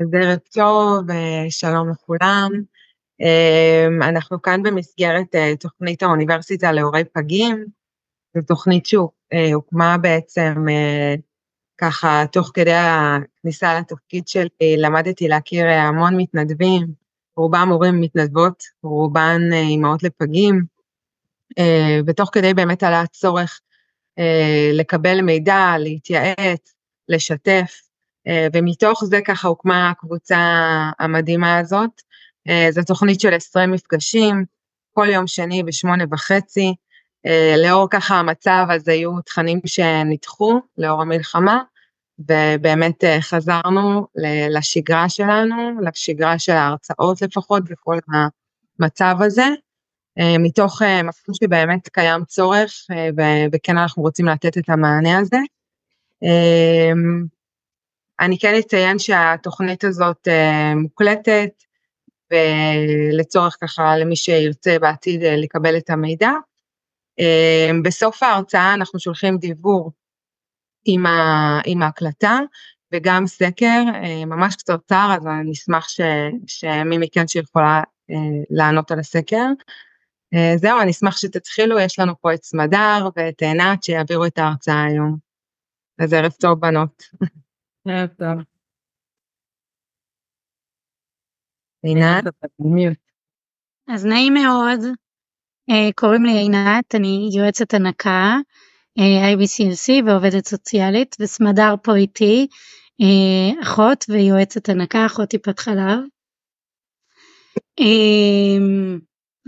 אז 0.00 0.06
ערב 0.14 0.38
טוב, 0.38 1.06
שלום 1.50 1.90
לכולם. 1.90 2.50
אמ, 3.20 4.02
אנחנו 4.02 4.42
כאן 4.42 4.62
במסגרת 4.62 5.34
אה, 5.34 5.56
תוכנית 5.60 6.02
האוניברסיטה 6.02 6.72
להורי 6.72 7.04
פגים. 7.04 7.64
זו 8.34 8.42
תוכנית 8.46 8.86
שהוקמה 8.86 9.98
בעצם 9.98 10.54
אה, 10.68 11.14
ככה 11.78 12.24
תוך 12.32 12.50
כדי 12.54 12.74
הכניסה 12.74 13.78
לתפקיד 13.80 14.28
שלי, 14.28 14.76
למדתי 14.78 15.28
להכיר 15.28 15.66
המון 15.66 16.16
מתנדבים, 16.16 16.86
רובם 17.36 17.68
הורים 17.68 18.00
מתנדבות, 18.00 18.62
רובן 18.82 19.40
אה, 19.52 19.60
אימהות 19.60 20.02
לפגים, 20.02 20.74
ותוך 22.06 22.30
כדי 22.32 22.54
באמת 22.54 22.82
עלה 22.82 23.00
הצורך 23.00 23.60
לקבל 24.72 25.20
מידע, 25.20 25.74
להתייעץ, 25.78 26.74
לשתף, 27.08 27.80
ומתוך 28.52 29.04
זה 29.04 29.20
ככה 29.24 29.48
הוקמה 29.48 29.90
הקבוצה 29.90 30.38
המדהימה 30.98 31.58
הזאת. 31.58 31.90
זו 32.70 32.82
תוכנית 32.86 33.20
של 33.20 33.34
20 33.34 33.70
מפגשים, 33.70 34.44
כל 34.92 35.06
יום 35.10 35.26
שני 35.26 35.62
בשמונה 35.62 36.04
וחצי. 36.10 36.74
לאור 37.64 37.86
ככה 37.90 38.14
המצב 38.14 38.66
אז 38.70 38.88
היו 38.88 39.20
תכנים 39.20 39.60
שנדחו 39.66 40.60
לאור 40.78 41.02
המלחמה, 41.02 41.62
ובאמת 42.18 43.04
חזרנו 43.20 44.06
לשגרה 44.50 45.08
שלנו, 45.08 45.80
לשגרה 45.80 46.38
של 46.38 46.52
ההרצאות 46.52 47.22
לפחות 47.22 47.64
בכל 47.70 47.98
המצב 48.80 49.16
הזה, 49.20 49.46
מתוך 50.38 50.82
מקום 50.82 51.34
שבאמת 51.34 51.88
קיים 51.88 52.24
צורך, 52.24 52.72
וכן 53.52 53.78
אנחנו 53.78 54.02
רוצים 54.02 54.26
לתת 54.26 54.58
את 54.58 54.68
המענה 54.68 55.18
הזה. 55.18 55.38
אני 58.20 58.38
כן 58.38 58.54
אציין 58.58 58.98
שהתוכנית 58.98 59.84
הזאת 59.84 60.28
uh, 60.28 60.76
מוקלטת, 60.76 61.50
ולצורך 62.30 63.56
ככה 63.60 63.96
למי 63.96 64.16
שירצה 64.16 64.78
בעתיד 64.78 65.22
uh, 65.22 65.26
לקבל 65.26 65.76
את 65.76 65.90
המידע. 65.90 66.30
Uh, 67.20 67.74
בסוף 67.84 68.22
ההרצאה 68.22 68.74
אנחנו 68.74 69.00
שולחים 69.00 69.38
דיבור 69.38 69.92
עם, 70.84 71.82
ההקלטה, 71.82 72.38
וגם 72.92 73.26
סקר 73.26 73.82
ממש 74.26 74.56
קצרצר, 74.56 75.16
אז 75.16 75.26
אני 75.26 75.52
אשמח 75.52 75.88
ש, 75.88 76.00
שמי 76.46 76.98
מכן 76.98 77.28
שיכולה 77.28 77.82
לענות 78.50 78.90
על 78.90 78.98
הסקר. 78.98 79.46
זהו, 80.56 80.80
אני 80.80 80.90
אשמח 80.90 81.16
שתתחילו, 81.16 81.78
יש 81.78 81.98
לנו 81.98 82.20
פה 82.20 82.34
את 82.34 82.44
סמדר 82.44 83.08
ואת 83.16 83.42
עינת 83.42 83.84
שיעבירו 83.84 84.26
את 84.26 84.38
ההרצאה 84.38 84.84
היום. 84.84 85.16
אז 85.98 86.12
ערב 86.12 86.32
טוב 86.40 86.60
בנות. 86.60 87.02
ערב 87.88 88.08
טוב. 88.18 88.44
עינת? 91.82 92.24
אז 93.88 94.06
נעים 94.06 94.34
מאוד, 94.34 94.80
קוראים 95.94 96.24
לי 96.24 96.32
עינת, 96.32 96.94
אני 96.94 97.28
יועצת 97.36 97.74
הנקה, 97.74 98.36
IBCLC 98.98 99.92
ועובדת 100.06 100.46
סוציאלית, 100.46 101.16
וסמדר 101.20 101.74
פה 101.82 101.94
איתי, 101.94 102.46
אחות 103.62 104.04
ויועצת 104.08 104.68
הנקה, 104.68 105.06
אחות 105.06 105.28
טיפת 105.28 105.58
חלב. 105.58 105.98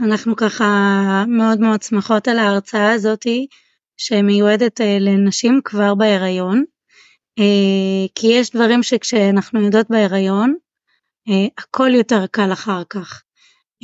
אנחנו 0.04 0.36
ככה 0.36 0.64
מאוד 1.28 1.60
מאוד 1.60 1.82
שמחות 1.82 2.28
על 2.28 2.38
ההרצאה 2.38 2.92
הזאתי, 2.92 3.46
שמיועדת 3.96 4.80
uh, 4.80 4.84
לנשים 5.00 5.60
כבר 5.64 5.94
בהיריון. 5.94 6.64
אה, 7.38 8.06
כי 8.14 8.26
יש 8.26 8.50
דברים 8.50 8.82
שכשאנחנו 8.82 9.60
יודעות 9.60 9.86
בהיריון, 9.90 10.54
אה, 11.28 11.46
הכל 11.58 11.90
יותר 11.94 12.26
קל 12.26 12.52
אחר 12.52 12.82
כך. 12.90 13.22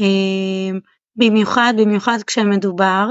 אה, 0.01 0.79
במיוחד, 1.17 1.75
במיוחד 1.79 2.19
כשמדובר 2.27 3.09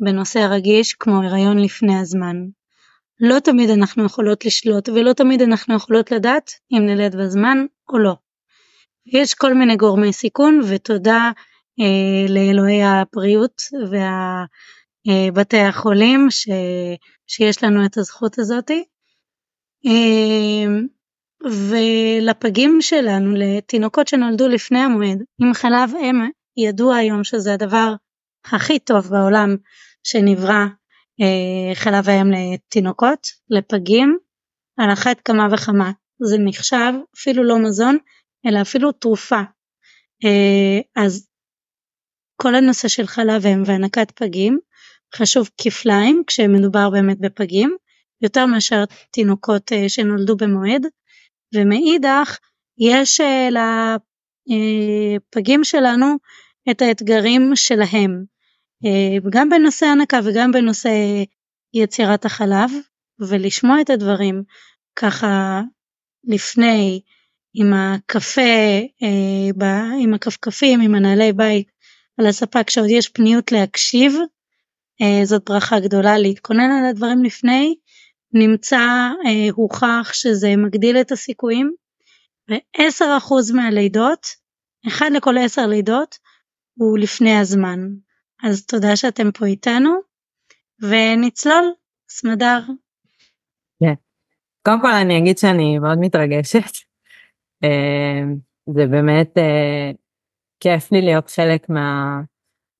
בנושא 0.00 0.38
רגיש 0.50 0.94
כמו 0.94 1.22
הריון 1.22 1.58
לפני 1.58 1.98
הזמן. 1.98 2.36
לא 3.20 3.38
תמיד 3.38 3.70
אנחנו 3.70 4.04
יכולות 4.04 4.44
לשלוט 4.44 4.88
ולא 4.88 5.12
תמיד 5.12 5.42
אנחנו 5.42 5.74
יכולות 5.74 6.10
לדעת 6.10 6.50
אם 6.72 6.86
נלד 6.86 7.16
בזמן 7.16 7.66
או 7.92 7.98
לא. 7.98 8.14
יש 9.06 9.34
כל 9.34 9.54
מיני 9.54 9.76
גורמי 9.76 10.12
סיכון 10.12 10.60
ותודה 10.68 11.30
אה, 11.80 12.26
לאלוהי 12.28 12.82
הבריאות 12.82 13.62
ובתי 15.06 15.56
אה, 15.56 15.68
החולים 15.68 16.26
ש, 16.30 16.48
שיש 17.26 17.64
לנו 17.64 17.84
את 17.86 17.96
הזכות 17.96 18.38
הזאתי. 18.38 18.84
אמ, 19.84 20.86
ולפגים 21.44 22.78
שלנו, 22.80 23.34
לתינוקות 23.36 24.08
שנולדו 24.08 24.48
לפני 24.48 24.78
המועד, 24.78 25.22
עם 25.42 25.54
חלב 25.54 25.92
אם 26.00 26.30
ידוע 26.56 26.96
היום 26.96 27.24
שזה 27.24 27.54
הדבר 27.54 27.94
הכי 28.52 28.78
טוב 28.78 29.08
בעולם 29.08 29.56
שנברא 30.04 30.64
אה, 31.20 31.74
חלב 31.74 32.08
האם 32.08 32.30
לתינוקות, 32.30 33.26
לפגים, 33.50 34.18
על 34.78 34.92
אחת 34.92 35.20
כמה 35.20 35.46
וכמה. 35.52 35.92
זה 36.24 36.36
נחשב 36.38 36.92
אפילו 37.16 37.44
לא 37.44 37.58
מזון, 37.58 37.98
אלא 38.46 38.60
אפילו 38.60 38.92
תרופה. 38.92 39.40
אה, 40.24 41.02
אז 41.04 41.28
כל 42.42 42.54
הנושא 42.54 42.88
של 42.88 43.06
חלב 43.06 43.46
אם 43.46 43.62
והנקת 43.66 44.10
פגים 44.10 44.58
חשוב 45.16 45.50
כפליים 45.60 46.22
כשמדובר 46.26 46.90
באמת 46.90 47.20
בפגים, 47.20 47.76
יותר 48.22 48.46
מאשר 48.46 48.84
תינוקות 49.10 49.72
אה, 49.72 49.88
שנולדו 49.88 50.36
במועד, 50.36 50.86
ומאידך 51.54 52.38
יש 52.78 53.20
אה, 53.20 53.48
לפגים 54.48 55.64
שלנו 55.64 56.06
את 56.70 56.82
האתגרים 56.82 57.50
שלהם, 57.54 58.24
אה, 58.84 59.30
גם 59.30 59.48
בנושא 59.48 59.86
הנקה 59.86 60.20
וגם 60.24 60.52
בנושא 60.52 60.90
יצירת 61.74 62.24
החלב, 62.24 62.70
ולשמוע 63.28 63.80
את 63.80 63.90
הדברים 63.90 64.42
ככה 64.96 65.60
לפני, 66.24 67.00
עם 67.54 67.72
הקפה, 67.74 68.80
עם 70.00 70.14
הכפכפים, 70.14 70.80
עם 70.80 70.94
הנעלי 70.94 71.32
בית 71.32 71.68
על 72.18 72.26
הספה, 72.26 72.64
כשעוד 72.64 72.88
יש 72.90 73.08
פניות 73.08 73.52
להקשיב, 73.52 74.12
זאת 75.24 75.42
ברכה 75.50 75.80
גדולה 75.80 76.18
להתכונן 76.18 76.70
על 76.70 76.86
הדברים 76.90 77.24
לפני, 77.24 77.74
נמצא 78.32 79.10
אה, 79.26 79.50
הוכח 79.52 80.10
שזה 80.12 80.56
מגדיל 80.56 80.96
את 81.00 81.12
הסיכויים 81.12 81.74
ו-10% 82.50 83.54
מהלידות, 83.54 84.26
אחד 84.88 85.10
לכל 85.14 85.38
10 85.38 85.66
לידות 85.66 86.18
הוא 86.74 86.98
לפני 86.98 87.38
הזמן. 87.38 87.78
אז 88.42 88.66
תודה 88.66 88.96
שאתם 88.96 89.32
פה 89.32 89.46
איתנו 89.46 89.90
ונצלול, 90.82 91.72
סמדר. 92.08 92.60
כן. 93.80 93.94
קודם 94.62 94.80
כל 94.80 94.90
אני 94.90 95.18
אגיד 95.18 95.38
שאני 95.38 95.78
מאוד 95.78 95.98
מתרגשת. 96.00 96.72
אה, 97.64 98.22
זה 98.74 98.86
באמת 98.86 99.38
אה, 99.38 99.90
כיף 100.60 100.92
לי 100.92 101.02
להיות 101.02 101.30
חלק 101.30 101.66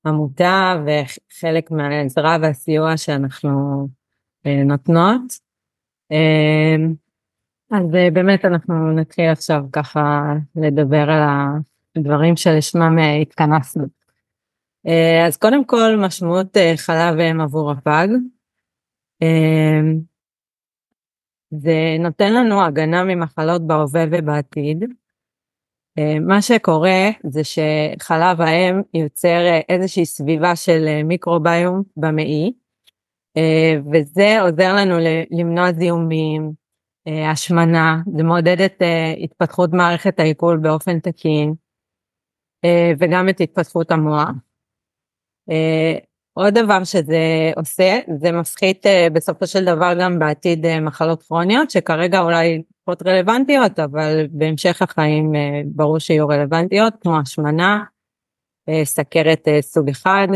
מהעמותה 0.05 0.75
וחלק 0.85 1.71
מהעזרה 1.71 2.37
והסיוע 2.41 2.97
שאנחנו 2.97 3.87
נותנות. 4.45 5.21
אמ, 6.11 6.93
אז 7.71 7.95
אה, 7.95 8.11
באמת 8.11 8.45
אנחנו 8.45 8.91
נתחיל 8.91 9.29
עכשיו 9.29 9.63
ככה 9.71 10.33
לדבר 10.55 11.09
על 11.09 11.21
הדברים 11.95 12.35
שלשמם 12.35 12.99
אה, 12.99 13.15
התכנסנו. 13.15 13.83
אה, 14.87 15.27
אז 15.27 15.37
קודם 15.37 15.65
כל 15.65 15.95
משמעות 16.05 16.57
חלב 16.75 17.19
אם 17.19 17.41
עבור 17.41 17.71
הפג. 17.71 18.07
זה 21.51 21.95
נותן 21.99 22.33
לנו 22.33 22.65
הגנה 22.65 23.03
ממחלות 23.03 23.67
בהווה 23.67 24.03
ובעתיד. 24.11 24.83
מה 26.21 26.41
שקורה 26.41 27.09
זה 27.23 27.41
שחלב 27.43 28.41
האם 28.41 28.81
יוצר 28.93 29.59
איזושהי 29.69 30.05
סביבה 30.05 30.55
של 30.55 31.03
מיקרוביום 31.03 31.83
במעי, 31.97 32.45
אה, 32.45 32.62
וזה 33.93 34.41
עוזר 34.41 34.75
לנו 34.75 34.95
למנוע 35.31 35.71
זיהומים, 35.73 36.51
אה, 37.07 37.31
השמנה, 37.31 37.97
זה 38.17 38.23
מעודד 38.23 38.61
את 38.61 38.81
אה, 38.81 39.13
התפתחות 39.23 39.69
מערכת 39.73 40.19
העיכול 40.19 40.57
באופן 40.57 40.99
תקין, 40.99 41.53
וגם 42.99 43.29
את 43.29 43.41
התפתחות 43.41 43.91
המוח. 43.91 44.29
עוד 46.33 46.53
דבר 46.53 46.83
שזה 46.83 47.51
עושה, 47.55 47.99
זה 48.19 48.31
מפחית 48.31 48.85
בסופו 49.13 49.47
של 49.47 49.65
דבר 49.65 49.93
גם 50.01 50.19
בעתיד 50.19 50.79
מחלות 50.79 51.23
כרוניות, 51.23 51.71
שכרגע 51.71 52.19
אולי 52.21 52.61
פחות 52.85 53.01
רלוונטיות, 53.01 53.79
אבל 53.79 54.27
בהמשך 54.31 54.81
החיים 54.81 55.31
ברור 55.65 55.99
שיהיו 55.99 56.27
רלוונטיות, 56.27 56.93
כמו 57.01 57.19
השמנה, 57.19 57.83
סכרת 58.83 59.47
סוג 59.61 59.89
אחד, 59.89 60.27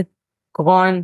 קרון, 0.51 0.93
אה, 0.95 1.01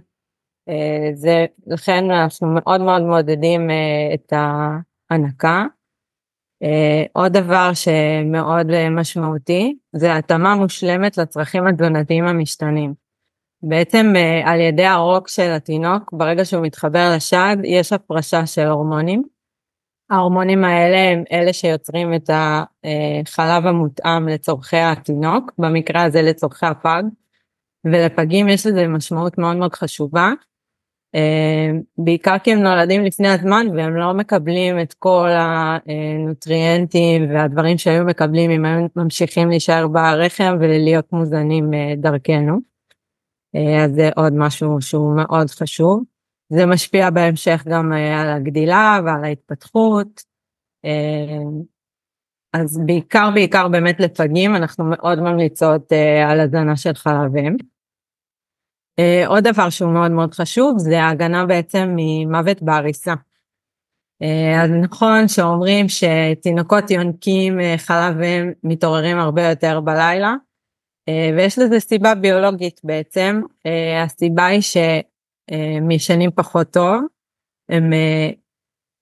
זה 1.14 1.46
לכן 1.68 2.12
אנחנו 2.12 2.48
מאוד 2.48 2.82
מאוד 2.82 3.02
מעודדים 3.02 3.70
אה, 3.70 4.14
את 4.14 4.34
ההנקה. 4.34 5.66
אה, 6.64 7.04
עוד 7.14 7.34
דבר 7.34 7.72
שמאוד 7.74 8.70
אה, 8.70 8.90
משמעותי 8.90 9.76
זה 9.96 10.16
התאמה 10.16 10.56
מושלמת 10.56 11.18
לצרכים 11.18 11.68
התזונתיים 11.68 12.26
המשתנים. 12.26 12.94
בעצם 13.64 14.14
אה, 14.16 14.52
על 14.52 14.60
ידי 14.60 14.86
הרוק 14.86 15.28
של 15.28 15.52
התינוק, 15.52 16.10
ברגע 16.14 16.46
שהוא 16.46 16.66
מתחבר 16.66 17.14
לשד, 17.16 17.58
יש 17.64 17.94
הפרשה 17.94 18.46
של 18.46 18.68
הורמונים. 18.68 19.24
ההורמונים 20.10 20.64
האלה 20.64 20.98
הם 20.98 21.24
אלה 21.32 21.54
שיוצרים 21.54 22.14
את 22.14 22.30
החלב 22.30 23.66
המותאם 23.66 24.28
לצורכי 24.28 24.78
התינוק, 24.78 25.52
במקרה 25.58 26.04
הזה 26.04 26.22
לצורכי 26.22 26.66
הפג, 26.66 27.04
ולפגים 27.86 28.50
יש 28.50 28.68
לזה 28.68 28.88
משמעות 28.88 29.38
מאוד 29.38 29.56
מאוד 29.56 29.76
חשובה, 29.76 30.30
אה, 30.30 30.53
בעיקר 31.98 32.38
כי 32.38 32.52
הם 32.52 32.60
נולדים 32.60 33.04
לפני 33.04 33.28
הזמן 33.28 33.68
והם 33.76 33.96
לא 33.96 34.14
מקבלים 34.14 34.80
את 34.80 34.94
כל 34.94 35.30
הנוטריאנטים 35.86 37.30
והדברים 37.30 37.78
שהיו 37.78 38.06
מקבלים 38.06 38.52
אם 38.52 38.66
הם 38.66 38.88
ממשיכים 38.96 39.50
להישאר 39.50 39.88
ברחם 39.88 40.58
ולהיות 40.60 41.14
מוזנים 41.14 41.74
אה, 41.74 41.94
דרכנו. 41.98 42.60
אה, 43.56 43.86
אז 43.86 43.92
זה 43.92 44.10
עוד 44.16 44.34
משהו 44.34 44.82
שהוא 44.82 45.16
מאוד 45.16 45.50
חשוב. 45.50 46.04
זה 46.50 46.66
משפיע 46.66 47.10
בהמשך 47.10 47.64
גם 47.68 47.94
על 47.94 48.30
הגדילה 48.30 49.00
ועל 49.06 49.24
ההתפתחות. 49.24 50.34
אז 52.54 52.82
בעיקר 52.86 53.30
בעיקר 53.34 53.68
באמת 53.68 54.00
לפגים 54.00 54.56
אנחנו 54.56 54.86
מאוד 54.86 55.20
ממליצות 55.20 55.92
על 56.30 56.40
הזנה 56.40 56.76
של 56.76 56.94
חלב 56.94 57.38
אם. 57.38 57.56
Uh, 57.56 57.73
עוד 59.28 59.44
דבר 59.44 59.70
שהוא 59.70 59.94
מאוד 59.94 60.12
מאוד 60.12 60.34
חשוב 60.34 60.78
זה 60.78 61.02
ההגנה 61.02 61.46
בעצם 61.46 61.96
ממוות 61.96 62.62
בעריסה. 62.62 63.14
Uh, 64.24 64.64
אז 64.64 64.72
נכון 64.72 65.28
שאומרים 65.28 65.86
שתינוקות 65.90 66.92
יונקים 66.92 67.60
uh, 67.60 67.64
חלב 67.78 68.16
והם 68.20 68.54
מתעוררים 68.64 69.20
הרבה 69.20 69.50
יותר 69.50 69.80
בלילה, 69.80 70.36
ויש 71.38 71.60
לזה 71.60 71.80
סיבה 71.80 72.16
ביולוגית 72.16 72.80
בעצם, 72.84 73.42
הסיבה 74.04 74.46
היא 74.46 74.62
שהם 74.62 75.92
ישנים 75.92 76.32
פחות 76.36 76.68
טוב, 76.74 77.02
הם 77.70 77.94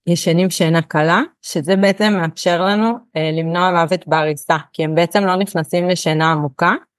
ישנים 0.08 0.50
שינה 0.50 0.82
קלה, 0.82 1.22
שזה 1.42 1.76
בעצם 1.76 2.14
מאפשר 2.22 2.62
לנו 2.66 2.98
למנוע 3.38 3.72
מוות 3.72 4.08
בעריסה, 4.08 4.58
כי 4.74 4.84
הם 4.84 4.96
בעצם 4.96 5.24
לא 5.24 5.36
נכנסים 5.36 5.88
לשינה 5.90 6.32
עמוקה, 6.32 6.70
אה, 6.70 6.91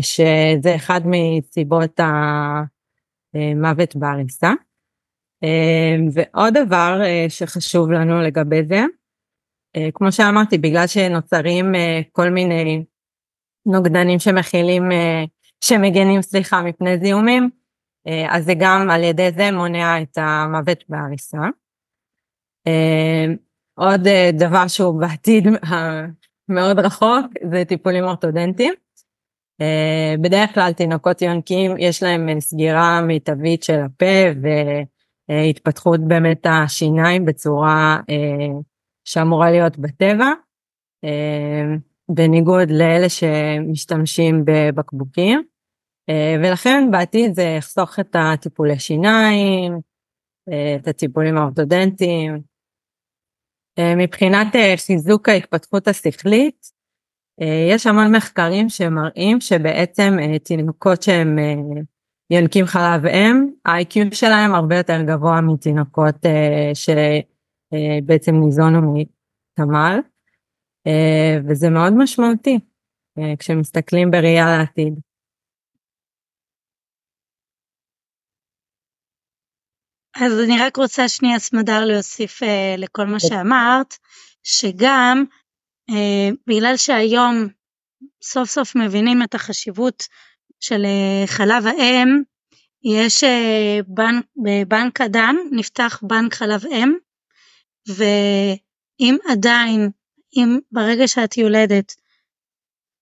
שזה 0.00 0.74
אחד 0.76 1.00
מסיבות 1.04 2.00
המוות 3.34 3.96
בעריסה. 3.96 4.52
אה, 5.44 5.96
ועוד 6.12 6.54
דבר 6.54 7.00
אה, 7.04 7.26
שחשוב 7.28 7.90
לנו 7.90 8.20
לגבי 8.20 8.64
זה, 8.64 8.80
כמו 9.94 10.12
שאמרתי, 10.12 10.58
בגלל 10.58 10.86
שנוצרים 10.86 11.72
כל 12.12 12.30
מיני 12.30 12.84
נוגדנים 13.66 14.18
שמכילים, 14.18 14.82
שמגנים, 15.64 16.22
סליחה, 16.22 16.62
מפני 16.62 16.98
זיהומים, 16.98 17.50
אז 18.28 18.44
זה 18.44 18.52
גם 18.60 18.90
על 18.90 19.04
ידי 19.04 19.30
זה 19.32 19.52
מונע 19.52 20.02
את 20.02 20.18
המוות 20.18 20.84
בעריסה. 20.88 21.38
עוד 23.74 24.00
דבר 24.32 24.68
שהוא 24.68 25.00
בעתיד 25.00 25.44
מאוד 26.54 26.78
רחוק 26.78 27.26
זה 27.52 27.64
טיפולים 27.64 28.04
אורתודנטיים. 28.04 28.74
אה, 29.60 30.14
בדרך 30.20 30.54
כלל 30.54 30.72
תינוקות 30.72 31.22
יונקים 31.22 31.78
יש 31.78 32.02
להם 32.02 32.40
סגירה 32.40 33.00
מיטבית 33.00 33.62
של 33.62 33.80
הפה 33.80 34.40
והתפתחות 35.30 36.00
באמת 36.00 36.46
השיניים 36.46 37.24
בצורה 37.24 38.00
אה, 38.10 38.60
שאמורה 39.04 39.50
להיות 39.50 39.78
בטבע, 39.78 40.32
אה, 41.04 41.76
בניגוד 42.08 42.70
לאלה 42.70 43.08
שמשתמשים 43.08 44.44
בבקבוקים, 44.44 45.42
ולכן 46.42 46.88
בעתיד 46.90 47.34
זה 47.34 47.42
יחסוך 47.42 48.00
את 48.00 48.16
הטיפולי 48.18 48.78
שיניים, 48.78 49.80
את 50.76 50.88
הטיפולים 50.88 51.38
האורתודנטיים. 51.38 52.40
מבחינת 53.96 54.46
חיזוק 54.86 55.28
ההתפתחות 55.28 55.88
השכלית, 55.88 56.66
אה, 56.66 56.79
יש 57.40 57.86
המון 57.86 58.16
מחקרים 58.16 58.68
שמראים 58.68 59.40
שבעצם 59.40 60.16
אה, 60.20 60.38
תינוקות 60.38 61.02
שהם 61.02 61.38
אה, 61.38 61.54
יונקים 62.30 62.66
חלב 62.66 63.06
אם, 63.06 63.50
ה-IQ 63.66 64.14
שלהם 64.14 64.54
הרבה 64.54 64.76
יותר 64.76 65.02
גבוה 65.06 65.40
מתינוקות 65.40 66.14
שבעצם 66.74 68.34
ניזונו 68.34 68.94
מתמ"ל, 68.94 70.00
וזה 71.48 71.70
מאוד 71.70 71.92
משמעותי 71.96 72.58
כשמסתכלים 73.38 74.10
בראייה 74.10 74.46
לעתיד. 74.46 75.00
אז 80.16 80.32
אני 80.44 80.58
רק 80.60 80.76
רוצה 80.76 81.08
שנייה 81.08 81.38
סמדר 81.38 81.84
להוסיף 81.84 82.40
לכל 82.78 83.06
מה 83.06 83.20
שאמרת, 83.20 83.94
שגם 84.42 85.24
אה, 85.28 85.39
בגלל 86.46 86.76
שהיום 86.76 87.48
סוף 88.22 88.50
סוף 88.50 88.76
מבינים 88.76 89.22
את 89.22 89.34
החשיבות 89.34 90.02
של 90.60 90.84
אה, 90.84 91.26
חלב 91.26 91.66
האם, 91.66 92.22
יש 92.84 93.24
אה, 93.24 93.78
בנק, 93.86 94.24
בבנק 94.44 95.00
הדם 95.00 95.36
נפתח 95.52 96.00
בנק 96.02 96.34
חלב 96.34 96.64
אם, 96.66 96.92
ואם 97.88 99.16
עדיין, 99.28 99.90
אם 100.36 100.58
ברגע 100.72 101.08
שאת 101.08 101.36
יולדת 101.36 101.94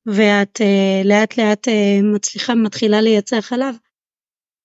ואת 0.06 0.60
לאט 1.04 1.38
לאט 1.38 1.68
מצליחה, 2.14 2.54
מתחילה 2.54 3.00
לייצר 3.00 3.40
חלב, 3.40 3.76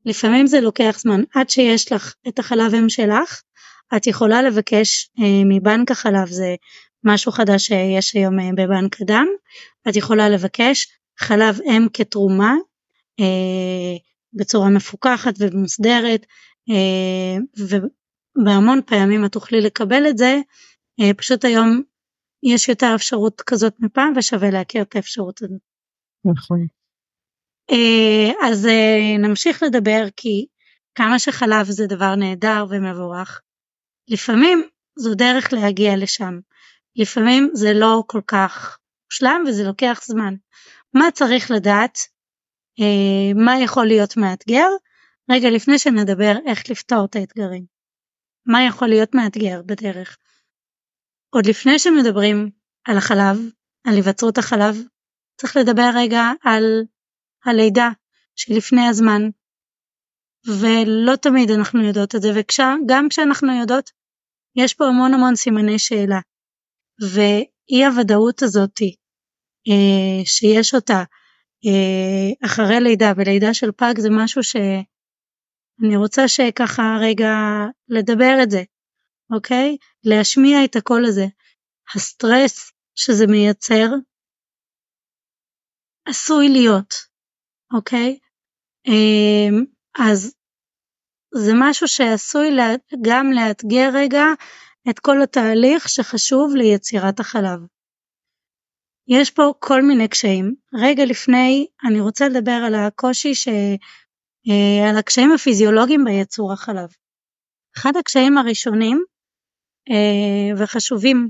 לפעמים 0.05 0.47
זה 0.47 0.61
לוקח 0.61 0.99
זמן. 0.99 1.21
עד 1.35 1.49
שיש 1.49 1.91
לך 1.91 2.15
את 2.27 2.39
החלב 2.39 2.73
אם 2.75 2.89
שלך, 2.89 3.41
את 3.95 4.07
יכולה 4.07 4.41
לבקש 4.41 5.09
מבנק 5.45 5.91
החלב, 5.91 6.27
זה 6.27 6.55
משהו 7.05 7.31
חדש 7.31 7.67
שיש 7.67 8.15
היום 8.15 8.39
אה, 8.39 8.49
בבנק 8.57 9.01
הדם, 9.01 9.27
את 9.89 9.95
יכולה 9.95 10.29
לבקש 10.29 10.87
חלב 11.19 11.59
אם 11.65 11.87
כתרומה 11.93 12.53
אה, 13.19 13.97
בצורה 14.33 14.69
מפוקחת 14.69 15.33
ומוסדרת 15.39 16.25
אה, 16.69 17.65
ובהמון 18.37 18.81
פעמים 18.85 19.25
את 19.25 19.31
תוכלי 19.31 19.61
לקבל 19.61 20.07
את 20.09 20.17
זה, 20.17 20.39
אה, 21.01 21.13
פשוט 21.13 21.45
היום 21.45 21.81
יש 22.43 22.69
יותר 22.69 22.91
אפשרות 22.95 23.41
כזאת 23.41 23.73
מפעם 23.79 24.13
ושווה 24.15 24.49
להכיר 24.49 24.81
את 24.81 24.95
האפשרות 24.95 25.41
הזאת. 25.41 25.61
נכון. 26.25 26.67
אה, 27.71 28.47
אז 28.47 28.65
אה, 28.65 29.17
נמשיך 29.19 29.63
לדבר 29.63 30.03
כי 30.15 30.45
כמה 30.95 31.19
שחלב 31.19 31.65
זה 31.65 31.87
דבר 31.87 32.15
נהדר 32.15 32.65
ומבורך, 32.69 33.41
לפעמים 34.07 34.63
זו 34.95 35.15
דרך 35.15 35.53
להגיע 35.53 35.97
לשם. 35.97 36.39
לפעמים 36.95 37.49
זה 37.53 37.73
לא 37.73 38.03
כל 38.07 38.21
כך 38.27 38.77
מושלם 39.11 39.43
וזה 39.47 39.63
לוקח 39.63 40.01
זמן. 40.05 40.33
מה 40.93 41.11
צריך 41.13 41.51
לדעת? 41.51 41.97
אה, 42.79 43.43
מה 43.45 43.59
יכול 43.63 43.85
להיות 43.85 44.17
מאתגר? 44.17 44.67
רגע 45.31 45.49
לפני 45.49 45.79
שנדבר 45.79 46.33
איך 46.45 46.69
לפתור 46.69 47.05
את 47.05 47.15
האתגרים. 47.15 47.65
מה 48.45 48.63
יכול 48.63 48.87
להיות 48.87 49.15
מאתגר 49.15 49.61
בדרך? 49.65 50.17
עוד 51.29 51.45
לפני 51.45 51.79
שמדברים 51.79 52.49
על 52.87 52.97
החלב, 52.97 53.37
על 53.87 53.93
היווצרות 53.93 54.37
החלב, 54.37 54.77
צריך 55.41 55.57
לדבר 55.57 55.89
רגע 55.95 56.23
על 56.43 56.63
הלידה 57.45 57.89
שלפני 58.35 58.87
הזמן. 58.87 59.21
ולא 60.47 61.15
תמיד 61.15 61.51
אנחנו 61.51 61.83
יודעות 61.83 62.15
את 62.15 62.21
זה, 62.21 62.29
וגם 62.35 63.09
כשאנחנו 63.09 63.59
יודעות, 63.59 63.91
יש 64.55 64.73
פה 64.73 64.85
המון 64.85 65.13
המון 65.13 65.35
סימני 65.35 65.79
שאלה. 65.79 66.19
ואי 67.11 67.85
הוודאות 67.85 68.43
הזאתי 68.43 68.95
אה, 69.67 70.25
שיש 70.25 70.75
אותה 70.75 71.03
אה, 71.65 72.45
אחרי 72.45 72.79
לידה 72.79 73.11
ולידה 73.17 73.53
של 73.53 73.71
פג 73.71 73.93
זה 73.99 74.09
משהו 74.11 74.43
שאני 74.43 75.95
רוצה 75.95 76.27
שככה 76.27 76.97
רגע 77.01 77.35
לדבר 77.87 78.37
את 78.43 78.51
זה, 78.51 78.63
אוקיי? 79.35 79.77
להשמיע 80.03 80.65
את 80.65 80.75
הקול 80.75 81.05
הזה. 81.05 81.25
הסטרס 81.95 82.71
שזה 82.95 83.27
מייצר 83.27 83.87
עשוי 86.05 86.49
להיות, 86.49 86.93
אוקיי? 87.73 88.19
אה, 88.87 89.59
אז 90.09 90.35
זה 91.35 91.51
משהו 91.55 91.87
שעשוי 91.87 92.49
גם 93.01 93.31
לאתגר 93.31 93.89
רגע 93.93 94.23
את 94.89 94.99
כל 94.99 95.21
התהליך 95.23 95.89
שחשוב 95.89 96.55
ליצירת 96.55 97.19
החלב. 97.19 97.59
יש 99.07 99.31
פה 99.31 99.53
כל 99.59 99.81
מיני 99.81 100.07
קשיים. 100.07 100.55
רגע 100.73 101.05
לפני 101.05 101.67
אני 101.87 101.99
רוצה 101.99 102.29
לדבר 102.29 102.61
על 102.67 102.75
הקושי, 102.75 103.35
ש... 103.35 103.47
אה, 104.49 104.89
על 104.89 104.97
הקשיים 104.97 105.31
הפיזיולוגיים 105.31 106.03
בייצור 106.03 106.53
החלב. 106.53 106.89
אחד 107.77 107.91
הקשיים 107.99 108.37
הראשונים 108.37 109.03
אה, 109.89 110.63
וחשובים 110.63 111.29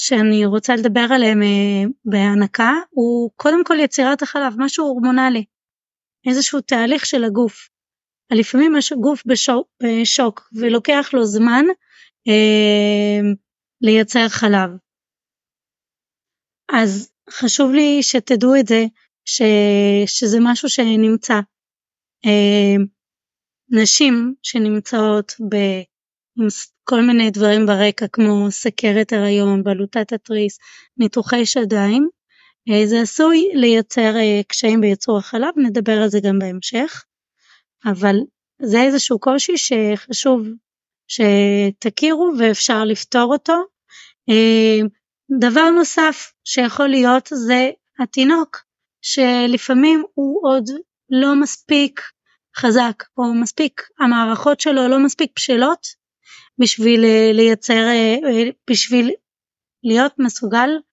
שאני 0.00 0.46
רוצה 0.46 0.76
לדבר 0.76 1.06
עליהם 1.14 1.42
אה, 1.42 1.82
בהנקה 2.04 2.72
הוא 2.90 3.30
קודם 3.36 3.64
כל 3.64 3.76
יצירת 3.80 4.22
החלב, 4.22 4.54
משהו 4.58 4.86
הורמונלי, 4.86 5.44
איזשהו 6.28 6.60
תהליך 6.60 7.06
של 7.06 7.24
הגוף. 7.24 7.68
לפעמים 8.30 8.76
יש 8.76 8.92
גוף 8.92 9.22
בשוק, 9.26 9.68
בשוק 9.82 10.48
ולוקח 10.52 11.10
לו 11.12 11.24
זמן 11.24 11.64
אה, 12.28 13.20
לייצר 13.80 14.28
חלב. 14.28 14.70
אז 16.72 17.10
חשוב 17.30 17.72
לי 17.72 18.02
שתדעו 18.02 18.56
את 18.60 18.66
זה, 18.66 18.84
ש, 19.24 19.42
שזה 20.06 20.38
משהו 20.40 20.68
שנמצא. 20.68 21.40
אה, 22.26 22.84
נשים 23.70 24.34
שנמצאות 24.42 25.32
ב, 25.50 25.56
עם 26.38 26.46
כל 26.84 27.00
מיני 27.00 27.30
דברים 27.30 27.66
ברקע 27.66 28.06
כמו 28.12 28.50
סכרת 28.50 29.12
הריון, 29.12 29.62
בלוטת 29.62 30.12
התריס, 30.12 30.58
ניתוחי 30.96 31.46
שדיים, 31.46 32.08
אה, 32.70 32.86
זה 32.86 33.00
עשוי 33.00 33.48
לייצר 33.54 34.16
אה, 34.16 34.40
קשיים 34.48 34.80
בייצור 34.80 35.18
החלב, 35.18 35.54
נדבר 35.56 36.02
על 36.02 36.08
זה 36.08 36.18
גם 36.22 36.38
בהמשך, 36.38 37.04
אבל 37.86 38.16
זה 38.62 38.82
איזשהו 38.82 39.18
קושי 39.18 39.52
שחשוב 39.56 40.46
שתכירו 41.08 42.32
ואפשר 42.38 42.84
לפתור 42.84 43.32
אותו. 43.32 43.62
אה, 44.30 44.86
דבר 45.40 45.70
נוסף 45.70 46.32
שיכול 46.44 46.88
להיות 46.88 47.28
זה 47.32 47.70
התינוק, 47.98 48.64
שלפעמים 49.02 50.04
הוא 50.14 50.48
עוד 50.48 50.64
לא 51.10 51.40
מספיק 51.40 52.00
חזק, 52.56 53.02
או 53.18 53.34
מספיק, 53.34 53.82
המערכות 53.98 54.60
שלו 54.60 54.88
לא 54.88 55.04
מספיק 55.04 55.32
בשלות 55.36 55.86
בשביל 56.58 57.00
לייצר, 57.32 57.86
בשביל 58.70 59.10
להיות 59.84 60.12
מסוגל. 60.18 60.70
Okay, 60.70 60.90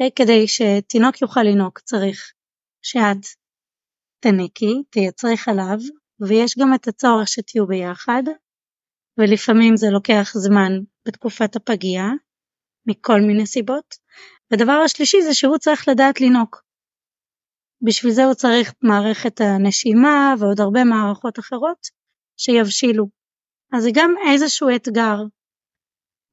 אוקיי? 0.00 0.10
כדי 0.16 0.48
שתינוק 0.48 1.22
יוכל 1.22 1.42
לינוק 1.42 1.78
צריך 1.78 2.32
שאת 2.82 3.26
תנקי, 4.20 4.82
תייצרי 4.90 5.36
חלב, 5.36 5.80
ויש 6.20 6.58
גם 6.58 6.74
את 6.74 6.88
הצורך 6.88 7.28
שתהיו 7.28 7.66
ביחד, 7.66 8.22
ולפעמים 9.18 9.76
זה 9.76 9.86
לוקח 9.90 10.32
זמן 10.34 10.72
בתקופת 11.06 11.56
הפגייה, 11.56 12.08
מכל 12.86 13.20
מיני 13.20 13.46
סיבות. 13.46 13.94
ודבר 14.52 14.82
השלישי 14.84 15.22
זה 15.22 15.34
שהוא 15.34 15.58
צריך 15.58 15.88
לדעת 15.88 16.20
לינוק. 16.20 16.62
בשביל 17.82 18.12
זה 18.12 18.24
הוא 18.24 18.34
צריך 18.34 18.72
מערכת 18.82 19.40
הנשימה 19.40 20.34
ועוד 20.38 20.60
הרבה 20.60 20.84
מערכות 20.84 21.38
אחרות 21.38 21.86
שיבשילו. 22.36 23.08
אז 23.72 23.82
זה 23.82 23.90
גם 23.94 24.14
איזשהו 24.30 24.68
אתגר. 24.76 25.16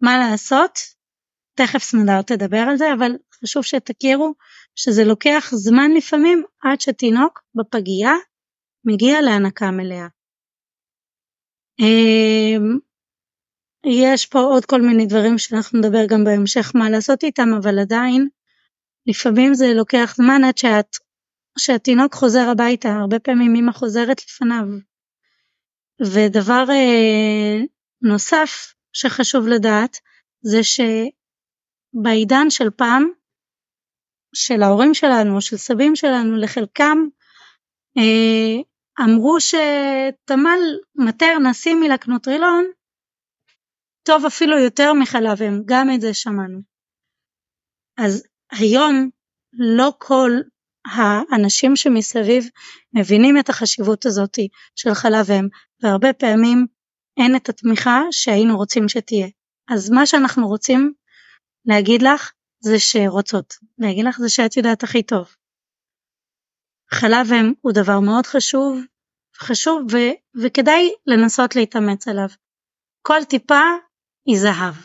מה 0.01 0.17
לעשות? 0.17 0.79
תכף 1.53 1.83
סמדר 1.83 2.21
תדבר 2.21 2.63
על 2.69 2.77
זה, 2.77 2.85
אבל 2.97 3.11
חשוב 3.43 3.63
שתכירו 3.63 4.33
שזה 4.79 5.03
לוקח 5.03 5.49
זמן 5.53 5.91
לפעמים 5.97 6.43
עד 6.63 6.81
שתינוק 6.81 7.43
בפגייה 7.55 8.13
מגיע 8.85 9.21
להנקה 9.21 9.71
מלאה. 9.71 10.07
אמ, 11.79 12.77
יש 13.85 14.25
פה 14.25 14.39
עוד 14.39 14.65
כל 14.65 14.81
מיני 14.81 15.05
דברים 15.05 15.37
שאנחנו 15.37 15.79
נדבר 15.79 16.05
גם 16.09 16.23
בהמשך 16.23 16.71
מה 16.75 16.89
לעשות 16.89 17.23
איתם, 17.23 17.49
אבל 17.61 17.79
עדיין 17.79 18.27
לפעמים 19.07 19.53
זה 19.53 19.65
לוקח 19.75 20.15
זמן 20.17 20.43
עד 20.47 20.57
שאת, 20.57 20.97
שהתינוק 21.57 22.13
חוזר 22.13 22.49
הביתה, 22.51 22.89
הרבה 22.89 23.19
פעמים 23.19 23.55
אמא 23.55 23.71
חוזרת 23.71 24.21
לפניו. 24.23 24.65
ודבר 26.01 26.65
אה, 26.69 27.57
נוסף 28.01 28.73
שחשוב 28.93 29.47
לדעת 29.47 29.97
זה 30.41 30.59
שבעידן 30.63 32.49
של 32.49 32.69
פעם 32.69 33.16
של 34.37 34.63
ההורים 34.63 34.93
שלנו, 34.93 35.41
של 35.41 35.57
סבים 35.57 35.95
שלנו, 35.95 36.37
לחלקם 36.37 36.97
אה, 37.97 38.61
אמרו 39.05 39.37
שתמל 39.39 40.59
מטר 40.95 41.37
נשיא 41.49 41.75
מלקנוטרילון 41.75 42.65
טוב 44.03 44.25
אפילו 44.25 44.59
יותר 44.59 44.93
מחלב 44.93 45.41
אם, 45.41 45.61
גם 45.65 45.89
את 45.95 46.01
זה 46.01 46.13
שמענו. 46.13 46.59
אז 47.97 48.23
היום 48.51 49.09
לא 49.53 49.93
כל 49.97 50.31
האנשים 50.85 51.75
שמסביב 51.75 52.49
מבינים 52.93 53.39
את 53.39 53.49
החשיבות 53.49 54.05
הזאת 54.05 54.39
של 54.75 54.93
חלב 54.93 55.31
אם, 55.31 55.47
והרבה 55.83 56.13
פעמים 56.13 56.65
אין 57.17 57.35
את 57.35 57.49
התמיכה 57.49 58.01
שהיינו 58.11 58.57
רוצים 58.57 58.89
שתהיה. 58.89 59.27
אז 59.69 59.89
מה 59.89 60.05
שאנחנו 60.05 60.47
רוצים 60.47 60.93
להגיד 61.65 62.01
לך 62.01 62.31
זה 62.67 62.79
שרוצות 62.79 63.53
להגיד 63.77 64.05
לך 64.05 64.17
זה 64.19 64.29
שאת 64.29 64.57
יודעת 64.57 64.83
הכי 64.83 65.03
טוב. 65.03 65.35
חלב 66.93 67.27
אם 67.33 67.53
הוא 67.61 67.71
דבר 67.73 67.99
מאוד 67.99 68.25
חשוב, 68.25 68.79
חשוב 69.37 69.81
ו, 69.91 69.97
וכדאי 70.43 70.93
לנסות 71.07 71.55
להתאמץ 71.55 72.07
עליו. 72.07 72.27
כל 73.01 73.23
טיפה 73.29 73.63
היא 74.25 74.37
זהב. 74.39 74.75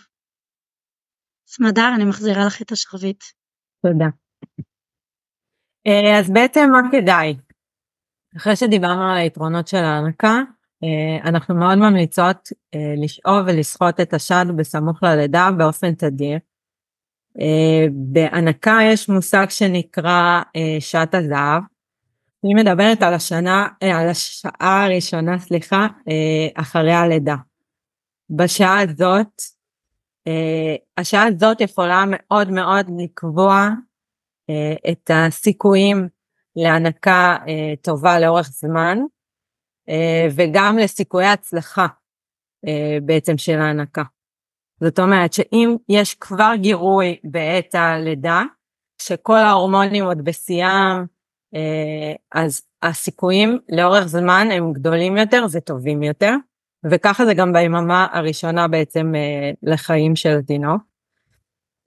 סמדר, 1.46 1.88
אני 1.96 2.04
מחזירה 2.04 2.46
לך 2.46 2.62
את 2.62 2.72
השרביט. 2.72 3.24
תודה. 3.86 4.06
אה, 5.86 6.18
אז 6.18 6.30
בעצם 6.30 6.70
מה 6.72 6.80
כדאי? 6.92 7.36
אחרי 8.36 8.56
שדיברנו 8.56 9.02
על 9.10 9.16
היתרונות 9.16 9.68
של 9.68 9.76
ההנקה, 9.76 10.40
אה, 10.84 11.28
אנחנו 11.28 11.54
מאוד 11.54 11.78
ממליצות 11.78 12.48
אה, 12.74 12.94
לשאוב 13.04 13.46
ולסחוט 13.46 14.00
את 14.00 14.14
השד 14.14 14.44
בסמוך 14.56 15.02
ללידה 15.02 15.48
באופן 15.58 15.94
תדיר. 15.94 16.38
אה, 17.40 17.86
בהנקה 17.92 18.78
יש 18.84 19.08
מושג 19.08 19.46
שנקרא 19.48 20.42
אה, 20.56 20.76
שעת 20.80 21.14
הזהב. 21.14 21.62
אני 22.44 22.54
מדברת 22.54 23.02
על 23.02 23.14
השנה, 23.14 23.68
אה, 23.82 23.98
על 23.98 24.08
השעה 24.08 24.84
הראשונה, 24.84 25.38
סליחה, 25.38 25.86
אחרי 26.54 26.92
הלידה. 26.92 27.36
בשעה 28.30 28.80
הזאת, 28.80 29.42
השעה 30.96 31.26
הזאת 31.26 31.60
יכולה 31.60 32.04
מאוד 32.06 32.50
מאוד 32.50 32.86
לקבוע 32.98 33.70
את 34.90 35.10
הסיכויים 35.14 36.08
להנקה 36.56 37.36
טובה 37.82 38.20
לאורך 38.20 38.48
זמן, 38.48 38.98
וגם 40.36 40.78
לסיכויי 40.78 41.26
הצלחה 41.26 41.86
בעצם 43.02 43.38
של 43.38 43.58
ההנקה. 43.58 44.02
זאת 44.84 44.98
אומרת 44.98 45.32
שאם 45.32 45.76
יש 45.88 46.14
כבר 46.14 46.52
גירוי 46.56 47.16
בעת 47.24 47.74
הלידה, 47.74 48.42
שכל 49.02 49.36
ההורמונים 49.36 50.04
עוד 50.04 50.24
בשיאם, 50.24 51.04
אה, 51.54 52.12
אז 52.32 52.62
הסיכויים 52.82 53.58
לאורך 53.68 54.06
זמן 54.06 54.48
הם 54.52 54.72
גדולים 54.72 55.16
יותר, 55.16 55.46
זה 55.46 55.60
טובים 55.60 56.02
יותר, 56.02 56.34
וככה 56.90 57.26
זה 57.26 57.34
גם 57.34 57.52
ביממה 57.52 58.06
הראשונה 58.12 58.68
בעצם 58.68 59.12
אה, 59.14 59.50
לחיים 59.62 60.16
של 60.16 60.38
התינוק. 60.38 60.82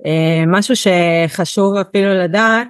אה, 0.05 0.43
משהו 0.47 0.75
שחשוב 0.75 1.75
אפילו 1.75 2.13
לדעת, 2.13 2.67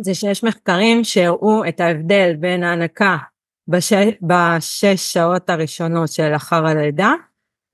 זה 0.00 0.14
שיש 0.14 0.44
מחקרים 0.44 1.04
שהראו 1.04 1.68
את 1.68 1.80
ההבדל 1.80 2.36
בין 2.40 2.62
ההנקה 2.62 3.16
בשש, 3.68 4.06
בשש 4.22 5.12
שעות 5.12 5.50
הראשונות 5.50 6.08
שלאחר 6.08 6.66
הלידה, 6.66 7.12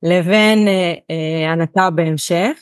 לבין 0.05 0.69
אה, 0.69 0.95
אה, 1.11 1.53
הנקה 1.53 1.91
בהמשך, 1.91 2.59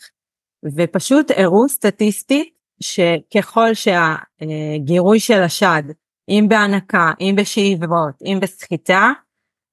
ופשוט 0.76 1.30
הראו 1.36 1.68
סטטיסטית 1.68 2.54
שככל 2.82 3.68
שהגירוי 3.74 5.20
של 5.20 5.42
השד, 5.42 5.82
אם 6.28 6.46
בהנקה, 6.48 7.12
אם 7.20 7.34
בשאיבות, 7.38 8.22
אם 8.24 8.38
בסחיטה, 8.42 9.12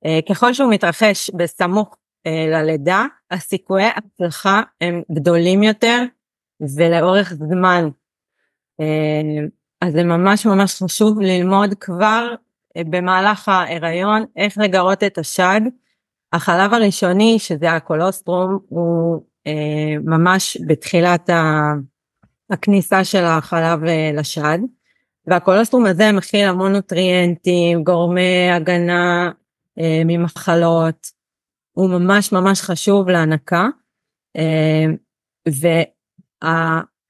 אה, 0.05 0.19
ככל 0.29 0.53
שהוא 0.53 0.73
מתרחש 0.73 1.29
בסמוך 1.29 1.97
אה, 2.27 2.45
ללידה, 2.47 3.05
הסיכויי 3.31 3.91
הצלחה 3.95 4.61
הם 4.81 5.01
גדולים 5.11 5.63
יותר 5.63 6.03
ולאורך 6.77 7.33
זמן. 7.33 7.89
אה, 8.81 9.45
אז 9.81 9.93
זה 9.93 10.03
ממש 10.03 10.45
ממש 10.45 10.83
חשוב 10.83 11.19
ללמוד 11.21 11.73
כבר 11.79 12.35
אה, 12.77 12.81
במהלך 12.83 13.49
ההיריון 13.49 14.25
איך 14.35 14.57
לגרות 14.57 15.03
את 15.03 15.17
השד. 15.17 15.61
החלב 16.33 16.73
הראשוני 16.73 17.39
שזה 17.39 17.71
הקולוסטרום 17.71 18.59
הוא 18.69 19.21
אה, 19.47 19.95
ממש 20.03 20.57
בתחילת 20.67 21.29
ה... 21.29 21.73
הכניסה 22.49 23.03
של 23.03 23.23
החלב 23.23 23.83
אה, 23.83 24.11
לשד 24.13 24.59
והקולוסטרום 25.27 25.85
הזה 25.85 26.11
מכיל 26.11 26.47
המון 26.47 26.71
נוטריאנטים, 26.71 27.83
גורמי 27.83 28.49
הגנה 28.51 29.31
אה, 29.79 30.01
ממחלות, 30.05 31.07
הוא 31.71 31.89
ממש 31.89 32.31
ממש 32.31 32.61
חשוב 32.61 33.09
להנקה. 33.09 33.67
אה, 34.37 34.85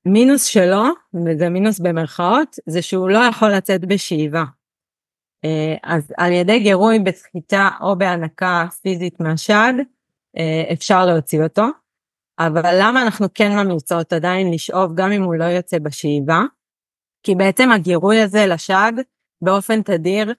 והמינוס 0.06 0.44
שלו, 0.44 0.84
וזה 1.26 1.50
מינוס 1.50 1.80
במרכאות, 1.80 2.56
זה 2.66 2.82
שהוא 2.82 3.10
לא 3.10 3.20
יכול 3.20 3.50
לצאת 3.52 3.86
בשאיבה. 3.86 4.44
אה, 5.46 5.76
אז 5.84 6.14
על 6.18 6.32
ידי 6.32 6.60
גירוי 6.60 7.00
בסחיטה 7.00 7.70
או 7.82 7.98
בהנקה 7.98 8.66
פיזית 8.82 9.20
מהשד 9.20 9.74
אה, 10.38 10.74
אפשר 10.74 11.06
להוציא 11.06 11.44
אותו, 11.44 11.66
אבל 12.40 12.76
למה 12.82 13.02
אנחנו 13.02 13.28
כן 13.34 13.52
ממליצות 13.52 14.14
עדיין 14.14 14.54
לשאוב 14.54 14.96
גם 14.96 15.12
אם 15.12 15.24
הוא 15.24 15.36
לא 15.36 15.44
יוצא 15.44 15.80
בשאיבה? 15.80 16.42
כי 17.24 17.36
בעצם 17.36 17.72
הגירוי 17.72 18.22
הזה 18.22 18.46
לשד 18.46 18.94
באופן 19.42 19.82
תדיר 19.82 20.34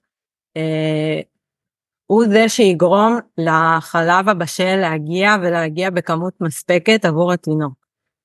אה, 0.57 1.21
הוא 2.11 2.25
זה 2.27 2.49
שיגרום 2.49 3.19
לחלב 3.37 4.29
הבשל 4.29 4.75
להגיע 4.75 5.35
ולהגיע 5.41 5.89
בכמות 5.89 6.33
מספקת 6.41 7.05
עבור 7.05 7.33
התינוק. 7.33 7.73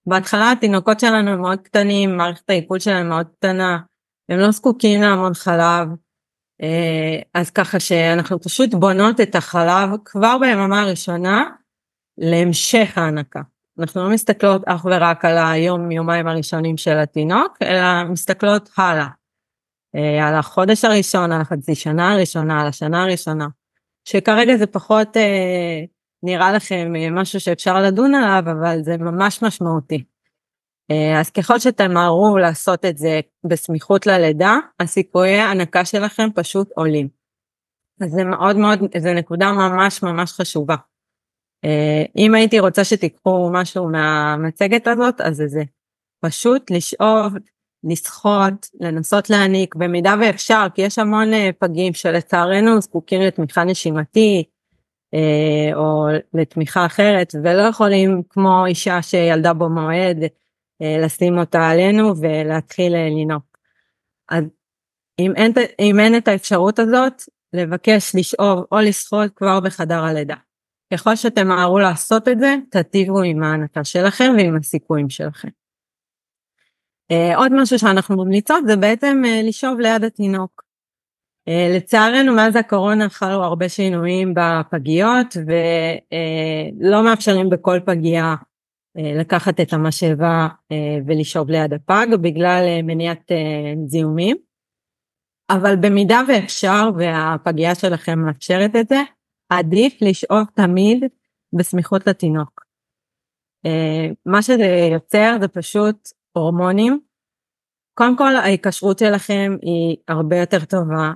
בהתחלה 0.06 0.52
התינוקות 0.52 1.00
שלנו 1.00 1.30
הם 1.30 1.40
מאוד 1.40 1.58
קטנים, 1.60 2.16
מערכת 2.16 2.50
העיכול 2.50 2.78
שלהם 2.78 3.08
מאוד 3.08 3.26
קטנה, 3.38 3.78
הם 4.28 4.38
לא 4.38 4.50
זקוקים 4.50 5.00
להמון 5.00 5.34
חלב, 5.34 5.88
אז 7.34 7.50
ככה 7.50 7.80
שאנחנו 7.80 8.40
פשוט 8.40 8.74
בונות 8.74 9.20
את 9.20 9.34
החלב 9.34 9.90
כבר 10.04 10.36
ביממה 10.40 10.82
הראשונה 10.82 11.44
להמשך 12.18 12.92
ההנקה. 12.96 13.40
אנחנו 13.78 14.04
לא 14.04 14.10
מסתכלות 14.10 14.62
אך 14.66 14.84
ורק 14.84 15.24
על 15.24 15.38
היום 15.38 15.90
יומיים 15.90 16.26
הראשונים 16.26 16.76
של 16.76 16.98
התינוק, 16.98 17.58
אלא 17.62 18.04
מסתכלות 18.04 18.70
הלאה. 18.76 19.06
אה, 19.96 20.28
על 20.28 20.34
החודש 20.34 20.84
הראשון, 20.84 21.32
על 21.32 21.40
החצי 21.40 21.74
שנה 21.74 22.12
הראשונה, 22.12 22.60
על 22.60 22.66
השנה 22.66 23.02
הראשונה. 23.02 23.46
שכרגע 24.04 24.56
זה 24.56 24.66
פחות 24.66 25.16
אה, 25.16 25.84
נראה 26.22 26.52
לכם 26.52 26.92
אה, 26.96 27.10
משהו 27.10 27.40
שאפשר 27.40 27.82
לדון 27.82 28.14
עליו, 28.14 28.52
אבל 28.52 28.82
זה 28.82 28.96
ממש 28.96 29.42
משמעותי. 29.42 30.04
אה, 30.90 31.20
אז 31.20 31.30
ככל 31.30 31.58
שתמהרו 31.58 32.38
לעשות 32.38 32.84
את 32.84 32.98
זה 32.98 33.20
בסמיכות 33.48 34.06
ללידה, 34.06 34.56
הסיכויי 34.80 35.38
ההנקה 35.38 35.84
שלכם 35.84 36.28
פשוט 36.34 36.70
עולים. 36.74 37.08
אז 38.00 38.10
זה 38.10 38.24
מאוד 38.24 38.56
מאוד, 38.56 38.78
זו 38.98 39.12
נקודה 39.14 39.52
ממש 39.52 40.02
ממש 40.02 40.32
חשובה. 40.32 40.76
אה, 41.64 42.04
אם 42.16 42.34
הייתי 42.34 42.60
רוצה 42.60 42.84
שתיקחו 42.84 43.50
משהו 43.52 43.88
מהמצגת 43.88 44.86
הזאת, 44.86 45.20
אז 45.20 45.36
זה 45.36 45.48
זה. 45.48 45.62
פשוט 46.24 46.70
לשאוב, 46.70 47.34
לסחוט, 47.84 48.66
לנסות 48.80 49.30
להעניק, 49.30 49.74
במידה 49.74 50.14
ואפשר, 50.20 50.66
כי 50.74 50.82
יש 50.82 50.98
המון 50.98 51.34
אה, 51.34 51.50
פגים 51.58 51.94
שלצערנו 51.94 52.80
זקוקים 52.80 53.20
לתמיכה 53.20 53.64
נשימתית, 53.64 54.56
או 55.74 56.06
לתמיכה 56.34 56.86
אחרת, 56.86 57.32
ולא 57.44 57.62
יכולים 57.62 58.22
כמו 58.28 58.66
אישה 58.66 59.02
שילדה 59.02 59.52
בו 59.52 59.68
מועד, 59.68 60.16
לשים 60.80 61.38
אותה 61.38 61.68
עלינו 61.68 62.12
ולהתחיל 62.20 62.94
אה, 62.94 63.08
לנהוג. 63.10 63.42
אז 64.28 64.44
אם 65.18 65.32
אין, 65.36 65.52
אם 65.78 66.00
אין 66.00 66.16
את 66.16 66.28
האפשרות 66.28 66.78
הזאת, 66.78 67.22
לבקש 67.52 68.14
לשאוב 68.14 68.64
או 68.72 68.80
לסחוט 68.80 69.32
כבר 69.36 69.60
בחדר 69.60 70.04
הלידה. 70.04 70.36
ככל 70.92 71.16
שתמהרו 71.16 71.78
לעשות 71.78 72.28
את 72.28 72.38
זה, 72.38 72.54
תטיבו 72.70 73.22
עם 73.22 73.42
ההנקה 73.42 73.84
שלכם 73.84 74.32
ועם 74.36 74.56
הסיכויים 74.56 75.10
שלכם. 75.10 75.48
Uh, 77.12 77.36
עוד 77.36 77.52
משהו 77.54 77.78
שאנחנו 77.78 78.16
ממליצות 78.16 78.64
זה 78.66 78.76
בעצם 78.76 79.22
לשאוב 79.44 79.80
ליד 79.80 80.04
התינוק. 80.04 80.66
לצערנו 81.76 82.32
מאז 82.32 82.56
הקורונה 82.56 83.08
חלו 83.08 83.44
הרבה 83.44 83.68
שינויים 83.68 84.34
בפגיות 84.34 85.36
ולא 85.36 87.04
מאפשרים 87.04 87.50
בכל 87.50 87.80
פגייה 87.86 88.24
אה, 88.24 88.34
לקחת 88.96 89.60
את 89.60 89.72
המשאבה 89.72 90.48
אה, 90.72 90.98
ולשאוב 91.06 91.50
ליד 91.50 91.72
הפג 91.72 92.06
בגלל 92.20 92.64
אה, 92.66 92.82
מניעת 92.82 93.32
זיהומים. 93.86 94.36
אבל 95.50 95.76
במידה 95.76 96.20
ואפשר 96.28 96.90
והפגייה 96.96 97.74
שלכם 97.74 98.18
מאפשרת 98.18 98.76
את 98.80 98.88
זה, 98.88 99.02
עדיף 99.52 99.98
לשאוב 100.00 100.44
תמיד 100.54 101.04
בסמיכות 101.58 102.06
לתינוק. 102.06 102.66
מה 104.26 104.42
שזה 104.42 104.88
יוצר 104.92 105.36
זה 105.40 105.48
פשוט 105.48 106.08
הורמונים. 106.32 107.00
קודם 107.94 108.16
כל 108.16 108.36
ההיקשרות 108.36 108.98
שלכם 108.98 109.56
היא 109.62 109.96
הרבה 110.08 110.36
יותר 110.36 110.64
טובה, 110.64 111.12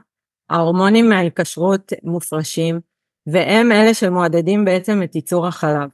ההורמונים 0.50 1.08
מההיקשרות 1.08 1.92
מופרשים, 2.02 2.80
והם 3.26 3.72
אלה 3.72 3.94
שמועדדים 3.94 4.64
בעצם 4.64 5.02
את 5.04 5.14
ייצור 5.14 5.46
החלב. 5.46 5.90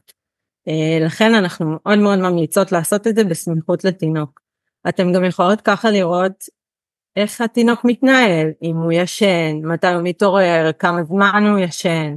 אה, 0.68 1.07
לכן 1.07 1.35
אנחנו 1.35 1.66
מאוד 1.66 1.98
מאוד 1.98 2.18
ממליצות 2.18 2.72
לעשות 2.72 3.07
את 3.07 3.16
זה 3.16 3.24
בסמיכות 3.24 3.85
לתינוק. 3.85 4.40
אתם 4.88 5.12
גם 5.12 5.24
יכולות 5.24 5.61
ככה 5.61 5.90
לראות 5.90 6.44
איך 7.16 7.40
התינוק 7.40 7.85
מתנהל, 7.85 8.48
אם 8.62 8.76
הוא 8.76 8.92
ישן, 8.92 9.57
מתי 9.64 9.87
הוא 9.87 10.02
מתעורר, 10.02 10.70
כמה 10.79 11.05
זמן 11.05 11.46
הוא 11.50 11.59
ישן, 11.59 12.16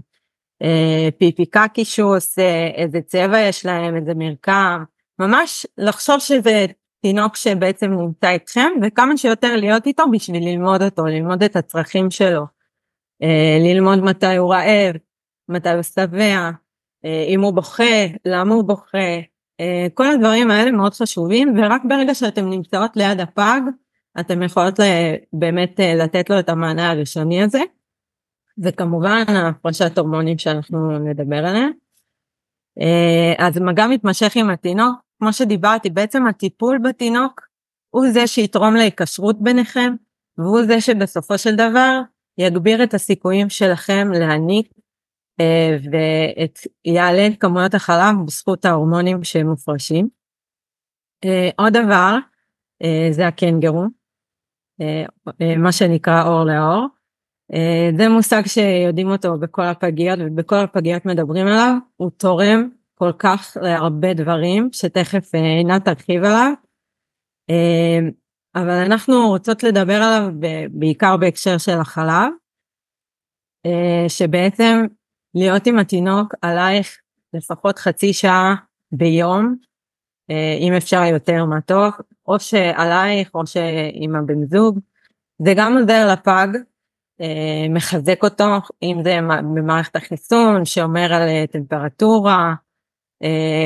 אה, 0.64 1.10
פיפי 1.18 1.46
קקי 1.46 1.86
שהוא 1.86 2.16
עושה, 2.16 2.68
איזה 2.76 3.02
צבע 3.02 3.40
יש 3.40 3.66
להם, 3.66 3.96
איזה 3.96 4.14
מרקם, 4.16 4.84
ממש 5.20 5.66
לחשוב 5.78 6.20
שזה 6.20 6.66
תינוק 7.02 7.36
שבעצם 7.36 7.92
נמצא 7.92 8.30
איתכם 8.30 8.72
וכמה 8.84 9.18
שיותר 9.18 9.56
להיות 9.56 9.88
איתו 9.88 10.04
בשביל 10.12 10.44
ללמוד 10.44 10.82
אותו, 10.82 11.06
ללמוד 11.06 11.44
את 11.44 11.56
הצרכים 11.56 12.12
שלו, 12.12 12.46
אה, 13.24 13.58
ללמוד 13.60 14.00
מתי 14.00 14.36
הוא 14.36 14.54
רעב, 14.54 14.96
מתי 15.50 15.70
הוא 15.70 15.82
שבע, 15.82 16.50
אם 17.04 17.42
הוא 17.42 17.54
בוכה, 17.54 18.06
למה 18.26 18.54
הוא 18.54 18.64
בוכה, 18.64 19.20
אה, 19.60 19.88
כל 19.94 20.08
הדברים 20.08 20.52
האלה 20.52 20.72
מאוד 20.72 20.94
חשובים 20.94 21.54
ורק 21.58 21.82
ברגע 21.90 22.14
שאתם 22.14 22.50
נמצאות 22.50 22.98
ליד 22.98 23.20
הפג 23.20 23.62
אתם 24.20 24.44
יכולות 24.44 24.80
באמת 25.34 25.80
אה, 25.80 25.96
לתת 25.96 26.30
לו 26.30 26.40
את 26.40 26.50
המענה 26.50 26.92
הראשוני 26.92 27.44
הזה. 27.44 27.62
וכמובן 28.64 29.24
הפרשת 29.28 29.98
הורמונים 29.98 30.38
שאנחנו 30.38 31.00
נדבר 31.00 31.46
עליהם. 31.46 31.72
אז 33.38 33.58
מגע 33.58 33.88
מתמשך 33.88 34.36
עם 34.36 34.50
התינוק, 34.50 34.96
כמו 35.20 35.34
שדיברתי, 35.34 35.90
בעצם 35.90 36.28
הטיפול 36.28 36.78
בתינוק 36.84 37.42
הוא 37.90 38.10
זה 38.12 38.28
שיתרום 38.28 38.76
להיקשרות 38.76 39.42
ביניכם 39.42 39.96
והוא 40.38 40.62
זה 40.64 40.82
שבסופו 40.82 41.38
של 41.38 41.56
דבר 41.56 42.02
יגביר 42.38 42.84
את 42.84 42.94
הסיכויים 42.94 43.50
שלכם 43.50 44.08
להעניק 44.14 44.68
אה, 44.68 44.79
ויעלה 46.86 47.28
את 47.28 47.40
כמויות 47.40 47.74
החלב 47.74 48.16
בזכות 48.26 48.66
ההורמונים 48.66 49.24
שמופרשים. 49.24 50.08
אה, 51.26 51.50
עוד 51.58 51.74
דבר 51.74 52.18
אה, 52.84 53.08
זה 53.12 53.28
הקנגרו, 53.28 53.84
מה 55.58 55.72
שנקרא 55.72 56.24
אור 56.24 56.44
לאור. 56.44 56.88
זה 57.98 58.10
מושג 58.10 58.42
שיודעים 58.46 59.10
אותו 59.10 59.38
בכל 59.40 59.62
הפגיות 59.62 60.20
ובכל 60.22 60.56
הפגיות 60.56 61.06
מדברים 61.06 61.48
עליו, 61.48 61.74
הוא 61.98 62.12
תורם 62.18 62.70
כל 62.96 63.12
כך 63.20 63.58
להרבה 63.62 64.14
דברים 64.14 64.70
שתכף 64.72 65.36
עינת 65.36 65.86
תרחיב 65.86 66.24
עליו. 66.24 66.54
אבל 68.56 68.70
אנחנו 68.86 69.28
רוצות 69.28 69.64
לדבר 69.64 70.02
עליו 70.02 70.30
בעיקר 70.72 71.18
בהקשר 71.18 71.58
של 71.58 71.78
החלב, 71.80 72.32
שבעצם 74.08 74.86
להיות 75.36 75.68
עם 75.68 75.80
התינוק 75.80 76.34
עלייך 76.42 76.98
לפחות 77.34 77.80
חצי 77.80 78.14
שעה 78.14 78.56
ביום, 78.92 79.56
אה, 80.32 80.58
אם 80.60 80.74
אפשר 80.74 81.04
יותר 81.04 81.46
מה 81.46 81.62
טוב, 81.62 81.94
או 82.28 82.40
שעלייך 82.40 83.36
או 83.36 83.48
שעם 83.48 84.16
הבן 84.16 84.46
זוג. 84.46 84.80
זה 85.46 85.54
גם 85.56 85.78
עוזר 85.78 86.14
לפג, 86.14 86.48
אה, 87.22 87.66
מחזק 87.70 88.24
אותו, 88.24 88.46
אם 88.84 89.02
זה 89.04 89.20
במערכת 89.56 89.96
החיסון 89.96 90.66
שומר 90.66 91.14
על 91.14 91.28
אה, 91.28 91.46
טמפרטורה, 91.52 92.54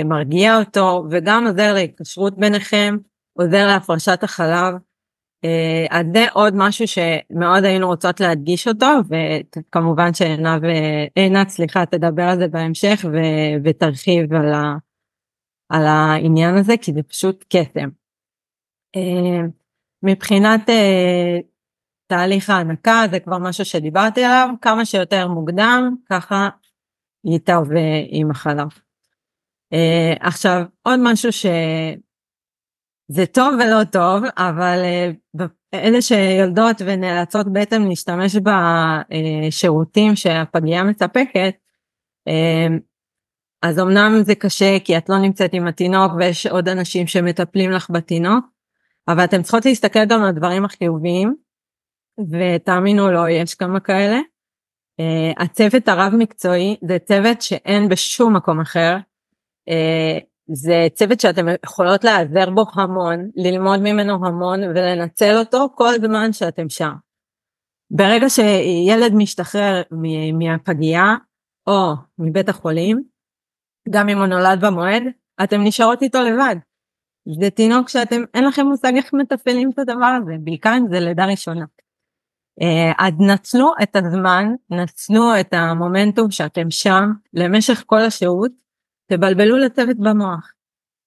מרגיע 0.06 0.60
אותו, 0.60 1.04
וגם 1.12 1.48
עוזר 1.48 1.74
להתקשרות 1.74 2.38
ביניכם, 2.38 2.98
עוזר 3.34 3.68
להפרשת 3.68 4.24
החלב. 4.24 4.74
אה, 5.44 5.86
אז 5.90 6.06
זה 6.14 6.26
עוד 6.34 6.54
משהו 6.58 6.86
שמאוד 6.88 7.64
היינו 7.64 7.88
רוצות 7.88 8.20
להדגיש 8.20 8.68
אותו 8.68 8.88
וכמובן 9.10 10.14
שעינת 10.14 10.62
עינת 11.16 11.50
סליחה 11.50 11.86
תדבר 11.86 12.24
על 12.24 12.40
זה 12.40 12.48
בהמשך 12.48 13.06
ו- 13.14 13.62
ותרחיב 13.64 14.34
על, 14.34 14.54
ה- 14.54 14.78
על 15.70 15.86
העניין 15.86 16.56
הזה 16.58 16.74
כי 16.82 16.94
זה 16.94 17.04
פשוט 17.04 17.46
קסם. 17.50 17.90
אה, 18.96 19.48
מבחינת 20.04 20.70
אה, 20.70 21.40
תהליך 22.08 22.50
ההנקה 22.50 23.04
זה 23.12 23.20
כבר 23.20 23.38
משהו 23.38 23.66
שדיברתי 23.66 24.24
עליו 24.24 24.50
כמה 24.62 24.86
שיותר 24.86 25.28
מוקדם 25.28 25.96
ככה 26.10 26.50
ייטב 27.26 27.64
עם 28.10 28.32
החלב. 28.32 28.68
עכשיו 30.20 30.64
עוד 30.84 31.00
משהו 31.04 31.32
ש... 31.32 31.46
זה 33.08 33.26
טוב 33.26 33.54
ולא 33.54 33.84
טוב, 33.84 34.24
אבל 34.38 34.80
uh, 35.38 35.44
אלה 35.74 36.02
שיולדות 36.02 36.82
ונאלצות 36.86 37.54
בעצם 37.54 37.84
להשתמש 37.90 38.36
בשירותים 38.36 40.16
שהפגייה 40.16 40.84
מספקת, 40.84 41.54
uh, 42.30 42.74
אז 43.62 43.80
אמנם 43.80 44.24
זה 44.24 44.36
קשה 44.36 44.78
כי 44.84 44.98
את 44.98 45.10
לא 45.10 45.18
נמצאת 45.18 45.54
עם 45.54 45.68
התינוק 45.68 46.12
ויש 46.18 46.46
עוד 46.46 46.70
אנשים 46.70 47.08
שמטפלים 47.08 47.72
לך 47.72 47.90
בתינוק, 47.92 48.46
אבל 49.08 49.24
אתם 49.24 49.42
צריכות 49.42 49.66
להסתכל 49.66 50.06
גם 50.06 50.22
על 50.22 50.28
הדברים 50.28 50.66
החיוביים, 50.66 51.36
ותאמינו 52.32 53.12
לו, 53.12 53.28
יש 53.28 53.56
כמה 53.56 53.80
כאלה. 53.80 54.20
Uh, 55.02 55.44
הצוות 55.44 55.88
הרב 55.88 56.14
מקצועי 56.18 56.78
זה 56.88 56.98
צוות 57.00 57.42
שאין 57.42 57.90
בשום 57.90 58.36
מקום 58.36 58.60
אחר. 58.60 58.98
זה 60.48 60.88
צוות 60.94 61.20
שאתם 61.20 61.46
יכולות 61.66 62.04
להיעזר 62.04 62.50
בו 62.50 62.66
המון, 62.74 63.30
ללמוד 63.36 63.80
ממנו 63.80 64.26
המון 64.26 64.64
ולנצל 64.64 65.38
אותו 65.38 65.70
כל 65.76 65.94
זמן 66.02 66.34
שאתם 66.34 66.70
שם. 66.70 66.94
ברגע 67.92 68.30
שילד 68.30 69.14
משתחרר 69.14 69.82
מהפגייה 70.40 71.16
או 71.68 71.94
מבית 72.20 72.50
החולים, 72.50 73.04
גם 73.90 74.10
אם 74.10 74.18
הוא 74.18 74.26
נולד 74.26 74.66
במועד, 74.66 75.04
אתם 75.44 75.62
נשארות 75.64 76.02
איתו 76.02 76.20
לבד. 76.22 76.56
זה 77.42 77.50
תינוק 77.50 77.90
שאתם, 77.90 78.22
אין 78.34 78.46
לכם 78.46 78.66
מושג 78.66 78.96
איך 78.96 79.14
מתפעלים 79.14 79.70
את 79.70 79.80
הדבר 79.80 80.18
הזה, 80.22 80.34
בעיקר 80.40 80.74
אם 80.78 80.86
זה 80.90 81.00
לידה 81.00 81.26
ראשונה. 81.26 81.66
אה, 82.62 82.92
אז 83.00 83.14
נצלו 83.20 83.72
את 83.84 83.96
הזמן, 83.96 84.46
נצלו 84.70 85.40
את 85.40 85.54
המומנטום 85.54 86.32
שאתם 86.32 86.72
שם 86.72 87.04
למשך 87.34 87.84
כל 87.86 88.00
השהות, 88.00 88.52
תבלבלו 89.08 89.58
לצוות 89.58 89.98
במוח. 89.98 90.52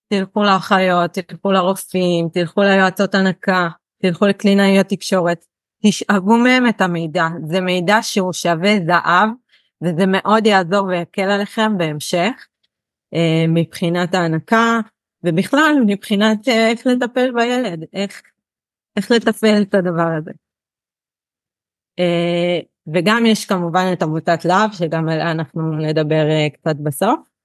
תלכו 0.08 0.42
לאחיות, 0.42 1.10
תלכו 1.10 1.52
לרופאים, 1.52 2.28
תלכו 2.32 2.62
ליועצות 2.62 3.14
הנקה, 3.14 3.68
תלכו 4.02 4.26
לקלינאיות 4.26 4.86
תקשורת, 4.86 5.44
תשאבו 5.82 6.36
מהם 6.36 6.68
את 6.68 6.80
המידע, 6.80 7.24
זה 7.46 7.60
מידע 7.60 8.02
שהוא 8.02 8.32
שווה 8.32 8.74
זהב 8.86 9.30
וזה 9.82 10.06
מאוד 10.06 10.46
יעזור 10.46 10.86
ויקל 10.86 11.30
עליכם 11.30 11.78
בהמשך 11.78 12.46
אה, 13.14 13.44
מבחינת 13.48 14.14
ההנקה 14.14 14.80
ובכלל 15.24 15.74
מבחינת 15.86 16.48
אה, 16.48 16.70
איך 16.70 16.86
לטפל 16.86 17.32
בילד, 17.32 17.84
איך, 17.92 18.22
איך 18.96 19.10
לתפעל 19.10 19.62
את 19.62 19.74
הדבר 19.74 20.08
הזה. 20.18 20.30
אה, 21.98 22.58
וגם 22.94 23.26
יש 23.26 23.46
כמובן 23.46 23.84
את 23.92 24.02
עמותת 24.02 24.44
להב 24.44 24.72
שגם 24.72 25.08
עליה 25.08 25.30
אנחנו 25.30 25.72
נדבר 25.72 26.24
קצת 26.52 26.76
בסוף. 26.76 27.35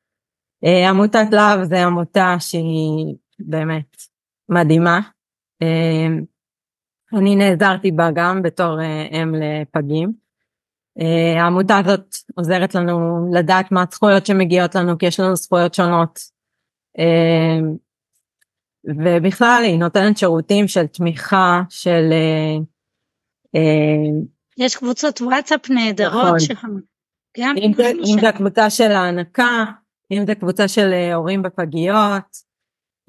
אה, 0.66 0.90
עמותת 0.90 1.28
להב 1.32 1.64
זה 1.64 1.84
עמותה 1.84 2.36
שהיא 2.40 3.16
באמת 3.40 3.96
מדהימה. 4.50 5.00
אה, 5.62 6.08
אני 7.14 7.36
נעזרתי 7.36 7.92
בה 7.92 8.10
גם 8.14 8.42
בתור 8.42 8.82
אה, 8.82 9.08
אם 9.12 9.36
לפגים. 9.36 10.22
העמותה 11.38 11.78
הזאת 11.78 12.16
עוזרת 12.36 12.76
לנו 12.76 13.30
לדעת 13.34 13.72
מה 13.72 13.84
הזכויות 13.90 14.26
שמגיעות 14.26 14.76
לנו 14.76 14.98
כי 14.98 15.06
יש 15.06 15.20
לנו 15.20 15.36
זכויות 15.36 15.74
שונות. 15.74 16.20
ובכלל 18.86 19.62
היא 19.66 19.80
נותנת 19.80 20.18
שירותים 20.18 20.68
של 20.68 20.88
תמיכה 20.88 21.62
של 21.70 22.14
יש 24.58 24.76
קבוצות 24.76 25.22
וואטסאפ 25.22 25.70
נהדרות 25.70 26.26
נכון. 26.26 26.40
שם. 26.40 26.78
אם 27.38 27.72
זה, 27.76 27.92
אם 28.14 28.20
זה 28.22 28.30
הקבוצה 28.30 28.70
של 28.70 28.92
ההנקה, 28.92 29.66
אם 30.12 30.26
זה 30.28 30.36
קבוצה 30.36 30.68
של 30.68 30.94
הורים 31.14 31.42
בפגיות, 31.42 32.52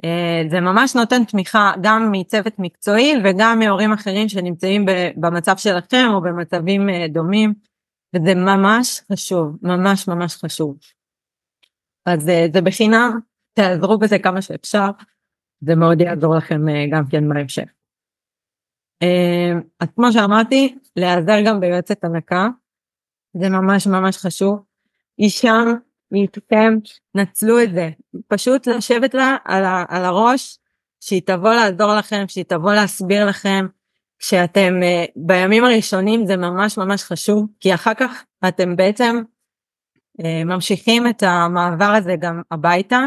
אה, 0.05 0.43
זה 0.51 0.61
ממש 0.61 0.97
נותן 0.97 1.25
תמיכה 1.25 1.73
גם 1.83 2.09
מצוות 2.13 2.53
מקצועי 2.59 3.15
וגם 3.25 3.59
מהורים 3.59 3.93
אחרים 3.93 4.29
שנמצאים 4.29 4.87
במצב 5.17 5.57
שלכם 5.57 6.07
או 6.15 6.21
במצבים 6.21 6.89
אה, 6.89 7.09
דומים 7.09 7.55
וזה 8.17 8.35
ממש 8.35 9.01
חשוב 9.13 9.57
ממש 9.63 10.09
ממש 10.09 10.37
חשוב. 10.37 10.79
אז 12.07 12.29
אה, 12.29 12.47
זה 12.53 12.61
בחינם 12.61 13.19
תעזרו 13.55 13.99
בזה 13.99 14.19
כמה 14.19 14.43
שאפשר 14.43 14.91
זה 15.61 15.75
מאוד 15.75 16.01
יעזור 16.01 16.37
לכם 16.37 16.61
גם 16.93 17.05
כן 17.11 17.29
בהמשך. 17.29 17.69
אז 19.81 19.89
כמו 19.95 20.13
שאמרתי 20.13 20.79
להיעזר 20.97 21.37
גם 21.47 21.61
ביועצת 21.61 22.05
הנקה 22.05 22.49
זה 23.37 23.49
ממש 23.49 23.87
ממש 23.87 24.17
חשוב. 24.17 24.65
היא 25.19 25.31
שם 25.31 25.67
איתכם, 26.21 26.75
נצלו 27.15 27.63
את 27.63 27.75
זה, 27.75 27.91
פשוט 28.29 28.67
לשבת 28.67 29.15
לה 29.15 29.37
על, 29.45 29.65
ה, 29.65 29.85
על 29.89 30.05
הראש, 30.05 30.59
שהיא 31.01 31.23
תבוא 31.27 31.55
לעזור 31.55 31.95
לכם, 31.95 32.25
שהיא 32.29 32.45
תבוא 32.45 32.73
להסביר 32.73 33.27
לכם, 33.27 33.67
כשאתם 34.19 34.75
uh, 34.83 35.13
בימים 35.17 35.65
הראשונים 35.65 36.27
זה 36.27 36.37
ממש 36.37 36.79
ממש 36.79 37.03
חשוב, 37.03 37.47
כי 37.61 37.75
אחר 37.75 37.95
כך 37.95 38.25
אתם 38.49 38.77
בעצם 38.77 39.23
uh, 40.21 40.45
ממשיכים 40.45 41.09
את 41.09 41.23
המעבר 41.23 41.95
הזה 41.99 42.15
גם 42.21 42.43
הביתה, 42.51 43.05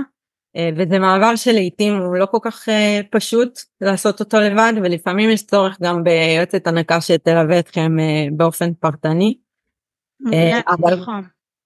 uh, 0.57 0.59
וזה 0.77 0.99
מעבר 0.99 1.35
שלעיתים 1.35 1.97
הוא 1.97 2.15
לא 2.15 2.25
כל 2.25 2.37
כך 2.41 2.69
uh, 2.69 3.07
פשוט 3.11 3.59
לעשות 3.81 4.19
אותו 4.19 4.37
לבד, 4.39 4.73
ולפעמים 4.83 5.29
יש 5.29 5.45
צורך 5.45 5.77
גם 5.81 6.03
ביועצת 6.03 6.67
הנקה 6.67 7.01
שתלווה 7.01 7.59
אתכם 7.59 7.91
uh, 7.99 8.33
באופן 8.37 8.73
פרטני. 8.73 9.37
אבל... 10.67 10.95
נכון. 11.01 11.23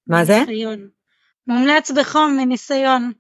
מה 0.08 0.26
זה? 0.26 0.44
מומלץ 1.50 1.92
בחום 1.92 2.38
מניסיון, 2.38 3.12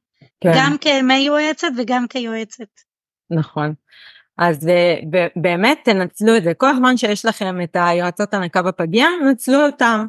כן. 0.42 0.52
גם 0.56 0.76
כמיועצת 0.82 1.68
וגם 1.78 2.08
כיועצת. 2.08 2.70
נכון. 3.32 3.74
אז 4.38 4.68
אה, 4.68 4.96
באמת 5.36 5.80
תנצלו 5.86 6.38
את 6.38 6.44
זה, 6.44 6.54
כל 6.54 6.70
הזמן 6.70 6.98
שיש 6.98 7.26
לכם 7.26 7.62
את 7.63 7.76
היועצות 7.80 8.34
הנקה 8.34 8.62
בפגייה, 8.62 9.08
נצלו 9.32 9.65
אותם, 9.65 10.06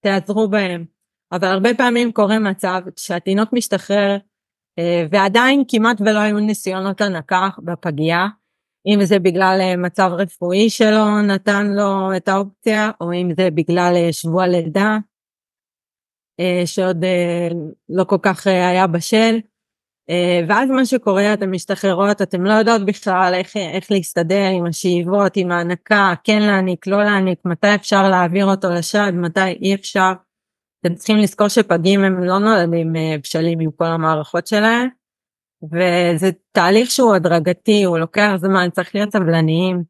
תעזרו 0.00 0.48
בהם. 0.48 0.84
אבל 1.32 1.48
הרבה 1.48 1.74
פעמים 1.74 2.12
קורה 2.12 2.38
מצב 2.38 2.80
שהתינוק 2.96 3.52
משתחרר 3.52 4.16
אה, 4.78 5.06
ועדיין 5.10 5.64
כמעט 5.68 6.00
ולא 6.00 6.18
היו 6.18 6.38
ניסיונות 6.38 7.00
הנקה 7.00 7.48
בפגייה, 7.64 8.26
אם 8.86 9.04
זה 9.04 9.18
בגלל 9.18 9.58
אה, 9.60 9.76
מצב 9.76 10.10
רפואי 10.12 10.70
שלו 10.70 11.22
נתן 11.22 11.66
לו 11.66 12.16
את 12.16 12.28
האופציה, 12.28 12.90
או 13.00 13.12
אם 13.12 13.30
זה 13.36 13.48
בגלל 13.50 13.94
שבוע 14.12 14.46
לידה, 14.46 14.98
שעוד 16.66 17.04
אה, 17.04 17.48
לא 17.88 18.04
כל 18.04 18.18
כך 18.22 18.46
אה, 18.46 18.68
היה 18.68 18.86
בשל. 18.86 19.38
ואז 20.48 20.70
מה 20.70 20.86
שקורה 20.86 21.34
אתן 21.34 21.50
משתחררות 21.50 22.22
אתן 22.22 22.40
לא 22.40 22.52
יודעות 22.52 22.86
בכלל 22.86 23.32
איך, 23.34 23.56
איך 23.56 23.90
להסתדר 23.90 24.48
עם 24.58 24.66
השאיבות 24.66 25.36
עם 25.36 25.50
ההנקה 25.50 26.14
כן 26.24 26.42
להעניק 26.42 26.86
לא 26.86 27.02
להעניק 27.04 27.38
מתי 27.44 27.74
אפשר 27.74 28.08
להעביר 28.08 28.46
אותו 28.46 28.70
לשד 28.70 29.12
מתי 29.14 29.40
אי 29.40 29.74
אפשר. 29.74 30.12
אתם 30.80 30.94
צריכים 30.94 31.16
לזכור 31.16 31.48
שפגים 31.48 32.04
הם 32.04 32.24
לא 32.24 32.38
נולדים 32.38 32.92
בשלים 33.20 33.60
עם 33.60 33.70
כל 33.70 33.84
המערכות 33.84 34.46
שלהם 34.46 34.88
וזה 35.62 36.30
תהליך 36.52 36.90
שהוא 36.90 37.14
הדרגתי 37.14 37.84
הוא 37.84 37.98
לוקח 37.98 38.32
זמן 38.36 38.70
צריך 38.70 38.94
להיות 38.94 39.12
סבלניים. 39.12 39.82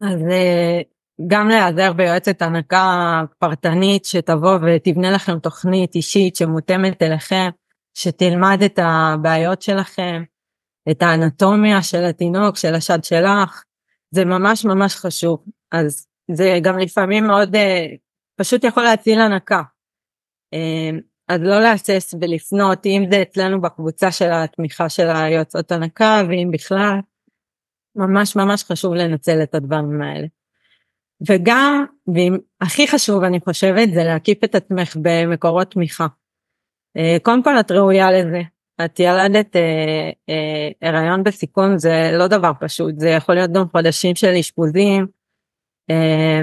אז 0.00 0.20
גם 1.26 1.48
להיעזר 1.48 1.92
ביועצת 1.92 2.42
הנקה 2.42 3.22
פרטנית 3.38 4.04
שתבוא 4.04 4.58
ותבנה 4.62 5.10
לכם 5.10 5.38
תוכנית 5.38 5.94
אישית 5.94 6.36
שמותאמת 6.36 7.02
אליכם, 7.02 7.48
שתלמד 7.94 8.58
את 8.64 8.78
הבעיות 8.82 9.62
שלכם, 9.62 10.22
את 10.90 11.02
האנטומיה 11.02 11.82
של 11.82 12.04
התינוק, 12.04 12.56
של 12.56 12.74
השד 12.74 13.04
שלך, 13.04 13.64
זה 14.10 14.24
ממש 14.24 14.64
ממש 14.64 14.96
חשוב. 14.96 15.44
אז 15.72 16.06
זה 16.30 16.58
גם 16.62 16.78
לפעמים 16.78 17.26
מאוד 17.26 17.56
אה, 17.56 17.86
פשוט 18.36 18.64
יכול 18.64 18.82
להציל 18.82 19.20
הנקה. 19.20 19.62
אה, 20.54 20.98
אז 21.28 21.40
לא 21.42 21.60
להסס 21.60 22.14
ולפנות, 22.20 22.86
אם 22.86 23.04
זה 23.10 23.22
אצלנו 23.22 23.60
בקבוצה 23.60 24.12
של 24.12 24.30
התמיכה 24.32 24.88
של 24.88 25.06
היועצות 25.08 25.72
הנקה, 25.72 26.22
ואם 26.28 26.50
בכלל, 26.52 26.98
ממש 27.96 28.36
ממש 28.36 28.64
חשוב 28.64 28.94
לנצל 28.94 29.42
את 29.42 29.54
הדברים 29.54 30.02
האלה. 30.02 30.26
וגם, 31.26 31.84
והכי 32.06 32.88
חשוב 32.88 33.24
אני 33.24 33.40
חושבת, 33.40 33.88
זה 33.94 34.04
להקיף 34.04 34.44
את 34.44 34.54
עצמך 34.54 34.96
במקורות 35.02 35.70
תמיכה. 35.70 36.06
אה, 36.96 37.16
קודם 37.22 37.42
כל 37.42 37.60
את 37.60 37.70
ראויה 37.70 38.10
לזה. 38.12 38.42
את 38.84 39.00
ילדת 39.00 39.56
אה, 39.56 40.10
אה, 40.28 40.88
הריון 40.88 41.22
בסיכון 41.22 41.78
זה 41.78 42.10
לא 42.12 42.26
דבר 42.26 42.52
פשוט, 42.60 42.94
זה 42.98 43.08
יכול 43.08 43.34
להיות 43.34 43.52
גם 43.52 43.68
חודשים 43.68 44.14
של 44.16 44.34
אשפוזים. 44.40 45.06
אה, 45.90 46.40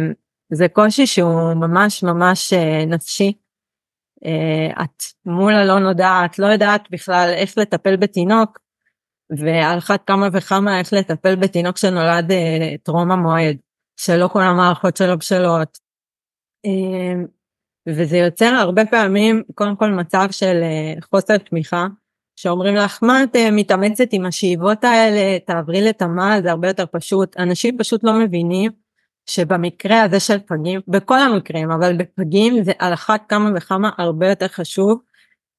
זה 0.53 0.67
קושי 0.67 1.07
שהוא 1.07 1.53
ממש 1.53 2.03
ממש 2.03 2.53
אה, 2.53 2.85
נפשי. 2.85 3.33
אה, 4.25 4.83
את 4.83 5.03
מול 5.25 5.53
הלא 5.53 5.79
נודע, 5.79 6.21
את 6.25 6.39
לא 6.39 6.47
יודעת 6.47 6.81
בכלל 6.91 7.33
איך 7.35 7.57
לטפל 7.57 7.95
בתינוק, 7.95 8.59
ועל 9.29 9.77
אחת 9.77 10.07
כמה 10.07 10.27
וכמה 10.33 10.79
איך 10.79 10.93
לטפל 10.93 11.35
בתינוק 11.35 11.77
שנולד 11.77 12.31
אה, 12.31 12.75
המועד. 12.87 13.57
שלא 13.97 14.27
כל 14.27 14.41
המערכות 14.41 14.97
שלו 14.97 15.17
בשלות. 15.17 15.77
אמ, 16.65 17.25
וזה 17.89 18.17
יוצר 18.17 18.45
הרבה 18.45 18.85
פעמים 18.85 19.43
קודם 19.55 19.75
כל 19.75 19.89
מצב 19.89 20.27
של 20.31 20.59
אה, 20.63 21.01
חוסר 21.01 21.37
תמיכה 21.37 21.87
שאומרים 22.35 22.75
לך 22.75 23.03
מה 23.03 23.23
את 23.23 23.35
אה, 23.35 23.51
מתאמצת 23.51 24.07
עם 24.11 24.25
השאיבות 24.25 24.83
האלה? 24.83 25.39
תעברי 25.39 25.81
לתמ"ל 25.81 26.39
זה 26.43 26.51
הרבה 26.51 26.67
יותר 26.67 26.85
פשוט. 26.91 27.37
אנשים 27.37 27.77
פשוט 27.77 28.03
לא 28.03 28.19
מבינים 28.19 28.71
שבמקרה 29.29 30.01
הזה 30.01 30.19
של 30.19 30.39
פגים 30.39 30.81
בכל 30.87 31.19
המקרים 31.19 31.71
אבל 31.71 31.97
בפגים 31.97 32.63
זה 32.63 32.71
על 32.79 32.93
אחת 32.93 33.21
כמה 33.29 33.49
וכמה 33.55 33.89
הרבה 33.97 34.29
יותר 34.29 34.47
חשוב 34.47 35.01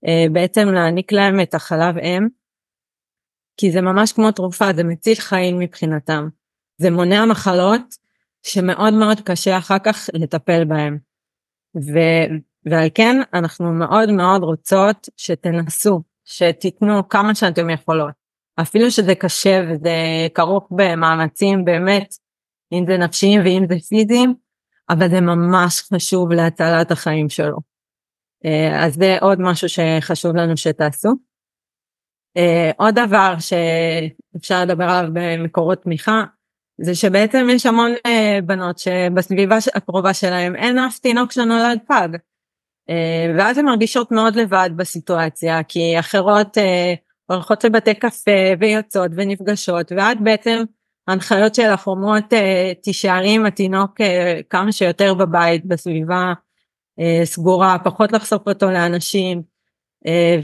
אה, 0.07 0.27
בעצם 0.33 0.69
להעניק 0.69 1.13
להם 1.13 1.41
את 1.41 1.55
החלב 1.55 1.99
אם 1.99 2.27
כי 3.57 3.73
זה 3.73 3.81
ממש 3.81 4.13
כמו 4.13 4.33
תרופה 4.33 4.73
זה 4.77 4.85
מציל 4.85 5.15
חיים 5.15 5.59
מבחינתם. 5.59 6.29
זה 6.79 6.91
מונע 6.91 7.25
מחלות 7.25 8.06
שמאוד 8.47 8.95
מאוד 8.95 9.21
קשה 9.21 9.59
אחר 9.59 9.79
כך 9.79 10.11
לטפל 10.15 10.65
בהם. 10.65 10.99
ו, 11.77 11.99
ועל 12.65 12.89
כן 12.95 13.17
אנחנו 13.35 13.73
מאוד 13.73 14.11
מאוד 14.11 14.43
רוצות 14.43 15.09
שתנסו, 15.17 16.03
שתיתנו 16.25 17.09
כמה 17.09 17.35
שאתם 17.35 17.71
יכולות. 17.71 18.15
אפילו 18.61 18.91
שזה 18.91 19.15
קשה 19.15 19.61
וזה 19.71 19.95
כרוך 20.35 20.69
במאמצים 20.71 21.65
באמת, 21.65 22.15
אם 22.73 22.85
זה 22.87 22.97
נפשיים 22.97 23.41
ואם 23.45 23.65
זה 23.69 23.75
פיזיים, 23.89 24.35
אבל 24.91 25.11
זה 25.11 25.21
ממש 25.21 25.83
חשוב 25.95 26.33
להצלת 26.33 26.91
החיים 26.91 27.29
שלו. 27.29 27.57
אה, 28.45 28.85
אז 28.85 28.95
זה 28.95 29.17
עוד 29.21 29.39
משהו 29.41 29.69
שחשוב 29.69 30.37
לנו 30.37 30.57
שתעשו. 30.57 31.09
אה, 32.37 32.71
עוד 32.77 32.95
דבר 32.95 33.35
שאפשר 33.39 34.63
לדבר 34.63 34.85
עליו 34.85 35.11
במקורות 35.15 35.83
תמיכה, 35.83 36.25
זה 36.81 36.95
שבעצם 36.95 37.47
יש 37.51 37.67
המון 37.67 37.95
אה, 38.07 38.39
בנות 38.45 38.79
שבסביבה 38.79 39.59
הקרובה 39.75 40.15
שלהם 40.15 40.57
אין 40.57 40.79
אף 40.79 40.99
תינוק 40.99 41.33
שנולד 41.33 41.79
פג. 41.89 42.09
ואז 43.39 43.59
הן 43.59 43.65
מרגישות 43.65 44.13
מאוד 44.13 44.37
לבד 44.37 44.71
בסיטואציה, 44.77 45.63
כי 45.63 45.99
אחרות 45.99 46.59
הולכות 47.27 47.65
לבתי 47.65 47.95
קפה 47.95 48.31
ויוצאות 48.61 49.11
ונפגשות, 49.17 49.93
ואת 49.93 50.21
בעצם 50.21 50.63
ההנחיות 51.09 51.55
שלך 51.55 51.87
אומרות 51.87 52.25
תישארי 52.83 53.35
עם 53.35 53.47
התינוק 53.47 54.01
כמה 54.51 54.73
שיותר 54.73 55.15
בבית 55.15 55.67
בסביבה 55.67 56.33
סגורה 57.25 57.77
פחות 57.85 58.13
לחשוף 58.13 58.49
אותו 58.49 58.71
לאנשים 58.71 59.43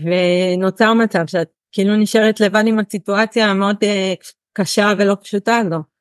ונוצר 0.03 0.95
מצב 0.95 1.27
שאת 1.27 1.49
כאילו 1.73 1.97
נשארת 1.97 2.41
לבד 2.41 2.65
עם 2.67 2.79
הסיטואציה 2.79 3.51
המאוד 3.51 3.77
קשה 4.53 4.93
ולא 4.99 5.17
פשוטה 5.23 5.57
הזו. 5.57 5.92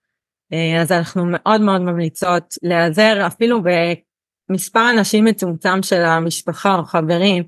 אז 0.81 0.91
אנחנו 0.91 1.25
מאוד 1.25 1.61
מאוד 1.61 1.81
ממליצות 1.81 2.53
להיעזר 2.63 3.27
אפילו 3.27 3.61
במספר 4.49 4.89
אנשים 4.89 5.25
מצומצם 5.25 5.83
של 5.83 6.01
המשפחה 6.05 6.75
או 6.75 6.83
חברים 6.83 7.43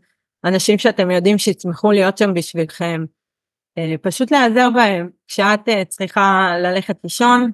אנשים 0.46 0.78
שאתם 0.78 1.12
יודעים 1.12 1.38
שיצמחו 1.38 1.92
להיות 1.92 2.18
שם 2.18 2.34
בשבילכם. 2.34 3.06
אה, 3.78 3.96
פשוט 4.02 4.32
להיעזר 4.32 4.70
בהם. 4.76 5.10
כשאת 5.28 5.70
אה, 5.70 5.86
צריכה 5.86 6.54
ללכת 6.60 6.98
לישון 7.04 7.52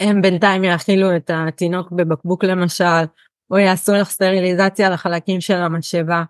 הם 0.00 0.22
בינתיים 0.22 0.64
יאכילו 0.64 1.16
את 1.16 1.30
התינוק 1.34 1.92
בבקבוק 1.92 2.44
למשל 2.44 3.04
או 3.50 3.58
יעשו 3.58 3.92
לך 3.92 4.10
סטריליזציה 4.10 4.90
לחלקים 4.90 5.40
של 5.40 5.54
המשאבה. 5.54 6.24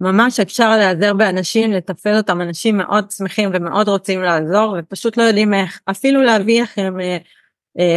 ממש 0.00 0.40
אפשר 0.40 0.76
להיעזר 0.76 1.14
באנשים 1.14 1.72
לתפעל 1.72 2.16
אותם. 2.16 2.40
אנשים 2.40 2.76
מאוד 2.76 3.10
שמחים 3.10 3.50
ומאוד 3.54 3.88
רוצים 3.88 4.22
לעזור 4.22 4.76
ופשוט 4.78 5.16
לא 5.16 5.22
יודעים 5.22 5.54
איך. 5.54 5.80
אפילו 5.90 6.22
להביא 6.22 6.62
לכם 6.62 7.00
אה, 7.00 7.04
אה, 7.04 7.18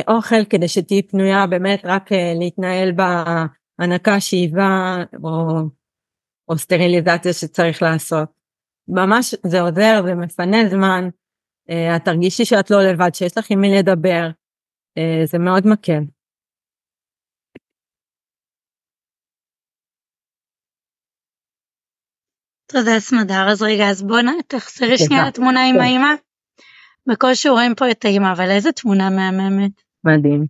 אוכל 0.07 0.45
כדי 0.49 0.67
שתהיי 0.67 1.03
פנויה 1.03 1.47
באמת 1.47 1.81
רק 1.83 2.11
אה, 2.11 2.33
להתנהל 2.39 2.91
בהנקה 2.91 4.19
שאיבה 4.19 4.95
או, 5.23 5.59
או 6.47 6.57
סטריליזציה 6.57 7.33
שצריך 7.33 7.81
לעשות. 7.81 8.29
ממש 8.87 9.35
זה 9.45 9.61
עוזר, 9.61 10.01
זה 10.05 10.15
מפנה 10.15 10.57
זמן, 10.69 11.09
uh, 11.71 11.95
את 11.95 12.05
תרגישי 12.05 12.45
שאת 12.45 12.71
לא 12.71 12.83
לבד, 12.83 13.15
שיש 13.15 13.37
לך 13.37 13.51
עם 13.51 13.61
מי 13.61 13.77
לדבר, 13.77 14.29
זה 15.25 15.37
מאוד 15.37 15.67
מקל. 15.67 16.03
תודה 22.71 22.99
סמדר, 22.99 23.51
אז 23.51 23.61
רגע, 23.61 23.89
אז 23.89 24.03
בוא 24.03 24.19
תחזרי 24.47 24.97
שנייה 24.97 25.27
לתמונה 25.27 25.65
עם 25.69 25.75
כן. 25.75 25.81
בקושי 27.09 27.49
רואים 27.49 27.75
פה 27.75 27.91
את 27.91 28.05
האמא, 28.05 28.31
אבל 28.31 28.51
איזה 28.51 28.71
תמונה 28.71 29.09
מהממת. 29.09 29.71
מדהים. 30.03 30.45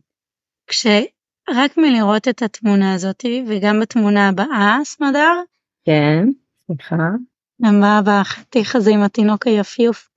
כשרק 0.67 1.77
מלראות 1.77 2.27
את 2.27 2.41
התמונה 2.41 2.93
הזאתי, 2.93 3.43
וגם 3.47 3.79
בתמונה 3.81 4.29
הבאה, 4.29 4.77
סמדר. 4.83 5.33
כן, 5.85 6.25
סליחה. 6.65 6.95
מה 7.59 8.01
בחתיך 8.05 8.75
הזה 8.75 8.91
עם 8.91 9.03
התינוק 9.03 9.47
היפיוף, 9.47 10.09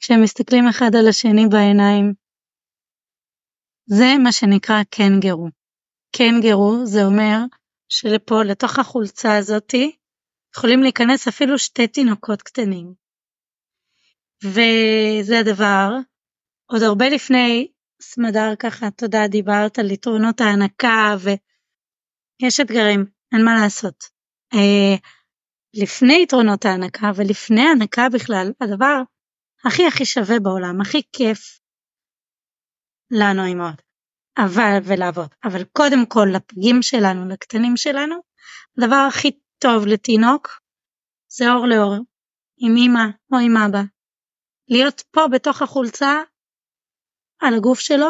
כשהם 0.00 0.22
מסתכלים 0.22 0.68
אחד 0.68 0.90
על 0.98 1.08
השני 1.08 1.46
בעיניים. 1.50 2.12
זה 3.86 4.14
מה 4.22 4.32
שנקרא 4.32 4.82
קנגרו. 4.90 5.48
קנגרו 6.16 6.86
זה 6.86 7.04
אומר 7.04 7.38
שלפה, 7.88 8.42
לתוך 8.42 8.78
החולצה 8.78 9.36
הזאתי, 9.36 9.96
יכולים 10.56 10.82
להיכנס 10.82 11.28
אפילו 11.28 11.58
שתי 11.58 11.86
תינוקות 11.86 12.42
קטנים. 12.42 13.05
וזה 14.44 15.38
הדבר, 15.38 15.90
עוד 16.66 16.82
הרבה 16.82 17.08
לפני 17.08 17.68
סמדר 18.02 18.56
ככה, 18.58 18.90
תודה, 18.90 19.28
דיברת 19.28 19.78
על 19.78 19.90
יתרונות 19.90 20.40
ההנקה 20.40 21.14
ויש 21.20 22.60
אתגרים, 22.60 23.06
אין 23.32 23.44
מה 23.44 23.54
לעשות. 23.62 24.04
אה, 24.54 24.96
לפני 25.74 26.22
יתרונות 26.22 26.64
ההנקה 26.64 27.10
ולפני 27.16 27.62
הנקה 27.68 28.08
בכלל, 28.12 28.52
הדבר 28.60 29.02
הכי 29.64 29.86
הכי 29.86 30.04
שווה 30.04 30.40
בעולם, 30.40 30.80
הכי 30.80 31.02
כיף 31.12 31.60
לנו 33.10 33.44
אימהות, 33.44 33.82
אבל, 34.38 34.78
ולעבוד, 34.84 35.34
אבל 35.44 35.64
קודם 35.64 36.06
כל 36.06 36.26
לפגים 36.32 36.82
שלנו, 36.82 37.28
לקטנים 37.28 37.76
שלנו, 37.76 38.16
הדבר 38.78 39.06
הכי 39.08 39.30
טוב 39.58 39.86
לתינוק 39.86 40.48
זה 41.28 41.52
אור 41.52 41.66
לאור, 41.66 41.94
עם 42.58 42.74
אמא 42.76 43.04
או 43.32 43.38
עם 43.38 43.56
אבא. 43.56 43.95
להיות 44.68 45.02
פה 45.10 45.28
בתוך 45.28 45.62
החולצה 45.62 46.20
על 47.40 47.54
הגוף 47.54 47.80
שלו 47.80 48.08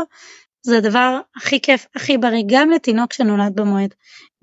זה 0.62 0.78
הדבר 0.78 1.20
הכי 1.36 1.60
כיף, 1.60 1.86
הכי 1.94 2.18
בריא, 2.18 2.42
גם 2.46 2.70
לתינוק 2.70 3.12
שנולד 3.12 3.52
במועד. 3.54 3.94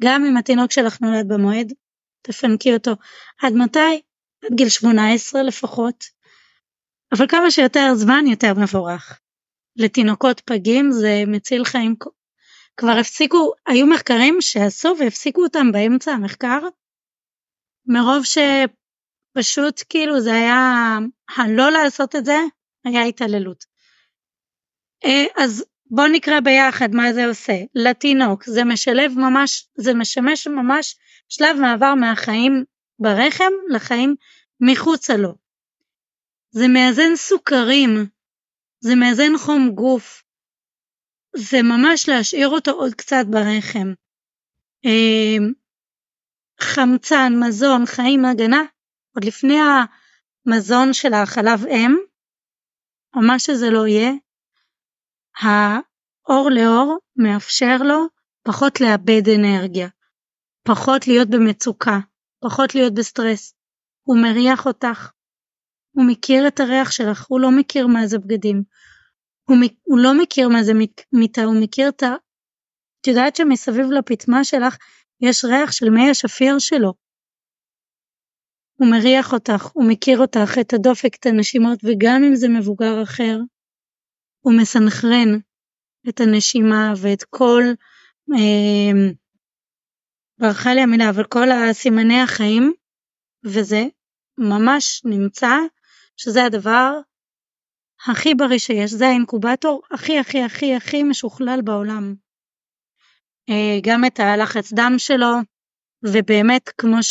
גם 0.01 0.25
אם 0.25 0.37
התינוק 0.37 0.71
שלך 0.71 1.01
נולד 1.01 1.27
במועד, 1.27 1.73
תפנקי 2.21 2.73
אותו. 2.73 2.91
עד 3.41 3.53
מתי? 3.53 4.01
עד 4.45 4.53
גיל 4.55 4.69
18 4.69 5.43
לפחות. 5.43 6.03
אבל 7.11 7.27
כמה 7.27 7.51
שיותר 7.51 7.95
זמן 7.95 8.27
יותר 8.27 8.53
מבורך. 8.53 9.19
לתינוקות 9.75 10.39
פגים 10.39 10.91
זה 10.91 11.23
מציל 11.27 11.65
חיים. 11.65 11.95
כבר 12.77 12.97
הפסיקו, 12.99 13.51
היו 13.67 13.87
מחקרים 13.87 14.37
שעשו 14.41 14.95
והפסיקו 14.99 15.43
אותם 15.43 15.71
באמצע 15.71 16.11
המחקר, 16.11 16.59
מרוב 17.85 18.23
שפשוט 19.33 19.83
כאילו 19.89 20.21
זה 20.21 20.33
היה, 20.33 20.97
הלא 21.37 21.71
לעשות 21.71 22.15
את 22.15 22.25
זה 22.25 22.37
היה 22.85 23.03
התעללות. 23.03 23.65
אה, 25.05 25.43
אז 25.43 25.65
בואו 25.85 26.07
נקרא 26.07 26.39
ביחד 26.39 26.89
מה 26.91 27.13
זה 27.13 27.25
עושה. 27.25 27.53
לתינוק 27.75 28.43
זה 28.43 28.63
משלב 28.63 29.11
ממש, 29.15 29.67
זה 29.77 29.93
משמש 29.93 30.47
ממש 30.47 30.95
שלב 31.29 31.57
מעבר 31.61 31.93
מהחיים 31.95 32.63
ברחם 32.99 33.51
לחיים 33.69 34.15
מחוצה 34.59 35.17
לו. 35.17 35.35
זה 36.51 36.67
מאזן 36.67 37.15
סוכרים, 37.15 37.89
זה 38.79 38.95
מאזן 38.95 39.37
חום 39.37 39.69
גוף, 39.75 40.23
זה 41.35 41.57
ממש 41.61 42.09
להשאיר 42.09 42.49
אותו 42.49 42.71
עוד 42.71 42.93
קצת 42.93 43.25
ברחם. 43.29 43.93
אמ, 44.85 45.53
חמצן, 46.61 47.33
מזון, 47.47 47.85
חיים, 47.85 48.25
הגנה, 48.25 48.63
עוד 49.15 49.25
לפני 49.25 49.57
המזון 50.47 50.93
של 50.93 51.13
החלב 51.13 51.65
אם, 51.65 51.95
או 53.15 53.21
מה 53.21 53.39
שזה 53.39 53.69
לא 53.69 53.87
יהיה, 53.87 54.11
האור 55.41 56.49
לאור 56.51 56.97
מאפשר 57.15 57.77
לו 57.83 58.07
פחות 58.43 58.81
לאבד 58.81 59.29
אנרגיה. 59.35 59.87
פחות 60.67 61.07
להיות 61.07 61.29
במצוקה, 61.29 61.99
פחות 62.43 62.75
להיות 62.75 62.93
בסטרס. 62.93 63.53
הוא 64.03 64.17
מריח 64.17 64.65
אותך, 64.65 65.11
הוא 65.91 66.05
מכיר 66.07 66.47
את 66.47 66.59
הריח 66.59 66.91
שלך, 66.91 67.25
הוא 67.27 67.39
לא 67.39 67.51
מכיר 67.51 67.87
מה 67.87 68.07
זה 68.07 68.19
בגדים, 68.19 68.63
הוא, 69.49 69.57
הוא 69.83 69.99
לא 69.99 70.13
מכיר 70.21 70.49
מה 70.49 70.63
זה 70.63 70.71
מיטה, 71.13 71.43
הוא 71.43 71.61
מכיר 71.61 71.89
את 71.89 72.03
ה... 72.03 72.15
את 73.01 73.07
יודעת 73.07 73.35
שמסביב 73.35 73.85
לפטמה 73.91 74.43
שלך 74.43 74.77
יש 75.21 75.45
ריח 75.45 75.71
של 75.71 75.89
מי 75.89 76.09
השפיר 76.09 76.59
שלו. 76.59 76.93
הוא 78.75 78.87
מריח 78.91 79.33
אותך, 79.33 79.65
הוא 79.73 79.85
מכיר 79.89 80.19
אותך, 80.19 80.57
את 80.61 80.73
הדופק, 80.73 81.15
את 81.19 81.25
הנשימות, 81.25 81.79
וגם 81.83 82.23
אם 82.23 82.35
זה 82.35 82.49
מבוגר 82.49 83.03
אחר, 83.03 83.37
הוא 84.39 84.53
מסנכרן 84.61 85.39
את 86.09 86.19
הנשימה 86.19 86.93
ואת 87.01 87.23
כל 87.23 87.63
אה, 88.33 89.11
ברחה 90.39 90.73
לי 90.73 90.81
המילה, 90.81 91.09
אבל 91.09 91.23
כל 91.23 91.51
הסימני 91.51 92.21
החיים, 92.21 92.73
וזה 93.45 93.83
ממש 94.37 95.01
נמצא 95.05 95.57
שזה 96.17 96.43
הדבר 96.43 96.99
הכי 98.07 98.35
בריא 98.35 98.57
שיש, 98.57 98.91
זה 98.91 99.07
האינקובטור 99.07 99.81
הכי 99.91 100.19
הכי 100.19 100.41
הכי 100.43 100.75
הכי 100.75 101.03
משוכלל 101.03 101.59
בעולם. 101.63 102.15
אה, 103.49 103.79
גם 103.83 104.05
את 104.05 104.19
הלחץ 104.19 104.73
דם 104.73 104.93
שלו, 104.97 105.33
ובאמת 106.03 106.69
כמו 106.77 107.03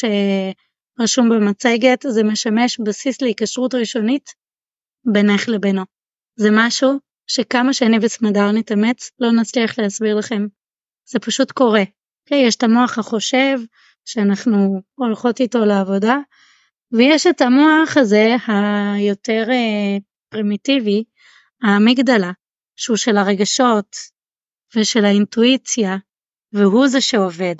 שרשום 0.98 1.28
במצגת, 1.28 2.05
זה 2.09 2.22
משמש 2.24 2.81
בסיס 2.81 3.22
להיקשרות 3.22 3.74
ראשונית 3.74 4.31
בינך 5.12 5.48
לבינו. 5.48 5.83
זה 6.37 6.48
משהו 6.52 6.92
שכמה 7.26 7.72
שאני 7.72 7.96
וסמדר 8.02 8.50
נתאמץ, 8.50 9.11
לא 9.18 9.33
נצליח 9.33 9.78
להסביר 9.78 10.16
לכם. 10.16 10.46
זה 11.11 11.18
פשוט 11.18 11.52
קורה. 11.52 11.83
יש 12.31 12.57
את 12.57 12.62
המוח 12.62 12.98
החושב 12.98 13.59
שאנחנו 14.05 14.83
הולכות 14.94 15.40
איתו 15.40 15.64
לעבודה 15.64 16.16
ויש 16.92 17.26
את 17.26 17.40
המוח 17.40 17.96
הזה 17.96 18.37
היותר 18.96 19.44
אה, 19.50 19.98
פרימיטיבי, 20.28 21.05
האמיגדלה, 21.62 22.31
שהוא 22.76 22.96
של 22.96 23.16
הרגשות 23.16 23.96
ושל 24.76 25.05
האינטואיציה, 25.05 25.96
והוא 26.52 26.88
זה 26.88 27.00
שעובד. 27.00 27.55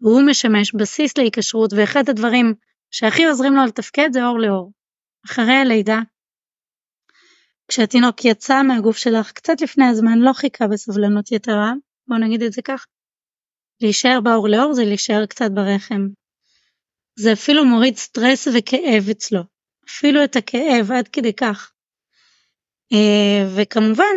והוא 0.00 0.22
משמש 0.26 0.74
בסיס 0.74 1.18
להיקשרות, 1.18 1.72
ואחד 1.72 2.08
הדברים 2.08 2.54
שהכי 2.90 3.24
עוזרים 3.24 3.52
לו 3.56 3.64
לתפקד 3.64 4.08
זה 4.12 4.24
אור 4.24 4.38
לאור. 4.38 4.72
אחרי 5.26 5.52
הלידה, 5.52 5.98
כשהתינוק 7.68 8.24
יצא 8.24 8.62
מהגוף 8.62 8.96
שלך 8.96 9.32
קצת 9.32 9.60
לפני 9.60 9.84
הזמן, 9.84 10.18
לא 10.18 10.32
חיכה 10.32 10.66
בסבלנות 10.66 11.32
יתרה, 11.32 11.72
בוא 12.08 12.16
נגיד 12.16 12.42
את 12.42 12.52
זה 12.52 12.62
כך, 12.62 12.86
להישאר 13.80 14.20
באור 14.24 14.48
לאור 14.48 14.74
זה 14.74 14.84
להישאר 14.84 15.26
קצת 15.26 15.50
ברחם. 15.54 16.08
זה 17.18 17.32
אפילו 17.32 17.64
מוריד 17.64 17.96
סטרס 17.96 18.48
וכאב 18.48 19.08
אצלו, 19.10 19.40
אפילו 19.88 20.24
את 20.24 20.36
הכאב 20.36 20.92
עד 20.92 21.08
כדי 21.08 21.32
כך. 21.32 21.72
אה, 22.92 23.48
וכמובן, 23.56 24.16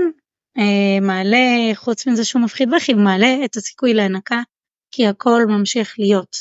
אה, 0.58 1.00
מעלה, 1.02 1.76
חוץ 1.76 2.08
מזה 2.08 2.26
שהוא 2.26 2.42
מפחיד 2.42 2.70
בכי, 2.76 2.94
מעלה 2.94 3.46
את 3.46 3.58
הסיכוי 3.58 3.94
להנקה, 3.94 4.42
כי 4.92 5.08
הכל 5.08 5.42
ממשיך 5.48 5.96
להיות. 6.00 6.38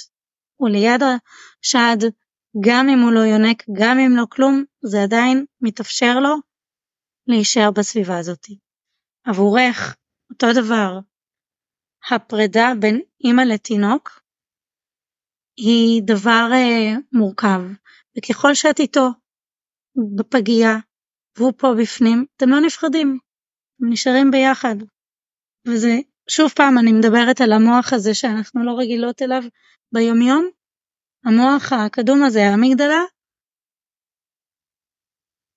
הוא 0.57 0.69
ליד 0.69 1.03
השד, 1.03 2.11
גם 2.61 2.89
אם 2.89 2.99
הוא 2.99 3.13
לא 3.13 3.21
יונק, 3.21 3.63
גם 3.73 3.99
אם 3.99 4.13
לא 4.17 4.27
כלום, 4.31 4.65
זה 4.85 5.03
עדיין 5.03 5.45
מתאפשר 5.61 6.21
לו 6.21 6.35
להישאר 7.27 7.71
בסביבה 7.71 8.19
הזאת. 8.19 8.47
עבורך, 9.25 9.97
אותו 10.31 10.47
דבר, 10.61 10.99
הפרידה 12.11 12.73
בין 12.81 13.01
אימא 13.25 13.43
לתינוק 13.43 14.21
היא 15.57 16.03
דבר 16.05 16.49
אה, 16.53 16.95
מורכב, 17.13 17.61
וככל 18.19 18.55
שאת 18.55 18.81
איתו 18.81 19.09
בפגייה 20.17 20.77
והוא 21.39 21.53
פה 21.59 21.69
בפנים, 21.81 22.27
אתם 22.37 22.49
לא 22.49 22.61
נפרדים, 22.61 23.19
אתם 23.77 23.93
נשארים 23.93 24.31
ביחד. 24.31 24.77
וזה, 25.69 25.99
שוב 26.31 26.51
פעם, 26.57 26.79
אני 26.79 26.93
מדברת 26.93 27.41
על 27.41 27.53
המוח 27.53 27.93
הזה 27.93 28.15
שאנחנו 28.15 28.65
לא 28.65 28.79
רגילות 28.79 29.23
אליו 29.23 29.43
ביומיום, 29.95 30.51
המוח 31.25 31.73
הקדום 31.73 32.23
הזה, 32.23 32.41
האמיגדלה, 32.43 33.03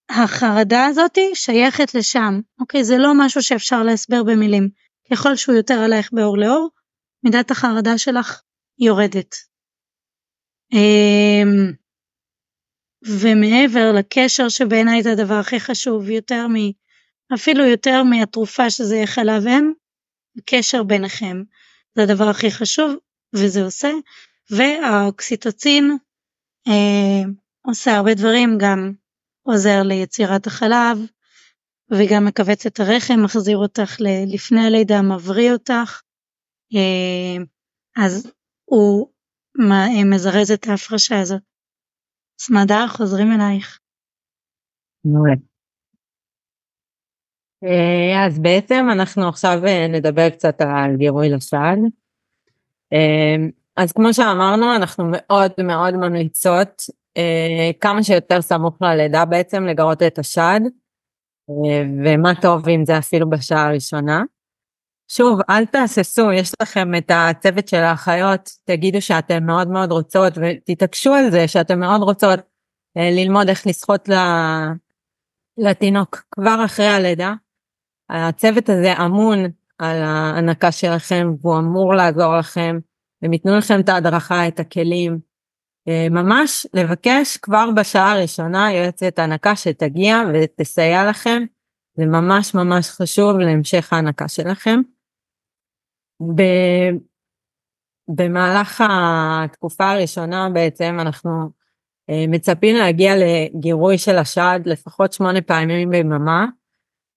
החרדה 0.10 0.86
הזאתי 0.86 1.32
שייכת 1.34 1.95
לשם, 1.95 2.39
אוקיי? 2.60 2.84
זה 2.84 2.97
לא 2.97 3.12
משהו 3.17 3.43
שאפשר 3.43 3.84
להסבר 3.84 4.23
במילים. 4.23 4.69
ככל 5.12 5.36
שהוא 5.36 5.56
יותר 5.56 5.73
עלייך 5.73 6.10
באור 6.13 6.38
לאור, 6.38 6.69
מידת 7.23 7.52
החרדה 7.52 7.97
שלך 7.97 8.41
יורדת. 8.80 9.36
אמ, 10.73 11.73
ומעבר 13.06 13.91
לקשר 13.99 14.49
שבעיניי 14.49 15.04
זה 15.04 15.12
הדבר 15.12 15.34
הכי 15.34 15.60
חשוב, 15.60 16.10
יותר 16.10 16.47
מ... 16.47 16.54
אפילו 17.34 17.65
יותר 17.65 18.04
מהתרופה 18.04 18.69
שזה 18.69 18.95
יהיה 18.95 19.08
חלב 19.08 19.47
אם, 19.47 19.73
הקשר 20.38 20.84
ביניכם 20.84 21.43
זה 21.95 22.04
הדבר 22.04 22.30
הכי 22.30 22.52
חשוב 22.52 22.95
וזה 23.36 23.63
עושה, 23.63 23.89
והאוקסיטוצין 24.51 25.97
אה, 26.67 27.29
עושה 27.67 27.91
הרבה 27.91 28.13
דברים, 28.13 28.58
גם 28.62 28.91
עוזר 29.41 29.84
ליצירת 29.84 30.47
החלב, 30.47 30.97
וגם 31.91 32.25
מכווץ 32.25 32.65
את 32.65 32.79
הרחם, 32.79 33.23
מחזיר 33.23 33.58
אותך 33.58 33.95
לפני 34.34 34.62
הלידה, 34.67 35.01
מבריא 35.01 35.51
אותך, 35.51 36.01
אה, 36.75 37.43
אז 38.06 38.32
הוא 38.65 39.08
מזרז 40.12 40.51
את 40.51 40.67
ההפרשה 40.67 41.19
הזאת. 41.19 41.41
סמדר, 42.39 42.88
חוזרים 42.88 43.27
אלייך. 43.32 43.79
אה, 47.63 48.27
אז 48.27 48.39
בעצם 48.39 48.86
אנחנו 48.91 49.29
עכשיו 49.29 49.65
אה, 49.65 49.88
נדבר 49.88 50.29
קצת 50.29 50.62
על 50.62 50.97
גירוי 50.97 51.29
לסד. 51.29 51.77
אז 53.78 53.92
כמו 53.92 54.14
שאמרנו, 54.14 54.76
אנחנו 54.76 55.04
מאוד 55.12 55.52
מאוד 55.64 55.94
ממליצות 55.94 56.82
כמה 57.82 58.04
שיותר 58.04 58.42
סמוך 58.42 58.82
ללידה 58.82 59.26
בעצם 59.26 59.64
לגרות 59.64 60.04
את 60.04 60.20
השד. 60.20 60.60
ומה 62.06 62.42
טוב 62.42 62.70
אם 62.70 62.86
זה 62.86 62.98
אפילו 62.98 63.30
בשעה 63.30 63.68
הראשונה. 63.68 64.24
שוב, 65.08 65.40
אל 65.50 65.66
תהססו, 65.66 66.32
יש 66.32 66.52
לכם 66.62 66.96
את 66.96 67.12
הצוות 67.14 67.68
של 67.68 67.78
האחיות, 67.78 68.50
תגידו 68.64 69.02
שאתם 69.02 69.46
מאוד 69.46 69.68
מאוד 69.68 69.92
רוצות 69.92 70.34
ותתעקשו 70.38 71.14
על 71.14 71.32
זה 71.32 71.48
שאתם 71.48 71.80
מאוד 71.80 72.02
רוצות 72.02 72.40
אה, 72.98 73.10
ללמוד 73.12 73.50
איך 73.50 73.68
לשחות 73.68 74.10
לתינוק 75.58 76.24
כבר 76.32 76.66
אחרי 76.66 76.88
הלידה. 76.88 77.34
הצוות 78.10 78.70
הזה 78.70 78.94
אמון 79.06 79.40
על 79.80 80.02
ההנקה 80.02 80.72
שלכם 80.72 81.28
והוא 81.42 81.58
אמור 81.58 81.96
לעזור 81.96 82.38
לכם, 82.38 82.78
הם 83.24 83.34
ייתנו 83.34 83.58
לכם 83.58 83.80
את 83.80 83.90
ההדרכה, 83.90 84.48
את 84.48 84.60
הכלים, 84.60 85.20
אה, 85.88 86.08
ממש 86.12 86.68
לבקש 86.74 87.38
כבר 87.38 87.70
בשעה 87.76 88.12
הראשונה 88.12 88.74
יועצת 88.74 89.20
הנקה 89.20 89.56
שתגיע 89.56 90.22
ותסייע 90.34 91.10
לכם, 91.10 91.44
זה 91.98 92.06
ממש 92.06 92.56
ממש 92.56 92.90
חשוב 92.90 93.38
להמשך 93.38 93.94
ההנקה 93.94 94.28
שלכם. 94.28 94.82
ב... 96.36 96.42
במהלך 98.08 98.84
התקופה 98.90 99.92
הראשונה 99.92 100.50
בעצם 100.54 100.98
אנחנו 101.00 101.50
אה, 102.10 102.26
מצפים 102.28 102.76
להגיע 102.76 103.14
לגירוי 103.16 103.98
של 103.98 104.18
השד 104.18 104.60
לפחות 104.66 105.14
שמונה 105.14 105.42
פעמים 105.42 105.90
ביממה. 105.90 106.46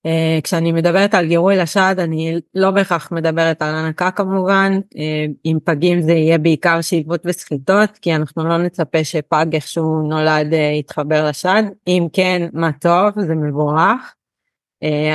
Uh, 0.06 0.42
כשאני 0.42 0.72
מדברת 0.72 1.14
על 1.14 1.26
גירוי 1.26 1.56
לשד 1.56 1.94
אני 1.98 2.40
לא 2.54 2.70
בהכרח 2.70 3.12
מדברת 3.12 3.62
על 3.62 3.74
הנקה 3.74 4.10
כמובן, 4.10 4.72
uh, 4.94 4.98
עם 5.44 5.58
פגים 5.64 6.00
זה 6.00 6.12
יהיה 6.12 6.38
בעיקר 6.38 6.80
שאיבות 6.80 7.20
וסחיטות 7.24 7.98
כי 7.98 8.14
אנחנו 8.14 8.48
לא 8.48 8.58
נצפה 8.58 9.04
שפג 9.04 9.46
איכשהו 9.52 10.02
נולד 10.08 10.52
uh, 10.52 10.56
יתחבר 10.56 11.28
לשד, 11.28 11.62
אם 11.86 12.06
כן 12.12 12.48
מה 12.52 12.72
טוב 12.72 13.20
זה 13.20 13.34
מבורך, 13.34 14.14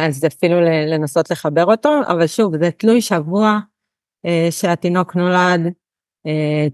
אז 0.04 0.26
אפילו 0.26 0.62
לנסות 0.62 1.32
לחבר 1.32 1.66
אותו, 1.66 2.00
אבל 2.08 2.28
שוב 2.28 2.58
זה 2.58 2.72
תלוי 2.72 3.02
שבוע 3.02 3.60
שהתינוק 4.50 5.16
נולד, 5.16 5.62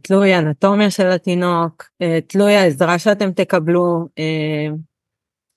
תלוי 0.01 0.37
אנטומיה 0.37 0.89
של 0.89 1.07
התינוק, 1.07 1.83
תלוי 2.27 2.55
העזרה 2.55 2.99
שאתם 2.99 3.31
תקבלו 3.31 4.07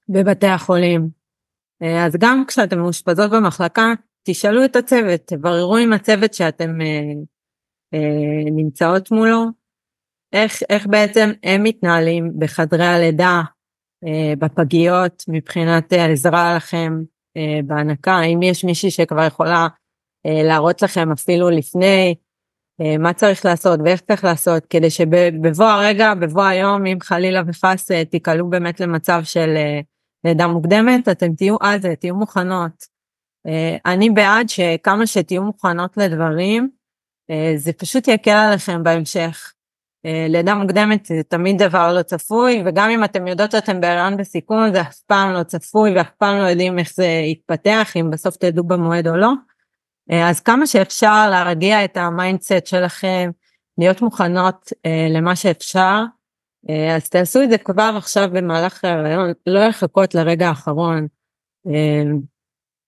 בבתי 0.09 0.46
החולים. 0.46 1.19
אה, 1.82 2.06
אז 2.06 2.16
גם 2.18 2.44
כשאתם 2.48 2.78
מאושפזות 2.78 3.30
במחלקה, 3.30 3.92
תשאלו 4.26 4.64
את 4.64 4.76
הצוות, 4.76 5.20
תבררו 5.26 5.76
עם 5.76 5.92
הצוות 5.92 6.34
שאתם 6.34 6.80
אה, 6.80 7.12
אה, 7.94 8.50
נמצאות 8.50 9.10
מולו, 9.10 9.46
איך, 10.32 10.62
איך 10.70 10.86
בעצם 10.86 11.30
הם 11.42 11.62
מתנהלים 11.62 12.32
בחדרי 12.38 12.86
הלידה, 12.86 13.42
אה, 14.06 14.32
בפגיות, 14.38 15.24
מבחינת 15.28 15.92
העזרה 15.92 16.56
לכם 16.56 16.92
אה, 17.36 17.60
בהנקה, 17.66 18.12
האם 18.12 18.42
יש 18.42 18.64
מישהי 18.64 18.90
שכבר 18.90 19.26
יכולה 19.26 19.68
אה, 20.26 20.42
להראות 20.42 20.82
לכם 20.82 21.12
אפילו 21.12 21.50
לפני 21.50 22.14
אה, 22.80 22.98
מה 22.98 23.12
צריך 23.12 23.44
לעשות 23.44 23.80
ואיך 23.84 24.00
צריך 24.00 24.24
לעשות, 24.24 24.66
כדי 24.66 24.90
שבבוא 24.90 25.64
הרגע, 25.64 26.14
בבוא 26.14 26.42
היום, 26.42 26.86
אם 26.86 26.98
חלילה 27.02 27.42
וחס 27.46 27.90
אה, 27.90 28.04
תיקלעו 28.04 28.50
באמת 28.50 28.80
למצב 28.80 29.20
של 29.24 29.54
אה, 29.56 29.80
לידה 30.24 30.46
מוקדמת, 30.46 31.09
אתם 31.09 31.35
תהיו 31.35 31.56
על 31.61 31.80
זה, 31.80 31.94
תהיו 31.96 32.14
מוכנות. 32.14 32.85
אה, 33.46 33.76
אני 33.87 34.11
בעד 34.11 34.48
שכמה 34.48 35.06
שתהיו 35.06 35.42
מוכנות 35.42 35.96
לדברים, 35.96 36.70
אה, 37.30 37.52
זה 37.56 37.72
פשוט 37.72 38.09
יקל 38.09 38.30
עליכם 38.30 38.83
בהמשך. 38.83 39.52
אה, 40.06 40.26
לידה 40.28 40.54
מוקדמת 40.54 41.06
זה 41.06 41.21
תמיד 41.29 41.62
דבר 41.62 41.92
לא 41.92 42.02
צפוי, 42.02 42.62
וגם 42.66 42.90
אם 42.90 43.04
אתם 43.04 43.27
יודעות 43.27 43.50
שאתם 43.50 43.81
בהיריון 43.81 44.16
בסיכון, 44.16 44.73
זה 44.73 44.81
אף 44.81 44.98
פעם 45.00 45.33
לא 45.33 45.42
צפוי 45.42 45.96
ואף 45.96 46.10
פעם 46.18 46.38
לא 46.38 46.42
יודעים 46.42 46.79
איך 46.79 46.92
זה 46.94 47.06
יתפתח, 47.06 47.92
אם 47.96 48.10
בסוף 48.10 48.37
תלדו 48.37 48.64
במועד 48.64 49.08
או 49.08 49.16
לא. 49.16 49.33
אז 50.12 50.40
כמה 50.40 50.66
שאפשר 50.66 51.31
להרגיע 51.31 51.85
את 51.85 51.96
ה 51.96 52.05
mindset 52.05 52.66
שלכם, 52.66 53.31
להיות 53.79 54.02
מוכנות 54.02 54.73
למה 55.10 55.37
שאפשר, 55.37 55.81
אה, 55.81 56.04
אז 56.69 57.08
תעשו 57.08 57.42
את 57.42 57.50
זה 57.50 57.58
כבר 57.58 57.94
עכשיו 57.96 58.29
במהלך 58.33 58.85
ההריון, 58.85 59.33
לא 59.46 59.69
לחכות 59.69 60.15
לרגע 60.15 60.48
האחרון, 60.48 61.06
אה, 61.67 62.02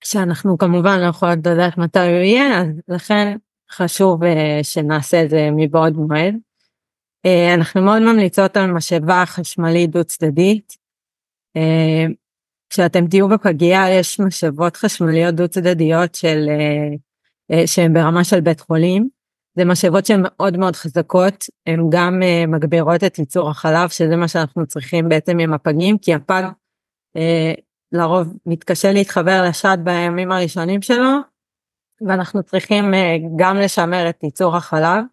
שאנחנו 0.03 0.57
כמובן 0.57 0.99
לא 0.99 1.05
יכולות 1.05 1.37
לדעת 1.37 1.77
מתי 1.77 1.99
הוא 1.99 2.07
יהיה, 2.07 2.61
אז 2.61 2.67
לכן 2.87 3.37
חשוב 3.71 4.23
אה, 4.23 4.59
שנעשה 4.63 5.23
את 5.23 5.29
זה 5.29 5.49
מבעוד 5.51 5.93
מועד. 5.93 6.35
אנחנו 7.53 7.81
מאוד 7.81 8.01
ממליצות 8.01 8.57
על 8.57 8.71
משאבה 8.71 9.23
חשמלית 9.25 9.89
דו 9.89 10.03
צדדית. 10.03 10.73
כשאתם 12.69 13.07
תהיו 13.07 13.29
בפגייה 13.29 13.89
יש 13.89 14.19
משאבות 14.19 14.77
חשמליות 14.77 15.35
דו 15.35 15.47
צדדיות 15.47 16.15
של, 16.15 16.45
שהן 17.65 17.93
ברמה 17.93 18.23
של 18.23 18.41
בית 18.41 18.59
חולים. 18.59 19.09
זה 19.55 19.65
משאבות 19.65 20.05
שהן 20.05 20.21
מאוד 20.23 20.57
מאוד 20.57 20.75
חזקות, 20.75 21.45
הן 21.67 21.89
גם 21.89 22.21
uh, 22.21 22.49
מגבירות 22.49 23.03
את 23.03 23.19
ייצור 23.19 23.49
החלב, 23.49 23.89
שזה 23.89 24.15
מה 24.15 24.27
שאנחנו 24.27 24.65
צריכים 24.67 25.09
בעצם 25.09 25.39
עם 25.39 25.53
הפגים, 25.53 25.97
כי 25.97 26.13
הפג 26.13 26.43
uh, 27.17 27.61
לרוב 27.91 28.27
מתקשה 28.45 28.91
להתחבר 28.91 29.43
לשד 29.49 29.77
בימים 29.83 30.31
הראשונים 30.31 30.81
שלו, 30.81 31.17
ואנחנו 32.07 32.43
צריכים 32.43 32.93
uh, 32.93 32.97
גם 33.35 33.57
לשמר 33.57 34.09
את 34.09 34.23
ייצור 34.23 34.55
החלב 34.55 35.03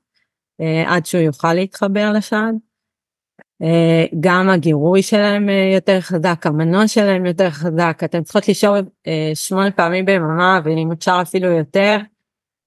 uh, 0.62 0.64
עד 0.86 1.06
שהוא 1.06 1.20
יוכל 1.20 1.54
להתחבר 1.54 2.12
לשד. 2.14 2.52
Uh, 3.62 4.16
גם 4.20 4.48
הגירוי 4.48 5.02
שלהם 5.02 5.48
uh, 5.48 5.74
יותר 5.74 6.00
חזק, 6.00 6.46
המנוע 6.46 6.88
שלהם 6.88 7.26
יותר 7.26 7.50
חזק, 7.50 8.00
אתם 8.04 8.22
צריכות 8.22 8.48
לישור 8.48 8.76
uh, 8.76 9.10
שמונה 9.34 9.70
פעמים 9.70 10.04
ביממה 10.04 10.60
ואם 10.64 10.92
אפשר 10.92 11.18
אפילו 11.22 11.48
יותר. 11.48 11.98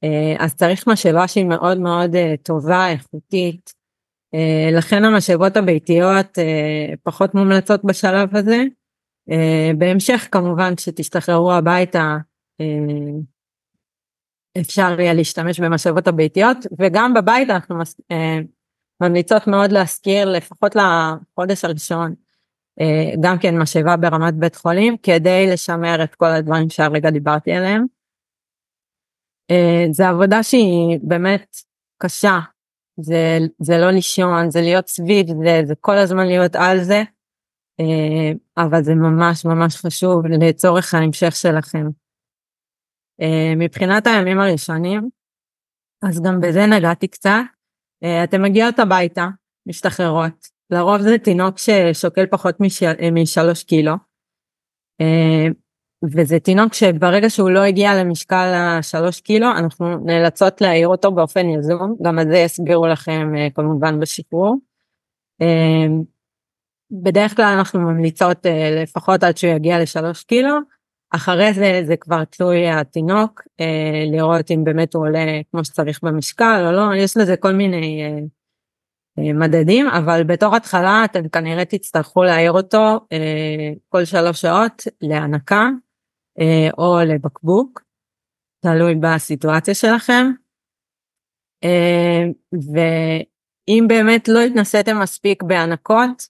אה, 0.04 0.36
אז 0.40 0.56
צריך 0.56 0.88
משאבה 0.88 1.28
שהיא 1.28 1.46
מאוד 1.46 1.78
מאוד 1.78 2.16
אה, 2.16 2.34
טובה, 2.44 2.90
איכותית. 2.90 3.74
אה, 4.34 4.70
לכן 4.78 5.06
המשאבות 5.06 5.58
הביתיות 5.58 6.38
פחות 7.04 7.36
מומלצות 7.36 7.86
בשלב 7.86 8.36
הזה. 8.36 8.64
בהמשך 9.78 10.28
כמובן 10.32 10.74
שתשתחררו 10.80 11.54
הביתה 11.54 12.18
אפשר 14.62 15.00
יהיה 15.00 15.14
להשתמש 15.14 15.60
במשאבות 15.60 16.08
הביתיות 16.08 16.58
וגם 16.80 17.14
בבית 17.14 17.50
אנחנו 17.50 17.76
ממליצות 19.02 19.48
מאוד 19.48 19.72
להזכיר 19.72 20.30
לפחות 20.32 20.76
לחודש 20.76 21.66
הראשון 21.66 22.14
גם 23.20 23.38
כן 23.40 23.58
משאבה 23.58 23.98
ברמת 23.98 24.34
בית 24.34 24.56
חולים 24.56 24.98
כדי 24.98 25.48
לשמר 25.54 26.04
את 26.04 26.16
כל 26.16 26.26
הדברים 26.28 26.70
שהרגע 26.70 27.10
דיברתי 27.10 27.52
עליהם. 27.52 27.86
אה, 29.52 29.86
זה 29.92 30.10
עבודה 30.10 30.44
שהיא 30.44 31.00
באמת 31.04 31.56
קשה, 32.02 32.40
זה, 33.00 33.38
זה 33.60 33.78
לא 33.78 33.92
לישון, 33.92 34.50
זה 34.50 34.62
להיות 34.62 34.88
סביב 34.88 35.26
זה, 35.28 35.62
זה 35.66 35.76
כל 35.82 35.98
הזמן 35.98 36.28
להיות 36.28 36.56
על 36.56 36.84
זה, 36.84 37.04
אה, 37.80 38.64
אבל 38.64 38.84
זה 38.84 38.96
ממש 38.96 39.46
ממש 39.46 39.76
חשוב 39.76 40.26
לצורך 40.26 40.94
ההמשך 40.94 41.36
שלכם. 41.36 41.88
אה, 43.22 43.54
מבחינת 43.58 44.08
הימים 44.08 44.40
הראשונים, 44.40 45.10
אז 46.04 46.22
גם 46.22 46.42
בזה 46.42 46.66
נגעתי 46.66 47.08
קצת, 47.08 47.40
אתם 48.24 48.42
מגיעות 48.42 48.80
הביתה, 48.80 49.28
משתחררות, 49.66 50.48
לרוב 50.70 51.02
זה 51.02 51.18
תינוק 51.24 51.56
ששוקל 51.58 52.26
פחות 52.26 52.56
משלוש 53.12 53.64
קילו, 53.64 53.94
וזה 56.12 56.40
תינוק 56.40 56.74
שברגע 56.74 57.30
שהוא 57.30 57.50
לא 57.50 57.60
הגיע 57.60 57.96
למשקל 57.96 58.54
השלוש 58.56 59.22
קילו 59.22 59.48
אנחנו 59.52 59.98
נאלצות 60.06 60.62
להעיר 60.62 60.88
אותו 60.88 61.12
באופן 61.12 61.50
יזום. 61.50 61.96
גם 62.02 62.20
על 62.20 62.28
זה 62.28 62.38
יסבירו 62.38 62.88
לכם 62.88 63.32
אה, 63.38 63.48
כמובן 63.56 64.00
בשחרור. 64.00 64.56
אה, 65.42 65.88
בדרך 66.92 67.36
כלל 67.36 67.56
אנחנו 67.58 67.80
ממליצות 67.80 68.46
אה, 68.46 68.82
לפחות 68.84 69.24
עד 69.24 69.38
שהוא 69.38 69.54
יגיע 69.54 69.80
לשלוש 69.80 70.24
קילו. 70.24 70.58
אחרי 71.16 71.54
זה 71.54 71.82
זה 71.86 71.98
כבר 71.98 72.24
תלוי 72.24 72.70
התינוק 72.70 73.42
לראות 74.12 74.52
אם 74.52 74.64
באמת 74.64 74.94
הוא 74.94 75.08
עולה 75.08 75.26
כמו 75.52 75.66
שצריך 75.66 76.00
במשקל 76.04 76.64
או 76.66 76.72
לא. 76.72 76.96
יש 76.96 77.18
לזה 77.18 77.38
כל 77.38 77.54
מיני 77.54 78.04
מדדים 79.18 79.88
אבל 79.88 80.24
בתור 80.24 80.56
התחלה 80.56 81.06
אתם 81.06 81.30
כנראה 81.30 81.66
תצטרכו 81.66 82.24
להעיר 82.24 82.52
אותו 82.52 83.00
כל 83.90 84.06
שלוש 84.06 84.42
שעות 84.42 84.84
להנקה 85.02 85.70
או 86.78 87.00
לבקבוק, 87.08 87.82
תלוי 88.60 88.96
בסיטואציה 88.96 89.74
שלכם. 89.74 90.32
אה, 91.64 92.24
ואם 92.54 93.86
באמת 93.88 94.28
לא 94.28 94.40
התנסיתם 94.40 95.00
מספיק 95.00 95.44
בהנקות, 95.44 96.28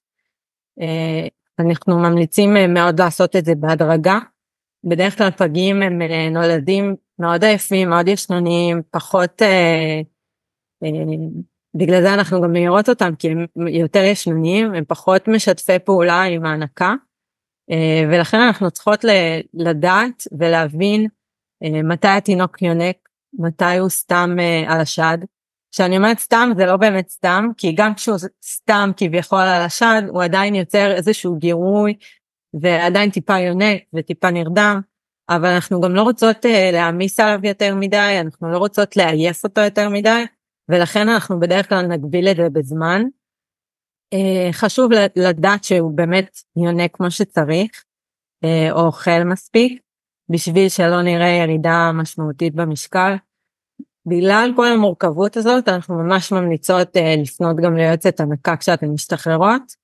אה, 0.82 1.28
אנחנו 1.60 2.00
ממליצים 2.00 2.54
מאוד 2.74 3.02
לעשות 3.02 3.36
את 3.36 3.46
זה 3.46 3.56
בהדרגה. 3.56 4.20
בדרך 4.84 5.18
כלל 5.18 5.32
פגים 5.32 5.82
הם 5.82 6.02
נולדים 6.32 6.96
מאוד 7.20 7.44
עייפים, 7.44 7.90
מאוד 7.90 8.08
ישנוניים, 8.08 8.82
פחות, 8.92 9.42
אה, 9.42 10.02
אה, 10.84 10.90
בגלל 11.76 12.02
זה 12.02 12.14
אנחנו 12.14 12.42
גם 12.42 12.52
מעירות 12.52 12.90
אותם 12.90 13.16
כי 13.20 13.30
הם 13.30 13.68
יותר 13.68 14.04
ישנוניים, 14.04 14.74
הם 14.74 14.84
פחות 14.88 15.28
משתפי 15.28 15.80
פעולה 15.80 16.24
עם 16.24 16.46
ההנקה. 16.46 16.94
אה, 17.72 18.04
ולכן 18.12 18.40
אנחנו 18.40 18.72
צריכות 18.72 19.06
לדעת 19.54 20.24
ולהבין 20.40 21.08
אה, 21.64 21.84
מתי 21.84 22.08
התינוק 22.08 22.62
יונק, 22.62 22.96
מתי 23.40 23.78
הוא 23.78 23.90
סתם 23.90 24.36
אה, 24.40 24.74
על 24.74 24.82
השד. 24.82 25.18
כשאני 25.72 25.98
אומרת 25.98 26.20
סתם 26.20 26.50
זה 26.58 26.66
לא 26.66 26.78
באמת 26.78 27.10
סתם 27.10 27.48
כי 27.58 27.72
גם 27.72 27.94
כשהוא 27.94 28.18
סתם 28.44 28.92
כביכול 28.98 29.40
על 29.40 29.62
השד 29.62 30.02
הוא 30.10 30.24
עדיין 30.24 30.56
יוצר 30.56 30.92
איזשהו 30.92 31.36
גירוי 31.36 31.94
ועדיין 32.62 33.10
טיפה 33.10 33.40
יונק 33.40 33.82
וטיפה 33.94 34.32
נרדם 34.32 34.82
אבל 35.30 35.50
אנחנו 35.50 35.82
גם 35.82 35.96
לא 35.96 36.02
רוצות 36.02 36.46
להעמיס 36.74 37.20
עליו 37.20 37.40
יותר 37.44 37.76
מדי 37.76 38.18
אנחנו 38.20 38.52
לא 38.52 38.58
רוצות 38.58 38.98
לעייף 38.98 39.44
אותו 39.44 39.62
יותר 39.62 39.90
מדי 39.90 40.24
ולכן 40.70 41.10
אנחנו 41.10 41.40
בדרך 41.40 41.70
כלל 41.70 41.88
נגביל 41.88 42.28
את 42.28 42.36
זה 42.36 42.50
בזמן 42.50 43.04
חשוב 44.52 44.92
לדעת 45.16 45.64
שהוא 45.64 45.92
באמת 45.96 46.38
יונק 46.56 46.96
כמו 46.96 47.12
שצריך 47.12 47.84
אה, 48.44 48.72
או 48.72 48.86
אוכל 48.86 49.24
מספיק 49.24 49.82
בשביל 50.30 50.70
שלא 50.70 51.02
נראה 51.02 51.28
ירידה 51.28 51.92
משמעותית 51.94 52.56
במשקל. 52.56 53.16
בגלל 54.06 54.52
כל 54.56 54.68
המורכבות 54.68 55.38
הזאת 55.38 55.70
אנחנו 55.70 55.96
ממש 55.96 56.32
ממליצות 56.32 56.98
אה, 56.98 57.16
לפנות 57.18 57.58
גם 57.58 57.78
ליועצת 57.78 58.20
הנקה 58.20 58.58
כשאתן 58.58 58.88
משתחררות. 58.88 59.84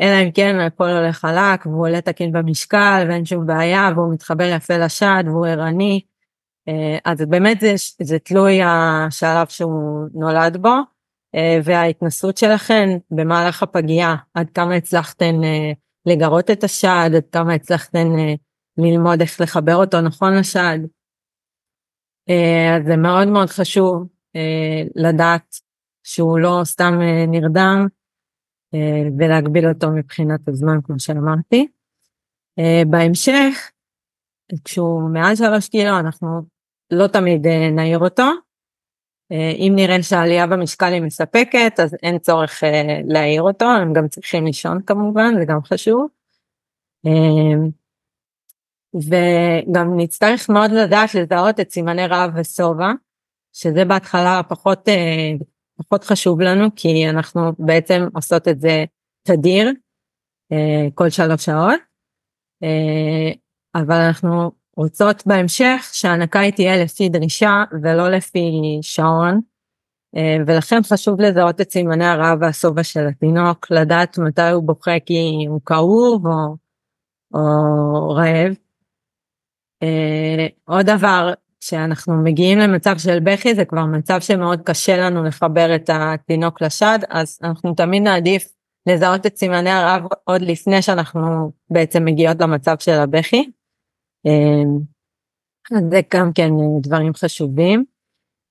אלא 0.00 0.22
אם 0.24 0.30
כן 0.30 0.60
הכל 0.60 0.88
הולך 0.88 1.18
חלק 1.18 1.66
והוא 1.66 1.86
עולה 1.86 2.00
תקין 2.00 2.32
במשקל 2.32 3.06
ואין 3.08 3.24
שום 3.24 3.46
בעיה 3.46 3.90
והוא 3.94 4.12
מתחבר 4.14 4.44
יפה 4.44 4.76
לשד 4.76 5.24
והוא 5.26 5.46
ערני. 5.46 6.00
אז 7.04 7.18
באמת 7.28 7.60
זה, 7.60 7.74
זה 8.02 8.18
תלוי 8.18 8.60
השלב 8.62 9.46
שהוא 9.48 10.08
נולד 10.14 10.56
בו. 10.56 10.93
אה, 11.34 11.58
וההתנסות 11.64 12.36
שלכן 12.36 12.88
במהלך 13.10 13.62
הפגייה, 13.62 14.14
עד 14.34 14.50
כמה 14.50 14.74
הצלחתן 14.74 15.44
אה, 15.44 15.72
לגרות 16.06 16.50
את 16.50 16.64
השד, 16.64 17.10
עד 17.16 17.24
כמה 17.32 17.54
הצלחתן 17.54 18.06
אה, 18.18 18.34
ללמוד 18.78 19.20
איך 19.20 19.40
לחבר 19.40 19.74
אותו 19.74 20.00
נכון 20.00 20.34
לשד. 20.38 20.78
אז 22.76 22.86
זה 22.86 22.96
מאוד 22.96 23.28
מאוד 23.28 23.48
חשוב 23.48 24.08
לדעת 24.94 25.56
שהוא 26.04 26.38
לא 26.38 26.60
סתם 26.64 26.94
נרדם 27.28 27.86
ולהגביל 29.18 29.68
אותו 29.68 29.90
מבחינת 29.90 30.48
הזמן 30.48 30.78
כמו 30.84 31.00
שאמרתי. 31.00 31.68
בהמשך, 32.86 33.70
כשהוא 34.64 35.10
מעל 35.10 35.36
שלוש 35.36 35.68
קילו 35.68 35.98
אנחנו 36.00 36.42
לא 36.90 37.06
תמיד 37.06 37.46
נעיר 37.72 37.98
אותו, 37.98 38.30
אם 39.36 39.72
נראה 39.76 40.02
שהעלייה 40.02 40.46
במשקל 40.46 40.92
היא 40.92 41.02
מספקת 41.02 41.80
אז 41.82 41.96
אין 42.02 42.18
צורך 42.18 42.64
אה, 42.64 43.00
להעיר 43.06 43.42
אותו 43.42 43.64
הם 43.64 43.92
גם 43.92 44.08
צריכים 44.08 44.44
לישון 44.44 44.82
כמובן 44.86 45.34
זה 45.38 45.44
גם 45.44 45.62
חשוב. 45.62 46.08
אה, 47.06 47.68
וגם 48.94 49.96
נצטרך 49.96 50.48
מאוד 50.50 50.70
לדעת 50.70 51.14
לזהות 51.14 51.60
את 51.60 51.70
סימני 51.70 52.06
רעב 52.06 52.30
ושובע 52.36 52.92
שזה 53.52 53.84
בהתחלה 53.84 54.40
פחות 54.48 54.88
פחות 55.76 56.04
חשוב 56.04 56.40
לנו 56.40 56.66
כי 56.76 57.08
אנחנו 57.10 57.40
בעצם 57.58 58.02
עושות 58.14 58.48
את 58.48 58.60
זה 58.60 58.84
תדיר 59.22 59.72
כל 60.94 61.10
שלוש 61.10 61.44
שעות 61.44 61.80
אבל 63.74 63.94
אנחנו 63.94 64.50
רוצות 64.76 65.22
בהמשך 65.26 65.90
שההנקה 65.92 66.40
היא 66.40 66.52
תהיה 66.52 66.84
לפי 66.84 67.08
דרישה 67.08 67.64
ולא 67.82 68.08
לפי 68.08 68.50
שעון 68.82 69.40
אה, 70.16 70.36
ולכן 70.46 70.82
חשוב 70.82 71.20
לזהות 71.20 71.60
את 71.60 71.70
סימני 71.70 72.04
הרעב 72.04 72.38
והשובע 72.40 72.82
של 72.82 73.06
התינוק 73.06 73.70
לדעת 73.70 74.18
מתי 74.18 74.50
הוא 74.50 74.62
בוכה 74.62 75.00
כי 75.06 75.46
הוא 75.48 75.60
כאוב 75.66 76.26
או, 76.26 76.56
או 77.34 78.10
רעב. 78.10 78.54
אה, 79.82 80.46
עוד 80.64 80.86
דבר 80.86 81.32
כשאנחנו 81.60 82.14
מגיעים 82.14 82.58
למצב 82.58 82.98
של 82.98 83.20
בכי 83.20 83.54
זה 83.54 83.64
כבר 83.64 83.84
מצב 83.84 84.20
שמאוד 84.20 84.60
קשה 84.60 84.96
לנו 84.96 85.24
לחבר 85.24 85.74
את 85.74 85.90
התינוק 85.92 86.62
לשד 86.62 86.98
אז 87.10 87.38
אנחנו 87.42 87.74
תמיד 87.74 88.02
נעדיף 88.02 88.48
לזהות 88.86 89.26
את 89.26 89.36
סימני 89.36 89.70
הרעב 89.70 90.02
עוד 90.24 90.42
לפני 90.42 90.82
שאנחנו 90.82 91.52
בעצם 91.70 92.04
מגיעות 92.04 92.40
למצב 92.40 92.78
של 92.78 92.92
הבכי. 92.92 93.50
אמ, 94.26 94.94
זה 95.90 96.00
גם 96.14 96.32
כן 96.32 96.50
אה, 96.52 96.80
דברים 96.80 97.14
חשובים. 97.14 97.84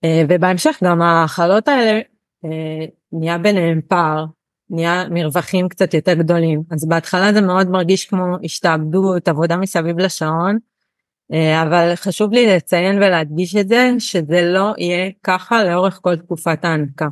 אה, 0.04 0.24
ובהמשך 0.30 0.80
גם 0.84 1.02
ההכלות 1.02 1.68
האלה 1.68 2.02
אה, 2.46 2.86
נהיה 3.12 3.38
ביניהם 3.38 3.82
פער, 3.88 4.26
נהיה 4.70 5.04
מרווחים 5.10 5.70
קצת 5.70 5.94
יותר 5.94 6.14
גדולים. 6.14 6.64
אז 6.72 6.88
בהתחלה 6.88 7.34
זה 7.34 7.42
מאוד 7.42 7.70
מרגיש 7.70 8.06
כמו 8.06 8.24
השתעבדות, 8.44 9.28
עבודה 9.28 9.58
מסביב 9.58 10.00
לשעון, 10.00 10.58
אבל 11.62 11.92
חשוב 11.96 12.34
לי 12.34 12.56
לציין 12.56 12.98
ולהדגיש 12.98 13.56
את 13.56 13.68
זה, 13.68 13.90
שזה 14.00 14.42
לא 14.42 14.74
יהיה 14.78 15.12
ככה 15.24 15.64
לאורך 15.64 16.00
כל 16.02 16.16
תקופת 16.16 16.66
ההנקה. 16.66 17.08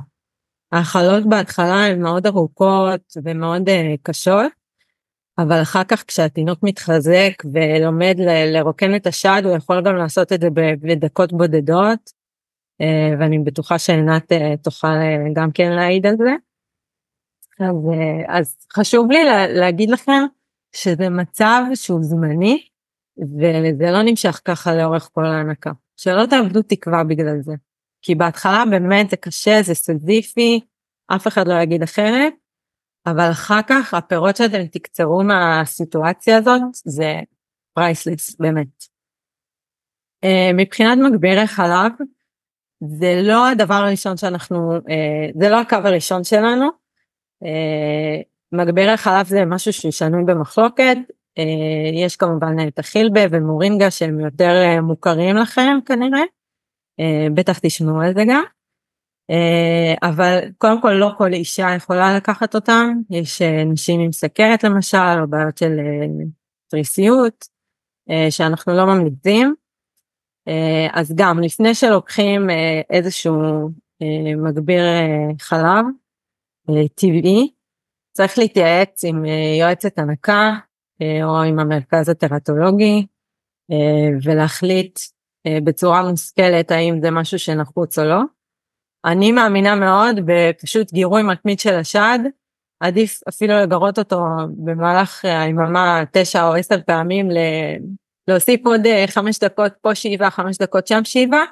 ההאכלות 0.71 1.29
בהתחלה 1.29 1.85
הן 1.85 2.01
מאוד 2.01 2.27
ארוכות 2.27 3.01
ומאוד 3.23 3.69
קשות, 4.03 4.51
אבל 5.43 5.61
אחר 5.61 5.83
כך 5.83 6.03
כשהתינוק 6.07 6.59
מתחזק 6.63 7.43
ולומד 7.53 8.15
לרוקן 8.53 8.95
את 8.95 9.07
השד 9.07 9.41
הוא 9.45 9.55
יכול 9.55 9.81
גם 9.85 9.95
לעשות 9.95 10.33
את 10.33 10.41
זה 10.41 10.47
בדקות 10.81 11.33
בודדות 11.33 12.11
ואני 13.19 13.39
בטוחה 13.39 13.79
שעינת 13.79 14.31
תוכל 14.63 14.87
גם 15.33 15.51
כן 15.51 15.71
להעיד 15.71 16.05
על 16.05 16.15
זה. 16.17 16.31
אז, 17.59 17.75
אז 18.27 18.57
חשוב 18.73 19.11
לי 19.11 19.23
לה, 19.23 19.47
להגיד 19.47 19.89
לכם 19.89 20.23
שזה 20.75 21.09
מצב 21.09 21.61
שהוא 21.73 22.03
זמני 22.03 22.63
וזה 23.17 23.91
לא 23.91 24.01
נמשך 24.01 24.41
ככה 24.45 24.75
לאורך 24.75 25.09
כל 25.13 25.25
ההנקה. 25.25 25.71
שלא 25.97 26.25
תאבדו 26.25 26.61
תקווה 26.61 27.03
בגלל 27.03 27.41
זה. 27.41 27.53
כי 28.01 28.15
בהתחלה 28.15 28.63
באמת 28.71 29.09
זה 29.09 29.17
קשה, 29.17 29.61
זה 29.61 29.73
סזיפי, 29.73 30.59
אף 31.15 31.27
אחד 31.27 31.47
לא 31.47 31.53
יגיד 31.53 31.83
אחרת, 31.83 32.33
אבל 33.05 33.31
אחר 33.31 33.59
כך 33.67 33.93
הפירות 33.93 34.35
שאתם 34.35 34.65
תקצרו 34.65 35.23
מהסיטואציה 35.23 36.37
הזאת 36.37 36.61
זה 36.73 37.19
priceless 37.73 38.35
באמת. 38.39 38.83
אה, 40.25 40.53
מבחינת 40.53 40.97
מגבירי 40.97 41.47
חלב 41.47 41.91
זה 42.99 43.21
לא 43.23 43.47
הדבר 43.47 43.73
הראשון 43.73 44.17
שאנחנו 44.17 44.77
אה, 44.77 44.81
זה 45.39 45.49
לא 45.49 45.61
הקו 45.61 45.75
הראשון 45.75 46.23
שלנו. 46.23 46.65
אה, 47.43 48.23
מגבירי 48.51 48.97
חלב 48.97 49.25
זה 49.25 49.45
משהו 49.45 49.73
שהוא 49.73 49.91
שנוי 49.91 50.23
במחלוקת 50.25 50.97
יש 51.93 52.15
כמובן 52.15 52.67
את 52.67 52.79
החילבה 52.79 53.21
ומורינגה 53.31 53.91
שהם 53.91 54.19
יותר 54.19 54.81
מוכרים 54.81 55.35
לכם 55.35 55.77
כנראה 55.85 56.21
בטח 57.33 57.59
תשמעו 57.59 58.01
על 58.01 58.13
זה 58.13 58.23
גם. 58.27 58.43
אה, 59.29 60.09
אבל 60.09 60.39
קודם 60.57 60.81
כל 60.81 60.91
לא 60.91 61.11
כל 61.17 61.33
אישה 61.33 61.67
יכולה 61.75 62.15
לקחת 62.17 62.55
אותם, 62.55 62.93
יש 63.09 63.41
אה, 63.41 63.63
נשים 63.63 63.99
עם 63.99 64.11
סכרת 64.11 64.63
למשל, 64.63 64.97
או 65.21 65.27
בעיות 65.27 65.57
של 65.57 65.79
אה, 65.79 66.25
תריסיות, 66.67 67.45
שאנחנו 68.29 68.73
לא 68.73 68.85
ממליצים. 68.85 69.55
אז 70.93 71.13
גם 71.15 71.39
לפני 71.39 71.75
שלוקחים 71.75 72.49
איזשהו 72.89 73.69
מגביר 74.37 74.83
חלב 75.39 75.85
טבעי, 76.95 77.51
צריך 78.13 78.37
להתייעץ 78.37 79.03
עם 79.03 79.25
יועצת 79.59 79.99
הנקה 79.99 80.51
או 81.01 81.41
עם 81.41 81.59
המרכז 81.59 82.09
הטרטולוגי 82.09 83.05
ולהחליט 84.23 84.99
בצורה 85.63 86.09
מושכלת 86.09 86.71
האם 86.71 87.01
זה 87.01 87.11
משהו 87.11 87.39
שנחוץ 87.39 87.99
או 87.99 88.03
לא. 88.03 88.21
אני 89.05 89.31
מאמינה 89.31 89.75
מאוד 89.75 90.15
בפשוט 90.25 90.93
גירוי 90.93 91.23
מתמיד 91.23 91.59
של 91.59 91.73
השד, 91.73 92.19
עדיף 92.79 93.19
אפילו 93.29 93.53
לגרות 93.53 93.99
אותו 93.99 94.25
במהלך 94.57 95.25
היממה 95.25 96.03
תשע 96.11 96.47
או 96.47 96.55
עשר 96.55 96.81
פעמים, 96.85 97.29
להוסיף 98.27 98.65
עוד 98.65 98.85
אה, 98.85 99.05
חמש 99.07 99.39
דקות 99.39 99.73
פה 99.81 99.95
שאיבה, 99.95 100.29
חמש 100.29 100.57
דקות 100.57 100.87
שם 100.87 101.03
שאיבה, 101.03 101.43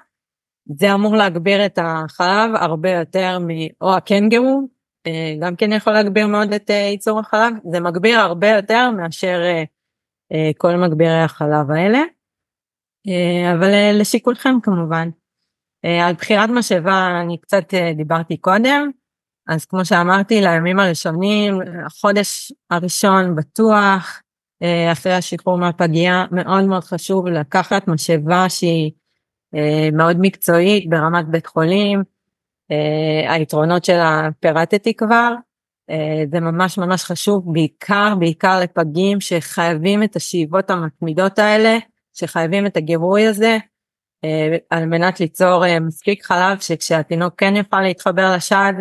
זה 0.79 0.93
אמור 0.93 1.15
להגביר 1.15 1.65
את 1.65 1.79
החלב 1.81 2.55
הרבה 2.55 2.91
יותר 2.91 3.39
מ... 3.39 3.47
או 3.81 3.95
הקנגרו, 3.95 4.67
אה, 5.07 5.35
גם 5.41 5.55
כן 5.55 5.73
יכול 5.73 5.93
להגביר 5.93 6.27
מאוד 6.27 6.53
את 6.53 6.69
אה, 6.69 6.75
ייצור 6.75 7.19
החלב, 7.19 7.53
זה 7.71 7.79
מגביר 7.79 8.19
הרבה 8.19 8.49
יותר 8.49 8.91
מאשר 8.91 9.39
כל 10.57 10.75
מגבירי 10.75 11.21
החלב 11.21 11.71
האלה, 11.71 11.99
אבל 13.53 13.99
לשיקולכם 13.99 14.55
כמובן. 14.63 15.09
אה, 15.85 16.07
על 16.07 16.13
בחירת 16.13 16.49
משאבה 16.49 17.21
אני 17.21 17.37
קצת 17.37 17.73
אה, 17.73 17.93
דיברתי 17.93 18.37
קודם, 18.37 18.89
אז 19.47 19.65
כמו 19.65 19.85
שאמרתי 19.85 20.41
לימים 20.41 20.79
הראשונים, 20.79 21.59
החודש 21.85 22.51
הראשון 22.69 23.35
בטוח, 23.35 24.21
אה, 24.63 24.91
אחרי 24.91 25.13
השחרור 25.13 25.57
מהפגייה, 25.57 26.25
מאוד 26.31 26.63
מאוד 26.63 26.83
חשוב 26.83 27.27
לקחת 27.27 27.87
משאבה 27.87 28.49
שהיא 28.49 28.91
מאוד 29.93 30.17
מקצועית 30.19 30.89
ברמת 30.89 31.27
בית 31.27 31.47
חולים, 31.47 32.03
היתרונות 33.27 33.85
שלה 33.85 34.29
פירטתי 34.39 34.93
כבר, 34.93 35.33
זה 36.31 36.39
ממש 36.39 36.77
ממש 36.77 37.03
חשוב 37.03 37.53
בעיקר 37.53 38.13
בעיקר 38.19 38.59
לפגים 38.59 39.21
שחייבים 39.21 40.03
את 40.03 40.15
השאיבות 40.15 40.69
המתמידות 40.69 41.39
האלה, 41.39 41.77
שחייבים 42.13 42.65
את 42.65 42.77
הגירוי 42.77 43.27
הזה, 43.27 43.57
על 44.69 44.85
מנת 44.85 45.19
ליצור 45.19 45.65
אה, 45.65 45.79
מספיק 45.79 46.25
חלב 46.25 46.59
שכשהתינוק 46.59 47.33
כן 47.37 47.55
יוכל 47.55 47.81
להתחבר 47.81 48.35
לשד 48.35 48.73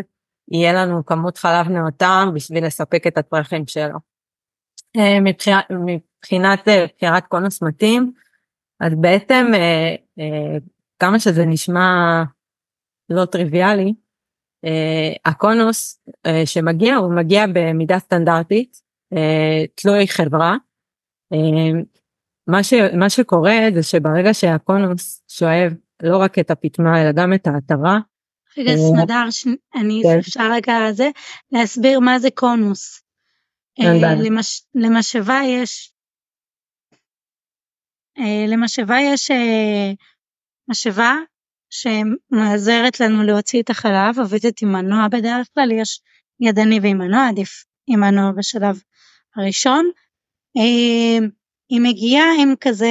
יהיה 0.50 0.72
לנו 0.72 1.06
כמות 1.06 1.38
חלב 1.38 1.68
נאותה 1.68 2.24
בשביל 2.34 2.66
לספק 2.66 3.06
את 3.06 3.18
הצרכים 3.18 3.66
שלו. 3.66 3.98
אה, 4.96 5.20
מבחינת, 5.20 5.64
מבחינת 5.70 6.68
בחירת 6.96 7.26
קונוס 7.26 7.62
מתאים 7.62 8.12
אז 8.80 8.92
בעצם 9.00 9.46
כמה 10.98 11.18
שזה 11.18 11.46
נשמע 11.46 12.22
לא 13.10 13.24
טריוויאלי 13.24 13.94
הקונוס 15.24 16.04
שמגיע 16.44 16.96
הוא 16.96 17.14
מגיע 17.14 17.44
במידה 17.54 17.98
סטנדרטית 17.98 18.80
תלוי 19.74 20.08
חברה 20.08 20.56
מה, 22.48 22.62
ש, 22.62 22.72
מה 22.98 23.10
שקורה 23.10 23.54
זה 23.74 23.82
שברגע 23.82 24.34
שהקונוס 24.34 25.22
שואב 25.28 25.72
לא 26.02 26.16
רק 26.16 26.38
את 26.38 26.50
הפטמה 26.50 27.02
אלא 27.02 27.12
גם 27.12 27.34
את 27.34 27.46
העטרה. 27.46 27.98
רגע 28.58 28.72
סמדר, 28.76 29.30
ש... 29.30 29.46
אני 29.74 30.02
כן. 30.02 30.18
אפשר 30.18 30.50
רגע 30.52 30.92
זה 30.92 31.10
להסביר 31.52 32.00
מה 32.00 32.18
זה 32.18 32.28
קונוס. 32.30 33.02
אה, 33.80 34.14
למש... 34.24 34.62
למשאבה 34.74 35.40
יש 35.46 35.92
אה, 38.18 38.44
למשאבה 38.48 38.96
יש 39.00 39.30
אה, 39.30 39.92
משאבה 40.68 41.14
שמעזרת 41.70 43.00
לנו 43.00 43.22
להוציא 43.22 43.62
את 43.62 43.70
החלב, 43.70 44.18
עובדת 44.18 44.62
עם 44.62 44.72
מנוע 44.72 45.08
בדרך 45.08 45.48
כלל, 45.54 45.72
יש 45.72 46.00
ידני 46.40 46.80
ועם 46.82 46.98
מנוע, 46.98 47.28
עדיף 47.28 47.64
עם 47.86 48.00
מנוע 48.00 48.32
בשלב 48.32 48.80
הראשון. 49.36 49.90
היא 51.68 51.80
מגיעה 51.80 52.26
עם 52.42 52.54
כזה 52.60 52.88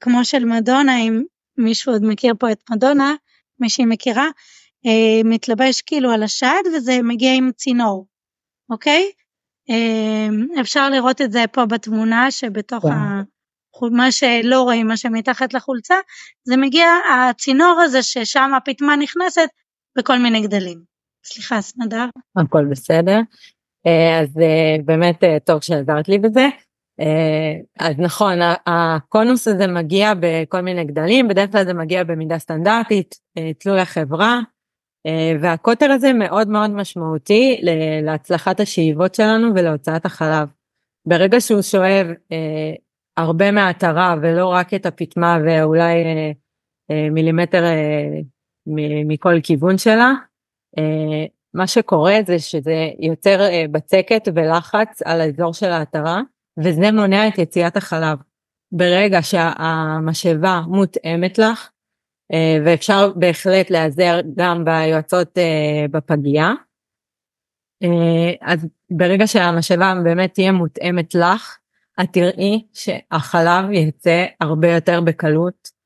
כמו 0.00 0.24
של 0.24 0.44
מדונה 0.44 0.98
אם 0.98 1.22
מישהו 1.58 1.92
עוד 1.92 2.02
מכיר 2.04 2.34
פה 2.38 2.52
את 2.52 2.70
מדונה 2.70 3.14
מי 3.60 3.70
שהיא 3.70 3.86
מכירה 3.86 4.26
אה, 4.86 5.20
מתלבש 5.24 5.82
כאילו 5.82 6.10
על 6.10 6.22
השד 6.22 6.62
וזה 6.74 6.98
מגיע 7.02 7.34
עם 7.34 7.50
צינור 7.56 8.06
אוקיי 8.70 9.10
אה, 9.70 10.60
אפשר 10.60 10.90
לראות 10.90 11.20
את 11.20 11.32
זה 11.32 11.44
פה 11.52 11.66
בתמונה 11.66 12.30
שבתוך 12.30 12.84
yeah. 12.84 12.92
ה... 12.92 13.22
מה 13.92 14.12
שלא 14.12 14.62
רואים 14.62 14.86
מה 14.86 14.96
שמתחת 14.96 15.54
לחולצה 15.54 15.94
זה 16.44 16.56
מגיע 16.56 16.88
הצינור 17.12 17.80
הזה 17.84 18.02
ששם 18.02 18.50
הפטמה 18.56 18.96
נכנסת 18.96 19.48
בכל 19.98 20.18
מיני 20.18 20.42
גדלים. 20.42 20.82
סליחה 21.24 21.60
סמדר. 21.60 22.04
הכל 22.36 22.64
בסדר. 22.70 23.20
אה, 23.86 24.20
אז 24.20 24.28
באמת 24.84 25.20
טוב 25.44 25.62
שעזרת 25.62 26.08
לי 26.08 26.18
בזה. 26.18 26.48
אה, 27.00 27.60
אז 27.78 27.94
נכון, 27.98 28.38
הקונוס 28.66 29.48
הזה 29.48 29.66
מגיע 29.66 30.12
בכל 30.20 30.60
מיני 30.60 30.84
גדלים, 30.84 31.28
בדרך 31.28 31.52
כלל 31.52 31.64
זה 31.64 31.74
מגיע 31.74 32.04
במידה 32.04 32.38
סטנדרטית, 32.38 33.14
אה, 33.38 33.52
תלוי 33.58 33.80
החברה, 33.80 34.40
אה, 35.06 35.32
והקוטר 35.40 35.90
הזה 35.90 36.12
מאוד 36.12 36.48
מאוד 36.48 36.70
משמעותי 36.70 37.60
להצלחת 38.02 38.60
השאיבות 38.60 39.14
שלנו 39.14 39.48
ולהוצאת 39.54 40.06
החלב. 40.06 40.48
ברגע 41.06 41.40
שהוא 41.40 41.62
שואב 41.62 42.06
הרבה 43.16 43.50
מהעטרה 43.50 44.14
ולא 44.22 44.46
רק 44.46 44.74
את 44.74 44.86
הפטמה 44.86 45.38
ואולי 45.44 46.04
מילימטר 47.10 47.64
מכל 49.06 49.40
כיוון 49.42 49.78
שלה, 49.78 50.12
מה 51.54 51.66
שקורה 51.66 52.14
זה 52.26 52.38
שזה 52.38 52.90
יוצר 53.00 53.40
בצקת 53.70 54.28
ולחץ 54.34 55.02
על 55.04 55.20
האזור 55.20 55.52
של 55.52 55.66
העטרה. 55.66 56.20
וזה 56.58 56.92
מונע 56.92 57.28
את 57.28 57.38
יציאת 57.38 57.76
החלב. 57.76 58.18
ברגע 58.72 59.22
שהמשאבה 59.22 60.62
מותאמת 60.66 61.38
לך, 61.38 61.70
אה, 62.32 62.58
ואפשר 62.64 63.12
בהחלט 63.16 63.70
להיעזר 63.70 64.20
גם 64.36 64.64
ביועצות 64.64 65.38
אה, 65.38 65.86
בפגייה, 65.90 66.52
אה, 67.82 68.32
אז 68.40 68.66
ברגע 68.90 69.26
שהמשאבה 69.26 69.94
באמת 70.04 70.34
תהיה 70.34 70.52
מותאמת 70.52 71.14
לך, 71.14 71.58
את 72.02 72.08
תראי 72.12 72.66
שהחלב 72.72 73.70
יצא 73.72 74.26
הרבה 74.40 74.72
יותר 74.74 75.00
בקלות. 75.00 75.78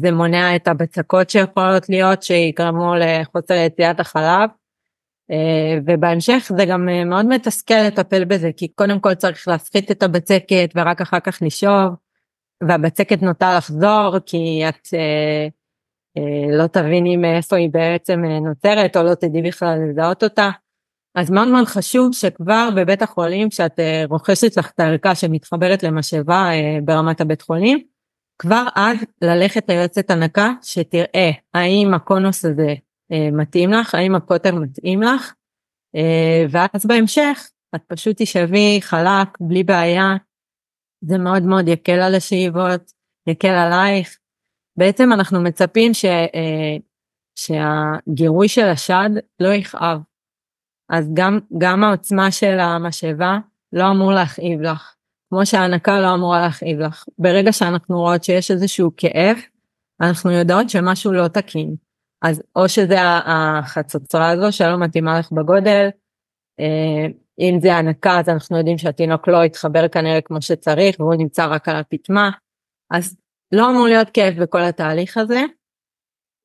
זה 0.00 0.12
מונע 0.12 0.56
את 0.56 0.68
הבצקות 0.68 1.30
שיכולות 1.30 1.88
להיות 1.88 2.22
שיגרמו 2.22 2.94
לחוסר 2.94 3.54
יציאת 3.54 4.00
החלב 4.00 4.50
ובהמשך 5.86 6.50
זה 6.56 6.64
גם 6.64 6.88
אה, 6.88 7.04
מאוד 7.04 7.26
מתסכל 7.26 7.74
לטפל 7.86 8.24
בזה 8.24 8.50
כי 8.56 8.68
קודם 8.68 9.00
כל 9.00 9.14
צריך 9.14 9.48
להפחית 9.48 9.90
את 9.90 10.02
הבצקת 10.02 10.70
ורק 10.74 11.00
אחר 11.00 11.20
כך 11.20 11.38
לשאוב 11.42 11.94
והבצקת 12.68 13.22
נוטה 13.22 13.56
לחזור 13.56 14.18
כי 14.26 14.62
את 14.68 14.88
אה, 14.94 15.48
אה, 16.18 16.56
לא 16.58 16.66
תביני 16.66 17.16
מאיפה 17.16 17.56
היא 17.56 17.70
בעצם 17.70 18.24
אה, 18.24 18.40
נוצרת 18.40 18.96
או 18.96 19.02
לא 19.02 19.14
תדעי 19.14 19.42
בכלל 19.42 19.78
לזהות 19.90 20.24
אותה. 20.24 20.50
אז 21.14 21.30
מאוד 21.30 21.48
מאוד 21.48 21.64
חשוב 21.64 22.12
שכבר 22.12 22.68
בבית 22.76 23.02
החולים 23.02 23.48
כשאת 23.48 23.80
אה, 23.80 24.04
רוכשת 24.10 24.56
לך 24.56 24.70
את 24.74 24.80
הערכה 24.80 25.14
שמתחברת 25.14 25.82
למשאבה 25.82 26.50
אה, 26.52 26.78
ברמת 26.84 27.20
הבית 27.20 27.42
חולים, 27.42 27.78
כבר 28.38 28.66
אז 28.74 28.96
ללכת 29.22 29.68
ליועצת 29.68 30.10
הנקה 30.10 30.52
שתראה 30.62 31.30
האם 31.54 31.94
הקונוס 31.94 32.44
הזה 32.44 32.68
אה, 32.68 32.74
מתאים 33.32 33.70
לך, 33.70 33.94
האם 33.94 34.14
הפוטר 34.14 34.54
מתאים 34.54 35.02
לך, 35.02 35.34
אה, 35.96 36.44
ואז 36.50 36.86
בהמשך 36.86 37.50
את 37.74 37.80
פשוט 37.86 38.22
תשבי 38.22 38.78
חלק 38.80 39.28
בלי 39.40 39.64
בעיה, 39.64 40.16
זה 41.00 41.18
מאוד 41.18 41.42
מאוד 41.42 41.68
יקל 41.68 42.00
על 42.00 42.14
השאיבות, 42.14 42.92
יקל 43.28 43.48
עלייך. 43.48 44.18
בעצם 44.78 45.12
אנחנו 45.12 45.40
מצפים 45.40 45.94
ש, 45.94 46.04
אה, 46.04 46.76
שהגירוי 47.38 48.48
של 48.48 48.64
השד 48.64 49.10
לא 49.40 49.48
יכאב. 49.48 50.00
אז 50.90 51.10
גם, 51.14 51.38
גם 51.58 51.84
העוצמה 51.84 52.30
של 52.30 52.60
המשאבה 52.60 53.38
לא 53.72 53.90
אמור 53.90 54.12
להכאיב 54.12 54.60
לך, 54.60 54.94
כמו 55.30 55.46
שההנקה 55.46 56.00
לא 56.00 56.14
אמורה 56.14 56.40
להכאיב 56.40 56.80
לך. 56.80 57.04
ברגע 57.18 57.52
שאנחנו 57.52 57.98
רואות 57.98 58.24
שיש 58.24 58.50
איזשהו 58.50 58.90
כאב, 58.96 59.36
אנחנו 60.00 60.30
יודעות 60.30 60.70
שמשהו 60.70 61.12
לא 61.12 61.28
תקין. 61.28 61.87
אז 62.22 62.42
או 62.56 62.68
שזה 62.68 62.96
החצוצרה 63.00 64.30
הזו 64.30 64.52
שלא 64.52 64.78
מתאימה 64.78 65.18
לך 65.18 65.32
בגודל, 65.32 65.88
אה, 66.60 67.06
אם 67.40 67.58
זה 67.60 67.74
הנקה 67.74 68.20
אז 68.20 68.28
אנחנו 68.28 68.58
יודעים 68.58 68.78
שהתינוק 68.78 69.28
לא 69.28 69.44
יתחבר 69.44 69.88
כנראה 69.88 70.20
כמו 70.20 70.42
שצריך 70.42 71.00
והוא 71.00 71.14
נמצא 71.14 71.46
רק 71.46 71.68
על 71.68 71.76
הפטמה, 71.76 72.30
אז 72.90 73.16
לא 73.52 73.70
אמור 73.70 73.86
להיות 73.86 74.10
כאב 74.10 74.34
בכל 74.42 74.62
התהליך 74.62 75.16
הזה. 75.16 75.40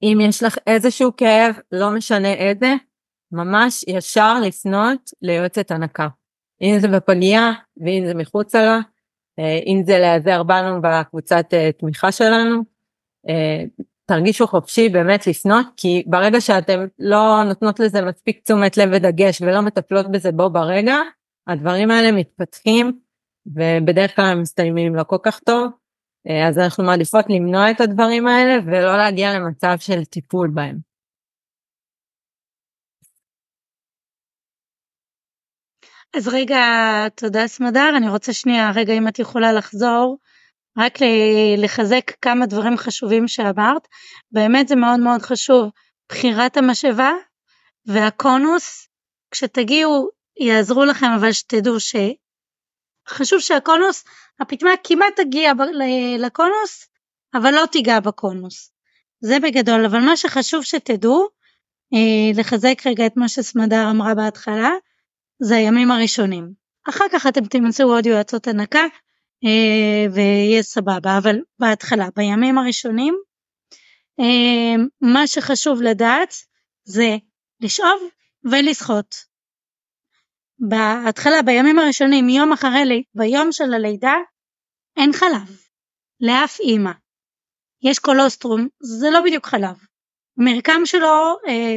אם 0.04 0.18
יש 0.22 0.44
לך 0.44 0.58
איזשהו 0.68 1.12
כאב, 1.18 1.56
לא 1.72 1.92
משנה 1.92 2.34
איזה, 2.34 2.74
ממש 3.32 3.86
ישר 3.88 4.40
לפנות 4.40 5.10
ליועצת 5.22 5.72
הנקה. 5.72 6.08
אם 6.62 6.78
זה 6.80 6.88
בפגייה 6.88 7.52
ואם 7.78 8.04
זה 8.08 8.14
מחוצה 8.14 8.64
לה, 8.64 8.80
אה, 9.40 9.60
אם 9.66 9.82
זה 9.86 10.00
להיעזר 10.00 10.44
בנו 10.44 10.82
בקבוצת 10.82 11.46
אה, 11.54 11.72
תמיכה 11.72 12.12
שלנו, 12.12 12.64
תרגישו 14.06 14.48
חופשי 14.48 14.90
באמת 14.90 15.28
לפנות 15.28 15.66
כי 15.78 16.04
ברגע 16.08 16.42
שאתם 16.42 16.80
לא 17.00 17.44
נותנות 17.48 17.80
לזה 17.80 18.02
מספיק 18.02 18.44
תשומת 18.44 18.78
לב 18.78 18.90
ודגש 18.94 19.42
ולא 19.42 19.62
מטפלות 19.62 20.12
בזה 20.12 20.32
בו 20.32 20.50
ברגע 20.50 20.96
הדברים 21.48 21.92
האלה 21.92 22.12
מתפתחים 22.12 23.00
ובדרך 23.46 24.16
כלל 24.16 24.26
הם 24.26 24.42
מסתיימים 24.42 24.96
לא 24.96 25.04
כל 25.04 25.18
כך 25.24 25.40
טוב. 25.40 25.72
אה, 26.30 26.48
אז 26.48 26.60
אנחנו 26.60 26.84
מעדיפות 26.84 27.26
למנוע 27.30 27.72
את 27.72 27.82
הדברים 27.82 28.28
האלה 28.28 28.54
ולא 28.66 28.98
להגיע 28.98 29.34
למצב 29.34 29.76
של 29.80 30.06
טיפול 30.06 30.50
בהם. 30.54 30.78
אז 36.18 36.28
רגע 36.28 36.60
תודה 37.16 37.48
סמדר. 37.48 37.94
אני 37.98 38.10
רוצה 38.10 38.34
שנייה 38.34 38.72
רגע 38.76 38.94
אם 38.94 39.08
את 39.08 39.20
יכולה 39.20 39.54
לחזור 39.54 40.18
רק 40.78 41.00
לחזק 41.58 42.12
כמה 42.22 42.46
דברים 42.46 42.78
חשובים 42.78 43.28
שאמרת, 43.28 43.88
באמת 44.32 44.68
זה 44.68 44.76
מאוד 44.76 45.00
מאוד 45.00 45.22
חשוב, 45.22 45.70
בחירת 46.10 46.58
המשאבה 46.58 47.12
והקונוס, 47.86 48.88
כשתגיעו 49.32 50.10
יעזרו 50.40 50.86
לכם 50.86 51.08
אבל 51.20 51.32
שתדעו 51.32 51.76
שחשוב 51.80 53.40
שהקונוס, 53.40 54.04
הפטמה 54.40 54.72
כמעט 54.84 55.14
תגיע 55.16 55.52
לקונוס, 56.20 56.88
אבל 57.34 57.52
לא 57.52 57.66
תיגע 57.72 58.00
בקונוס. 58.00 58.72
זה 59.22 59.40
בגדול, 59.40 59.86
אבל 59.86 60.00
מה 60.00 60.18
שחשוב 60.18 60.64
שתדעו, 60.64 61.28
אה, 61.94 62.40
לחזק 62.42 62.82
רגע 62.86 63.06
את 63.06 63.18
מה 63.18 63.30
שסמדר 63.30 63.90
אמרה 63.92 64.16
בהתחלה, 64.16 64.72
זה 65.40 65.56
הימים 65.56 65.92
הראשונים. 65.92 66.54
אחר 66.90 67.06
כך 67.12 67.28
אתם 67.28 67.46
תמצאו 67.46 67.86
עוד 67.86 68.06
יועצות 68.06 68.48
הנקה 68.48 68.84
ויהיה 70.14 70.64
סבבה, 70.64 71.18
אבל 71.18 71.36
בהתחלה, 71.60 72.08
בימים 72.16 72.58
הראשונים, 72.58 73.16
אה, 74.20 74.84
מה 75.02 75.28
שחשוב 75.28 75.82
לדעת 75.82 76.34
זה 76.84 77.18
לשאוב 77.60 78.02
ולשחות. 78.52 79.16
בהתחלה, 80.60 81.42
בימים 81.42 81.80
הראשונים, 81.80 82.30
יום 82.30 82.54
אחרי, 82.54 83.04
ביום 83.16 83.52
של 83.52 83.74
הלידה, 83.74 84.16
אין 84.98 85.14
חלב, 85.14 85.58
לאף 86.22 86.60
אימא. 86.60 86.92
יש 87.84 88.00
קולוסטרום, 88.00 88.68
זה 88.80 89.10
לא 89.10 89.22
בדיוק 89.22 89.46
חלב. 89.46 89.76
המרקם 90.38 90.82
שלו, 90.86 91.38
אה, 91.48 91.76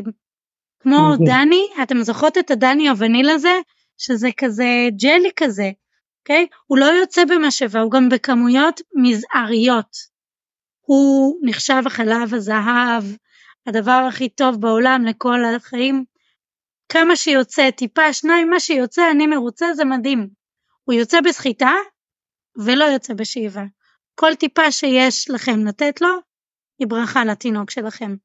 כמו 0.81 1.17
דני, 1.27 1.67
אתם 1.83 2.03
זוכרות 2.03 2.39
את 2.39 2.51
הדני 2.51 2.89
הווניל 2.89 3.29
הזה, 3.29 3.61
שזה 3.99 4.29
כזה 4.37 4.65
ג'לי 5.03 5.31
כזה, 5.37 5.71
אוקיי? 6.27 6.47
הוא 6.67 6.79
לא 6.79 6.85
יוצא 6.85 7.25
במשאבה, 7.25 7.81
הוא 7.81 7.91
גם 7.91 8.09
בכמויות 8.09 8.81
מזעריות. 8.95 9.97
הוא 10.81 11.39
נחשב 11.43 11.83
החלב 11.87 12.35
הזהב, 12.35 13.05
הדבר 13.67 14.07
הכי 14.09 14.29
טוב 14.29 14.61
בעולם 14.61 15.05
לכל 15.05 15.39
החיים. 15.57 16.05
כמה 16.89 17.17
שיוצא, 17.17 17.71
טיפה, 17.71 18.13
שניים, 18.13 18.51
מה 18.51 18.61
שיוצא, 18.61 19.11
אני 19.11 19.27
מרוצה, 19.27 19.75
זה 19.75 19.85
מדהים. 19.85 20.29
הוא 20.85 20.95
יוצא 20.95 21.21
בסחיטה 21.21 21.73
ולא 22.57 22.85
יוצא 22.85 23.15
בשאיבה. 23.15 23.65
כל 24.15 24.35
טיפה 24.35 24.73
שיש 24.73 25.31
לכם 25.31 25.67
לתת 25.67 26.01
לו, 26.01 26.09
היא 26.79 26.89
ברכה 26.89 27.25
לתינוק 27.25 27.71
שלכם. 27.71 28.17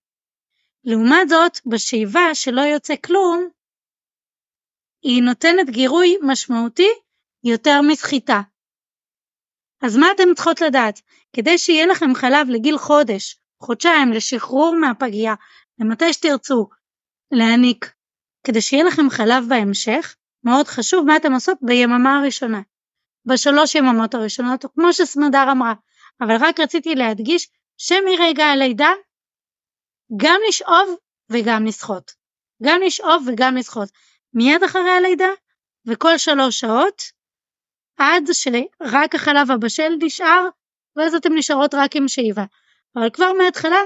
לעומת 0.84 1.30
זאת, 1.30 1.60
בשאיבה 1.66 2.36
שלא 2.36 2.62
יוצא 2.62 2.94
כלום, 3.06 3.50
היא 5.02 5.24
נותנת 5.24 5.70
גירוי 5.70 6.18
משמעותי 6.22 6.90
יותר 7.44 7.82
מסחיטה. 7.88 8.42
אז 9.82 9.98
מה 9.98 10.08
אתן 10.16 10.34
צריכות 10.36 10.62
לדעת? 10.62 11.02
כדי 11.36 11.58
שיהיה 11.58 11.86
לכם 11.86 12.16
חלב 12.16 12.50
לגיל 12.50 12.78
חודש, 12.78 13.40
חודשיים, 13.60 14.14
לשחרור 14.14 14.76
מהפגייה, 14.76 15.36
למתי 15.80 16.14
שתרצו 16.14 16.70
להעניק, 17.32 17.94
כדי 18.44 18.62
שיהיה 18.62 18.84
לכם 18.84 19.10
חלב 19.10 19.44
בהמשך, 19.50 20.16
מאוד 20.44 20.68
חשוב 20.68 21.06
מה 21.06 21.18
אתן 21.18 21.34
עושות 21.34 21.58
ביממה 21.62 22.20
הראשונה, 22.20 22.62
בשלוש 23.26 23.76
יממות 23.76 24.14
הראשונות, 24.14 24.66
כמו 24.76 24.94
שסמדר 24.94 25.52
אמרה, 25.52 25.74
אבל 26.22 26.36
רק 26.40 26.60
רציתי 26.60 26.96
להדגיש 26.96 27.50
שמרגע 27.78 28.46
הלידה 28.46 28.92
גם 30.18 30.40
לשאוב 30.48 30.96
וגם 31.30 31.66
לשחות. 31.66 32.12
גם 32.64 32.82
לשאוב 32.82 33.28
וגם 33.28 33.56
לשחות. 33.56 33.90
מיד 34.34 34.64
אחרי 34.64 34.90
הלידה 34.90 35.30
וכל 35.86 36.18
שלוש 36.18 36.60
שעות 36.60 37.02
עד 38.02 38.24
שרק 38.32 39.16
החלב 39.16 39.52
הבשל 39.52 39.90
נשאר 40.00 40.48
ואז 40.96 41.16
אתן 41.16 41.30
נשארות 41.36 41.74
רק 41.74 41.96
עם 41.96 42.08
שאיבה. 42.08 42.46
אבל 42.96 43.10
כבר 43.14 43.34
מההתחלה, 43.38 43.82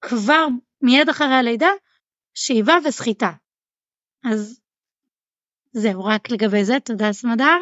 כבר 0.00 0.46
מיד 0.82 1.08
אחרי 1.08 1.34
הלידה, 1.34 1.70
שאיבה 2.34 2.74
וסחיטה. 2.84 3.30
אז 4.32 4.60
זהו, 5.72 6.04
רק 6.04 6.30
לגבי 6.30 6.64
זה, 6.64 6.74
תודה 6.84 7.12
סמדר. 7.12 7.58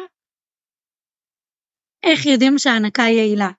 איך 2.03 2.25
יודעים 2.25 2.57
שההנקה 2.57 3.01
יעילה? 3.01 3.49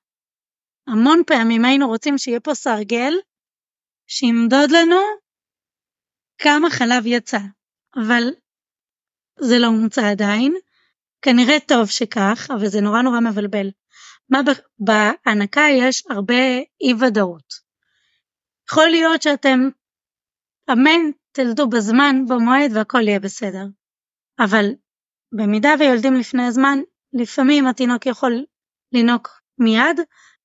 המון 0.86 1.22
פעמים 1.26 1.64
היינו 1.64 1.88
רוצים 1.88 2.18
שיהיה 2.18 2.40
פה 2.40 2.54
סרגל 2.54 3.12
שימדוד 4.06 4.70
לנו 4.70 5.00
כמה 6.38 6.70
חלב 6.70 7.06
יצא, 7.06 7.38
אבל 7.96 8.24
זה 9.40 9.54
לא 9.58 9.70
מוצא 9.70 10.02
עדיין, 10.10 10.54
כנראה 11.22 11.60
טוב 11.68 11.86
שכך, 11.86 12.48
אבל 12.50 12.66
זה 12.66 12.80
נורא 12.80 13.02
נורא 13.02 13.20
מבלבל. 13.20 13.70
מה 14.30 14.40
בהנקה 14.78 15.62
יש 15.72 16.04
הרבה 16.10 16.58
אי 16.80 16.94
ודאות. 17.00 17.52
יכול 18.70 18.88
להיות 18.88 19.22
שאתם, 19.22 19.68
אמן, 20.72 21.10
תלדו 21.32 21.68
בזמן, 21.68 22.16
במועד 22.28 22.70
והכל 22.74 23.08
יהיה 23.08 23.20
בסדר. 23.20 23.64
אבל 24.38 24.64
במידה 25.32 25.70
ויולדים 25.78 26.14
לפני 26.14 26.46
הזמן, 26.46 26.78
לפעמים 27.12 27.66
התינוק 27.66 28.06
יכול 28.06 28.44
לינוק 28.92 29.28
מיד, 29.58 30.00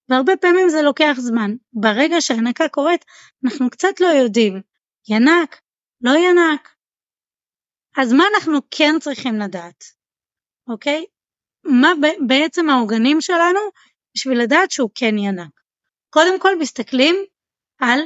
והרבה 0.09 0.37
פעמים 0.37 0.69
זה 0.69 0.81
לוקח 0.81 1.15
זמן. 1.17 1.51
ברגע 1.73 2.21
שהנקה 2.21 2.69
קורית, 2.69 3.05
אנחנו 3.45 3.69
קצת 3.69 3.99
לא 3.99 4.07
יודעים, 4.07 4.61
ינק, 5.09 5.61
לא 6.01 6.11
ינק. 6.11 6.69
אז 7.97 8.13
מה 8.13 8.23
אנחנו 8.35 8.59
כן 8.71 8.95
צריכים 8.99 9.39
לדעת? 9.39 9.83
אוקיי? 10.67 11.05
מה 11.63 11.91
בעצם 12.27 12.69
העוגנים 12.69 13.21
שלנו 13.21 13.59
בשביל 14.15 14.41
לדעת 14.41 14.71
שהוא 14.71 14.89
כן 14.95 15.17
ינק. 15.17 15.51
קודם 16.09 16.39
כל 16.39 16.59
מסתכלים 16.59 17.15
על 17.79 17.99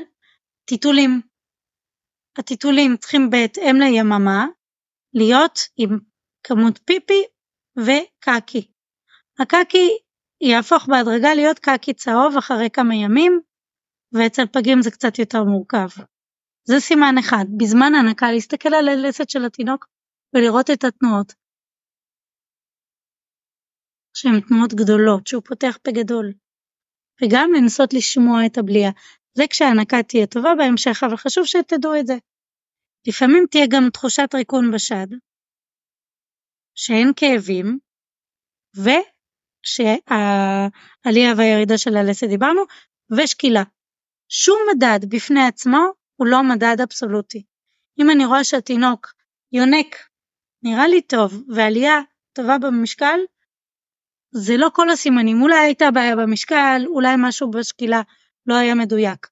טיטולים. 0.66 1.22
הטיטולים 2.38 2.98
צריכים 2.98 3.30
בהתאם 3.30 3.76
ליממה 3.80 4.46
להיות 5.14 5.60
עם 5.78 6.00
כמות 6.44 6.80
פיפי 6.86 7.24
וקקי. 7.78 8.72
הקקי 9.40 9.98
יהפוך 10.42 10.88
בהדרגה 10.88 11.34
להיות 11.34 11.60
קקי 11.60 11.94
צהוב 11.94 12.38
אחרי 12.38 12.70
כמה 12.74 12.96
ימים, 12.96 13.40
ואצל 14.14 14.46
פגים 14.54 14.82
זה 14.82 14.92
קצת 14.92 15.20
יותר 15.20 15.44
מורכב. 15.44 15.88
זה 16.64 16.80
סימן 16.80 17.16
אחד, 17.20 17.46
בזמן 17.58 17.96
הנקה 17.96 18.32
להסתכל 18.32 18.74
על 18.74 18.90
הלסת 18.90 19.30
של 19.30 19.46
התינוק 19.46 19.86
ולראות 20.34 20.70
את 20.70 20.84
התנועות. 20.84 21.34
שהן 24.20 24.40
תנועות 24.42 24.74
גדולות, 24.74 25.28
שהוא 25.28 25.44
פותח 25.46 25.78
פה 25.84 25.92
גדול. 25.92 26.34
וגם 27.22 27.50
לנסות 27.58 27.94
לשמוע 27.94 28.46
את 28.46 28.58
הבליעה. 28.58 28.92
זה 29.34 29.44
כשההנקה 29.50 30.04
תהיה 30.04 30.28
טובה 30.28 30.50
בהמשך, 30.58 31.04
אבל 31.04 31.18
חשוב 31.18 31.46
שתדעו 31.46 32.00
את 32.00 32.08
זה. 32.08 32.18
לפעמים 33.08 33.46
תהיה 33.52 33.66
גם 33.70 33.90
תחושת 33.94 34.30
ריקון 34.36 34.72
בשד, 34.72 35.08
שאין 36.76 37.12
כאבים, 37.16 37.80
ושהעלייה 39.66 40.14
והירידה 41.38 41.78
של 41.78 41.98
הלסת 41.98 42.28
דיברנו, 42.28 42.62
ושקילה. 43.18 43.64
שום 44.30 44.60
מדד 44.72 45.00
בפני 45.10 45.48
עצמו 45.48 45.82
הוא 46.16 46.28
לא 46.28 46.44
מדד 46.44 46.82
אבסולוטי. 46.84 47.44
אם 48.00 48.10
אני 48.10 48.26
רואה 48.26 48.44
שהתינוק 48.44 49.14
יונק, 49.52 49.96
נראה 50.64 50.88
לי 50.88 51.02
טוב, 51.02 51.44
ועלייה 51.56 52.00
טובה 52.34 52.58
במשקל, 52.58 53.20
זה 54.44 54.58
לא 54.58 54.70
כל 54.74 54.90
הסימנים, 54.90 55.42
אולי 55.42 55.58
הייתה 55.60 55.92
בעיה 55.92 56.16
במשקל, 56.16 56.82
אולי 56.88 57.16
משהו 57.18 57.52
בשקילה 57.52 58.02
לא 58.46 58.56
היה 58.56 58.76
מדויק. 58.76 59.28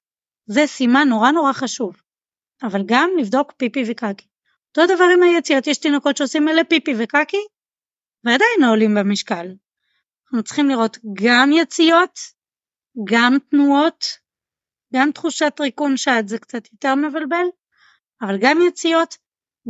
זה 0.46 0.66
סימן 0.66 1.08
נורא 1.08 1.30
נורא 1.30 1.52
חשוב. 1.52 1.96
אבל 2.62 2.82
גם 2.86 3.10
לבדוק 3.18 3.52
פיפי 3.52 3.82
וקקי. 3.88 4.26
אותו 4.68 4.94
דבר 4.94 5.04
עם 5.12 5.22
היציאות, 5.22 5.66
יש 5.66 5.78
תינוקות 5.78 6.16
שעושים 6.16 6.44
מלא 6.44 6.62
פיפי 6.62 6.94
וקקי, 6.98 7.44
ועדיין 8.24 8.60
לא 8.60 8.70
עולים 8.70 8.94
במשקל. 8.94 9.46
אנחנו 10.26 10.42
צריכים 10.42 10.68
לראות 10.68 10.98
גם 11.22 11.50
יציאות, 11.52 12.18
גם 13.10 13.36
תנועות, 13.50 14.04
גם 14.94 15.12
תחושת 15.12 15.52
ריקון 15.60 15.96
שד 15.96 16.22
זה 16.26 16.38
קצת 16.38 16.72
יותר 16.72 16.94
מבלבל, 16.94 17.46
אבל 18.22 18.38
גם 18.40 18.58
יציאות, 18.68 19.16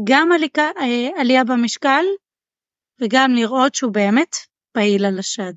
גם 0.08 0.32
עליקה, 0.32 0.70
אה, 0.78 1.20
עלייה 1.20 1.44
במשקל, 1.44 2.04
וגם 3.00 3.30
לראות 3.34 3.74
שהוא 3.74 3.92
באמת 3.92 4.36
פעיל 4.76 5.04
על 5.04 5.18
השד. 5.18 5.52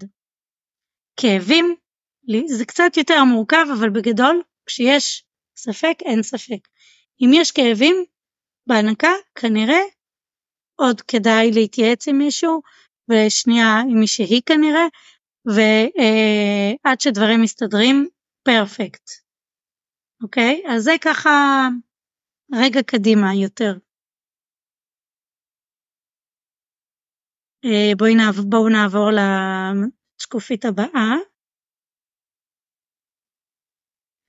כאבים, 1.19 1.75
זה 2.57 2.65
קצת 2.65 2.97
יותר 2.97 3.23
מורכב, 3.23 3.65
אבל 3.79 3.89
בגדול, 3.89 4.43
כשיש 4.65 5.25
ספק, 5.57 5.97
אין 6.05 6.23
ספק. 6.23 6.67
אם 7.21 7.29
יש 7.33 7.51
כאבים 7.51 7.95
בהנקה, 8.67 9.11
כנראה 9.35 9.81
עוד 10.75 11.01
כדאי 11.01 11.51
להתייעץ 11.51 12.07
עם 12.07 12.17
מישהו, 12.17 12.61
ושנייה 13.09 13.79
עם 13.89 13.99
מישהי 13.99 14.41
כנראה, 14.45 14.87
ועד 15.45 17.01
שדברים 17.01 17.41
מסתדרים, 17.41 18.07
פרפקט. 18.43 19.09
אוקיי? 20.23 20.63
אז 20.69 20.83
זה 20.83 20.91
ככה 21.01 21.67
רגע 22.53 22.81
קדימה 22.81 23.35
יותר. 23.35 23.73
בואי 27.97 28.15
נעבור, 28.15 28.45
בואו 28.49 28.69
נעבור 28.69 29.09
לשקופית 29.11 30.65
הבאה. 30.65 31.15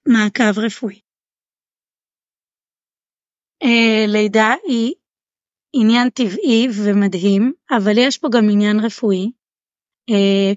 מעקב 0.07 0.59
רפואי. 0.59 1.01
אה, 3.63 4.05
לידה 4.07 4.55
היא 4.67 4.95
עניין 5.73 6.11
טבעי 6.11 6.67
ומדהים, 6.77 7.53
אבל 7.77 7.93
יש 7.99 8.19
פה 8.19 8.29
גם 8.33 8.45
עניין 8.53 8.77
רפואי. 8.85 9.33
אה, 10.11 10.53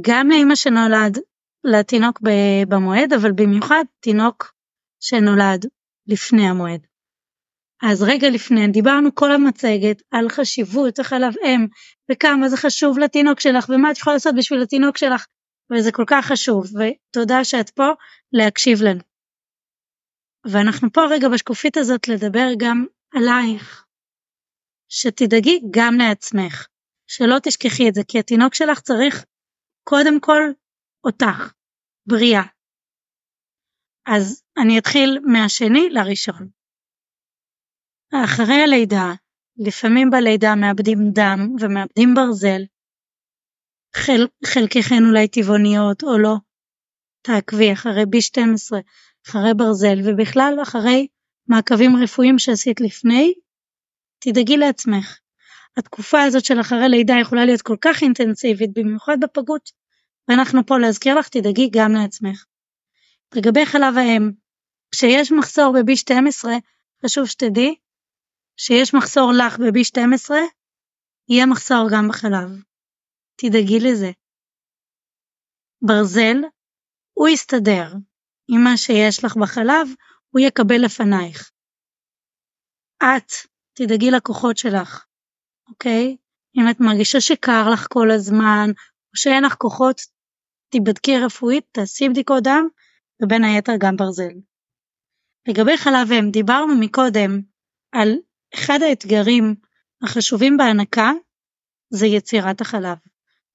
גם 0.00 0.28
לאמא 0.30 0.54
שנולד 0.54 1.18
לתינוק 1.64 2.20
במועד, 2.68 3.12
אבל 3.12 3.32
במיוחד 3.32 3.84
תינוק 4.00 4.52
שנולד 5.00 5.66
לפני 6.06 6.48
המועד. 6.48 6.89
אז 7.82 8.02
רגע 8.02 8.30
לפני 8.30 8.68
דיברנו 8.68 9.14
כל 9.14 9.32
המצגת 9.32 10.02
על 10.10 10.28
חשיבות 10.28 10.98
החלב 10.98 11.34
אם 11.44 11.66
וכמה 12.12 12.48
זה 12.48 12.56
חשוב 12.56 12.98
לתינוק 12.98 13.40
שלך 13.40 13.68
ומה 13.68 13.90
את 13.90 13.98
יכולה 13.98 14.16
לעשות 14.16 14.34
בשביל 14.38 14.62
התינוק 14.62 14.96
שלך 14.96 15.26
וזה 15.72 15.92
כל 15.92 16.04
כך 16.06 16.26
חשוב 16.26 16.64
ותודה 16.64 17.44
שאת 17.44 17.70
פה 17.70 17.88
להקשיב 18.32 18.78
לנו. 18.82 19.00
ואנחנו 20.46 20.92
פה 20.92 21.00
רגע 21.10 21.28
בשקופית 21.28 21.76
הזאת 21.76 22.08
לדבר 22.08 22.48
גם 22.58 22.86
עלייך. 23.14 23.84
שתדאגי 24.88 25.60
גם 25.70 25.94
לעצמך, 25.98 26.66
שלא 27.06 27.36
תשכחי 27.42 27.88
את 27.88 27.94
זה, 27.94 28.00
כי 28.08 28.18
התינוק 28.18 28.54
שלך 28.54 28.80
צריך 28.80 29.24
קודם 29.84 30.20
כל 30.20 30.42
אותך, 31.04 31.52
בריאה. 32.06 32.42
אז 34.06 34.42
אני 34.62 34.78
אתחיל 34.78 35.18
מהשני 35.32 35.88
לראשון. 35.90 36.59
אחרי 38.14 38.62
הלידה, 38.62 39.12
לפעמים 39.56 40.10
בלידה 40.10 40.54
מאבדים 40.54 40.98
דם 41.12 41.54
ומאבדים 41.60 42.14
ברזל. 42.14 42.62
חל, 43.96 44.26
חלקכן 44.44 45.04
אולי 45.08 45.28
טבעוניות 45.28 46.02
או 46.02 46.18
לא. 46.18 46.34
תעקבי 47.22 47.72
אחרי 47.72 48.02
B12, 48.02 48.76
אחרי 49.26 49.54
ברזל 49.56 49.98
ובכלל 50.04 50.58
אחרי 50.62 51.06
מעקבים 51.48 51.96
רפואיים 52.02 52.38
שעשית 52.38 52.80
לפני, 52.80 53.34
תדאגי 54.18 54.56
לעצמך. 54.56 55.18
התקופה 55.76 56.22
הזאת 56.22 56.44
של 56.44 56.60
אחרי 56.60 56.88
לידה 56.88 57.14
יכולה 57.20 57.44
להיות 57.44 57.62
כל 57.62 57.76
כך 57.80 58.02
אינטנסיבית, 58.02 58.70
במיוחד 58.74 59.16
בפגות, 59.20 59.70
ואנחנו 60.28 60.66
פה 60.66 60.78
להזכיר 60.78 61.18
לך, 61.18 61.28
תדאגי 61.28 61.68
גם 61.72 61.92
לעצמך. 61.92 62.44
לגבי 63.34 63.66
חלב 63.66 63.96
האם, 63.96 64.30
כשיש 64.92 65.32
מחסור 65.32 65.72
ב-B12, 65.72 66.48
חשוב 67.04 67.26
שתדעי 67.26 67.74
שיש 68.62 68.94
מחסור 68.94 69.32
לך 69.38 69.58
ב-B12, 69.58 70.30
יהיה 71.28 71.46
מחסור 71.46 71.88
גם 71.92 72.08
בחלב. 72.08 72.50
תדאגי 73.36 73.78
לזה. 73.80 74.10
ברזל, 75.82 76.36
הוא 77.12 77.28
יסתדר. 77.28 77.92
עם 78.52 78.60
מה 78.64 78.76
שיש 78.76 79.24
לך 79.24 79.36
בחלב, 79.36 79.88
הוא 80.30 80.40
יקבל 80.40 80.84
לפנייך. 80.84 81.50
את, 82.98 83.32
תדאגי 83.72 84.10
לכוחות 84.10 84.56
שלך, 84.56 85.04
אוקיי? 85.68 86.16
אם 86.56 86.62
את 86.70 86.80
מרגישה 86.80 87.20
שקר 87.20 87.70
לך 87.72 87.86
כל 87.92 88.10
הזמן, 88.10 88.68
או 89.10 89.16
שאין 89.16 89.44
לך 89.44 89.54
כוחות, 89.54 90.00
תיבדקי 90.68 91.18
רפואית, 91.26 91.64
תעשי 91.72 92.08
בדיקות 92.08 92.42
דם, 92.42 92.68
ובין 93.22 93.44
היתר 93.44 93.72
גם 93.80 93.96
ברזל. 93.96 94.34
לגבי 95.48 95.76
חלב 95.76 96.12
אם, 96.12 96.30
דיברנו 96.30 96.74
מקודם 96.80 97.30
על 97.92 98.08
אחד 98.54 98.78
האתגרים 98.82 99.54
החשובים 100.02 100.56
בהנקה, 100.56 101.12
זה 101.90 102.06
יצירת 102.06 102.60
החלב. 102.60 102.96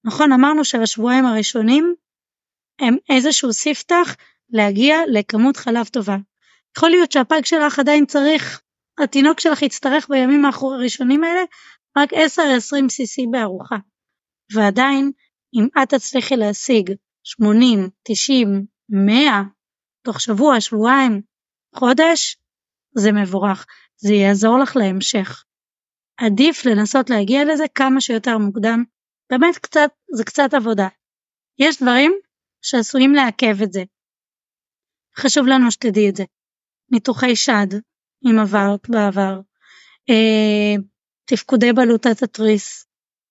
נכון, 0.03 0.31
אמרנו 0.31 0.65
שהשבועיים 0.65 1.25
הראשונים 1.25 1.95
הם 2.79 2.97
איזשהו 3.09 3.53
ספתח 3.53 4.15
להגיע 4.49 4.97
לכמות 5.11 5.57
חלב 5.57 5.85
טובה. 5.85 6.17
יכול 6.77 6.89
להיות 6.89 7.11
שהפג 7.11 7.45
שלך 7.45 7.79
עדיין 7.79 8.05
צריך, 8.05 8.61
התינוק 9.03 9.39
שלך 9.39 9.61
יצטרך 9.61 10.09
בימים 10.09 10.45
הראשונים 10.45 11.23
האלה 11.23 11.41
רק 11.97 12.13
10-20 12.13 12.17
cc 12.17 13.31
בארוחה. 13.31 13.75
ועדיין, 14.53 15.11
אם 15.53 15.67
את 15.83 15.93
תצליחי 15.93 16.35
להשיג 16.35 16.91
80, 17.23 17.89
90, 18.03 18.65
100 18.89 19.43
תוך 20.03 20.21
שבוע, 20.21 20.61
שבועיים, 20.61 21.21
חודש, 21.75 22.37
זה 22.97 23.11
מבורך. 23.11 23.65
זה 23.97 24.13
יעזור 24.13 24.59
לך 24.59 24.75
להמשך. 24.75 25.43
עדיף 26.17 26.65
לנסות 26.65 27.09
להגיע 27.09 27.45
לזה 27.45 27.63
כמה 27.75 28.01
שיותר 28.01 28.37
מוקדם. 28.37 28.83
באמת 29.29 29.57
קצת, 29.57 29.89
זה 30.15 30.23
קצת 30.23 30.53
עבודה. 30.53 30.87
יש 31.59 31.81
דברים 31.81 32.13
שעשויים 32.61 33.13
לעכב 33.13 33.61
את 33.63 33.71
זה. 33.71 33.83
חשוב 35.17 35.47
לנו 35.47 35.71
שתדעי 35.71 36.09
את 36.09 36.15
זה. 36.15 36.23
ניתוחי 36.91 37.35
שד, 37.35 37.67
אם 38.25 38.39
עברת 38.39 38.89
בעבר, 38.89 39.39
אה, 40.09 40.83
תפקודי 41.25 41.73
בלוטת 41.73 42.23
התריס, 42.23 42.85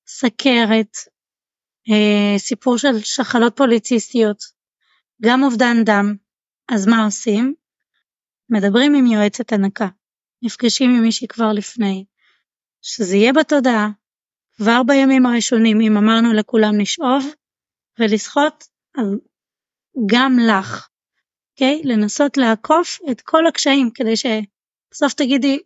סכרת, 0.07 0.97
אה, 1.91 2.39
סיפור 2.39 2.79
של 2.79 3.01
שחלות 3.01 3.57
פוליציסטיות, 3.57 4.39
גם 5.23 5.43
אובדן 5.43 5.85
דם, 5.85 6.15
אז 6.69 6.87
מה 6.87 7.05
עושים? 7.05 7.55
מדברים 8.51 8.95
עם 8.95 9.07
יועצת 9.07 9.53
הנקה, 9.53 9.89
נפגשים 10.45 10.91
עם 10.91 11.03
מישהי 11.03 11.29
כבר 11.29 11.53
לפני, 11.53 12.05
שזה 12.83 13.17
יהיה 13.17 13.33
בתודעה, 13.33 13.89
כבר 14.57 14.83
בימים 14.87 15.27
הראשונים, 15.27 15.81
אם 15.81 15.97
אמרנו 15.97 16.33
לכולם 16.33 16.81
לשאוב 16.81 17.25
ולשחות, 17.99 18.65
אז 18.99 19.07
גם 20.07 20.37
לך, 20.49 20.89
אוקיי? 21.53 21.81
Okay? 21.85 21.89
לנסות 21.89 22.37
לעקוף 22.37 22.99
את 23.11 23.21
כל 23.21 23.47
הקשיים 23.47 23.91
כדי 23.95 24.17
שבסוף 24.17 25.15
תגידי 25.15 25.59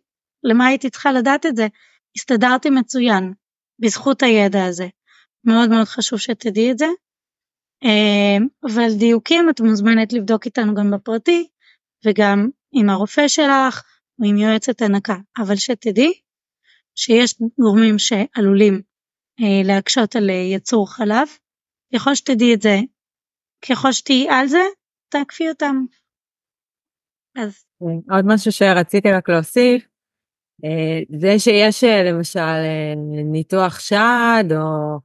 למה 0.43 0.67
הייתי 0.67 0.89
צריכה 0.89 1.11
לדעת 1.11 1.45
את 1.45 1.55
זה, 1.55 1.67
הסתדרתי 2.17 2.69
מצוין 2.69 3.33
בזכות 3.79 4.23
הידע 4.23 4.65
הזה. 4.65 4.87
מאוד 5.43 5.69
מאוד 5.69 5.85
חשוב 5.85 6.19
שתדעי 6.19 6.71
את 6.71 6.77
זה. 6.77 6.87
אבל 8.63 8.93
דיוקים 8.99 9.49
את 9.49 9.61
מוזמנת 9.61 10.13
לבדוק 10.13 10.45
איתנו 10.45 10.75
גם 10.75 10.91
בפרטי 10.91 11.47
וגם 12.05 12.49
עם 12.71 12.89
הרופא 12.89 13.27
שלך 13.27 13.83
או 14.19 14.25
עם 14.29 14.37
יועצת 14.37 14.81
הנקה, 14.81 15.15
אבל 15.37 15.55
שתדעי 15.55 16.13
שיש 16.95 17.35
גורמים 17.59 17.99
שעלולים 17.99 18.81
להקשות 19.63 20.15
על 20.15 20.29
יצור 20.29 20.93
חלב, 20.93 21.27
ככל 21.95 22.15
שתדעי 22.15 22.53
את 22.53 22.61
זה, 22.61 22.77
ככל 23.69 23.91
שתהיי 23.91 24.29
על 24.29 24.47
זה, 24.47 24.61
תעקפי 25.09 25.49
אותם. 25.49 25.75
אז 27.35 27.65
עוד 28.11 28.25
משהו 28.25 28.51
שרציתי 28.51 29.11
רק 29.11 29.29
להוסיף, 29.29 29.87
זה 31.19 31.39
שיש 31.39 31.83
למשל 31.83 32.61
ניתוח 33.31 33.79
שד 33.79 34.45
או 34.51 34.99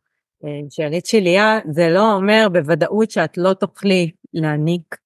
שארית 0.71 1.07
שליה, 1.07 1.59
זה 1.71 1.89
לא 1.95 2.13
אומר 2.13 2.47
בוודאות 2.53 3.11
שאת 3.11 3.39
לא 3.39 3.55
תוכלי 3.55 4.11
להניק. 4.33 5.04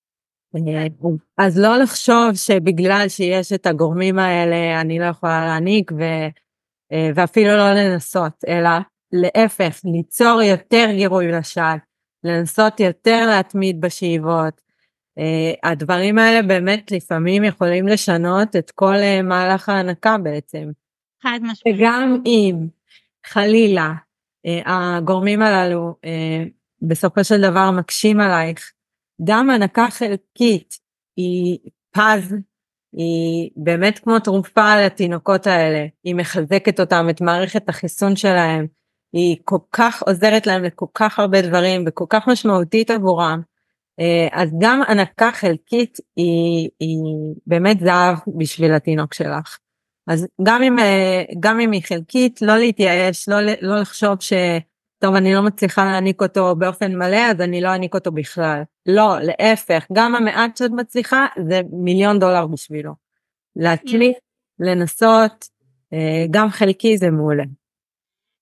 אז 1.38 1.58
לא 1.58 1.76
לחשוב 1.76 2.34
שבגלל 2.34 3.04
שיש 3.08 3.52
את 3.52 3.66
הגורמים 3.66 4.18
האלה 4.18 4.80
אני 4.80 4.98
לא 4.98 5.04
יכולה 5.04 5.46
להניק 5.46 5.92
ו, 5.92 6.02
ואפילו 7.14 7.56
לא 7.56 7.72
לנסות, 7.72 8.44
אלא 8.48 8.70
להפך, 9.12 9.80
ליצור 9.84 10.42
יותר 10.42 10.86
גירוי 10.90 11.32
לשד, 11.32 11.76
לנסות 12.24 12.80
יותר 12.80 13.26
להתמיד 13.26 13.80
בשאיבות. 13.80 14.60
הדברים 15.62 16.18
האלה 16.18 16.42
באמת 16.42 16.92
לפעמים 16.92 17.44
יכולים 17.44 17.88
לשנות 17.88 18.56
את 18.56 18.70
כל 18.70 18.94
מהלך 19.22 19.68
ההנקה 19.68 20.18
בעצם. 20.18 20.70
חד 21.22 21.38
משמעית. 21.42 21.80
וגם 21.80 22.22
אם 22.26 22.66
חלילה 23.26 23.92
הגורמים 24.66 25.42
הללו 25.42 25.94
בסופו 26.82 27.24
של 27.24 27.40
דבר 27.40 27.70
מקשים 27.70 28.20
עלייך, 28.20 28.72
גם 29.24 29.50
הנקה 29.50 29.86
חלקית 29.90 30.74
היא 31.16 31.58
פז, 31.90 32.34
היא 32.92 33.50
באמת 33.56 33.98
כמו 33.98 34.18
תרופה 34.18 34.86
לתינוקות 34.86 35.46
האלה, 35.46 35.86
היא 36.04 36.14
מחזקת 36.14 36.80
אותם, 36.80 37.06
את 37.10 37.20
מערכת 37.20 37.68
החיסון 37.68 38.16
שלהם, 38.16 38.66
היא 39.12 39.36
כל 39.44 39.58
כך 39.72 40.02
עוזרת 40.02 40.46
להם 40.46 40.64
לכל 40.64 40.86
כך 40.94 41.18
הרבה 41.18 41.42
דברים 41.42 41.84
וכל 41.86 42.04
כך 42.08 42.28
משמעותית 42.28 42.90
עבורם. 42.90 43.42
אז 44.32 44.50
גם 44.58 44.82
הנקה 44.88 45.30
חלקית 45.32 45.98
היא, 46.16 46.68
היא 46.80 46.98
באמת 47.46 47.80
זהב 47.80 48.18
בשביל 48.38 48.72
התינוק 48.72 49.14
שלך. 49.14 49.58
אז 50.06 50.26
גם 50.42 50.62
אם, 50.62 50.76
גם 51.40 51.60
אם 51.60 51.72
היא 51.72 51.82
חלקית, 51.82 52.42
לא 52.42 52.56
להתייאש, 52.56 53.28
לא, 53.28 53.36
לא 53.60 53.80
לחשוב 53.80 54.16
שטוב, 54.98 55.14
אני 55.14 55.34
לא 55.34 55.42
מצליחה 55.42 55.84
להעניק 55.84 56.22
אותו 56.22 56.56
באופן 56.56 56.96
מלא, 56.96 57.30
אז 57.30 57.40
אני 57.40 57.60
לא 57.60 57.68
אעניק 57.68 57.94
אותו 57.94 58.12
בכלל. 58.12 58.62
לא, 58.86 59.16
להפך, 59.20 59.86
גם 59.92 60.14
המעט 60.14 60.56
שאת 60.56 60.70
מצליחה 60.70 61.26
זה 61.48 61.60
מיליון 61.72 62.18
דולר 62.18 62.46
בשבילו. 62.46 62.92
להצליח, 63.56 64.16
לנסות, 64.60 65.48
גם 66.30 66.48
חלקי 66.50 66.98
זה 66.98 67.10
מעולה. 67.10 67.44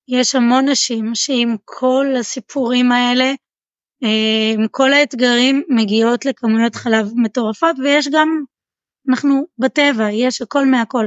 יש 0.09 0.35
המון 0.35 0.69
נשים 0.69 1.15
שעם 1.15 1.57
כל 1.65 2.07
הסיפורים 2.21 2.93
האלה, 2.93 3.33
עם 4.55 4.69
כל 4.71 4.93
האתגרים, 4.93 5.63
מגיעות 5.69 6.25
לכמויות 6.25 6.75
חלב 6.75 7.11
מטורפות, 7.17 7.77
ויש 7.79 8.09
גם, 8.13 8.29
אנחנו 9.09 9.47
בטבע, 9.59 10.11
יש 10.11 10.43
הכל 10.43 10.67
מהכל. 10.67 11.07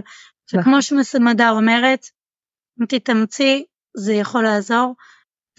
וכמו 0.53 0.81
שמסמדר 0.81 1.51
אומרת, 1.51 2.05
אם 2.81 2.85
תתאמצי 2.85 3.65
זה 3.97 4.13
יכול 4.13 4.43
לעזור, 4.43 4.95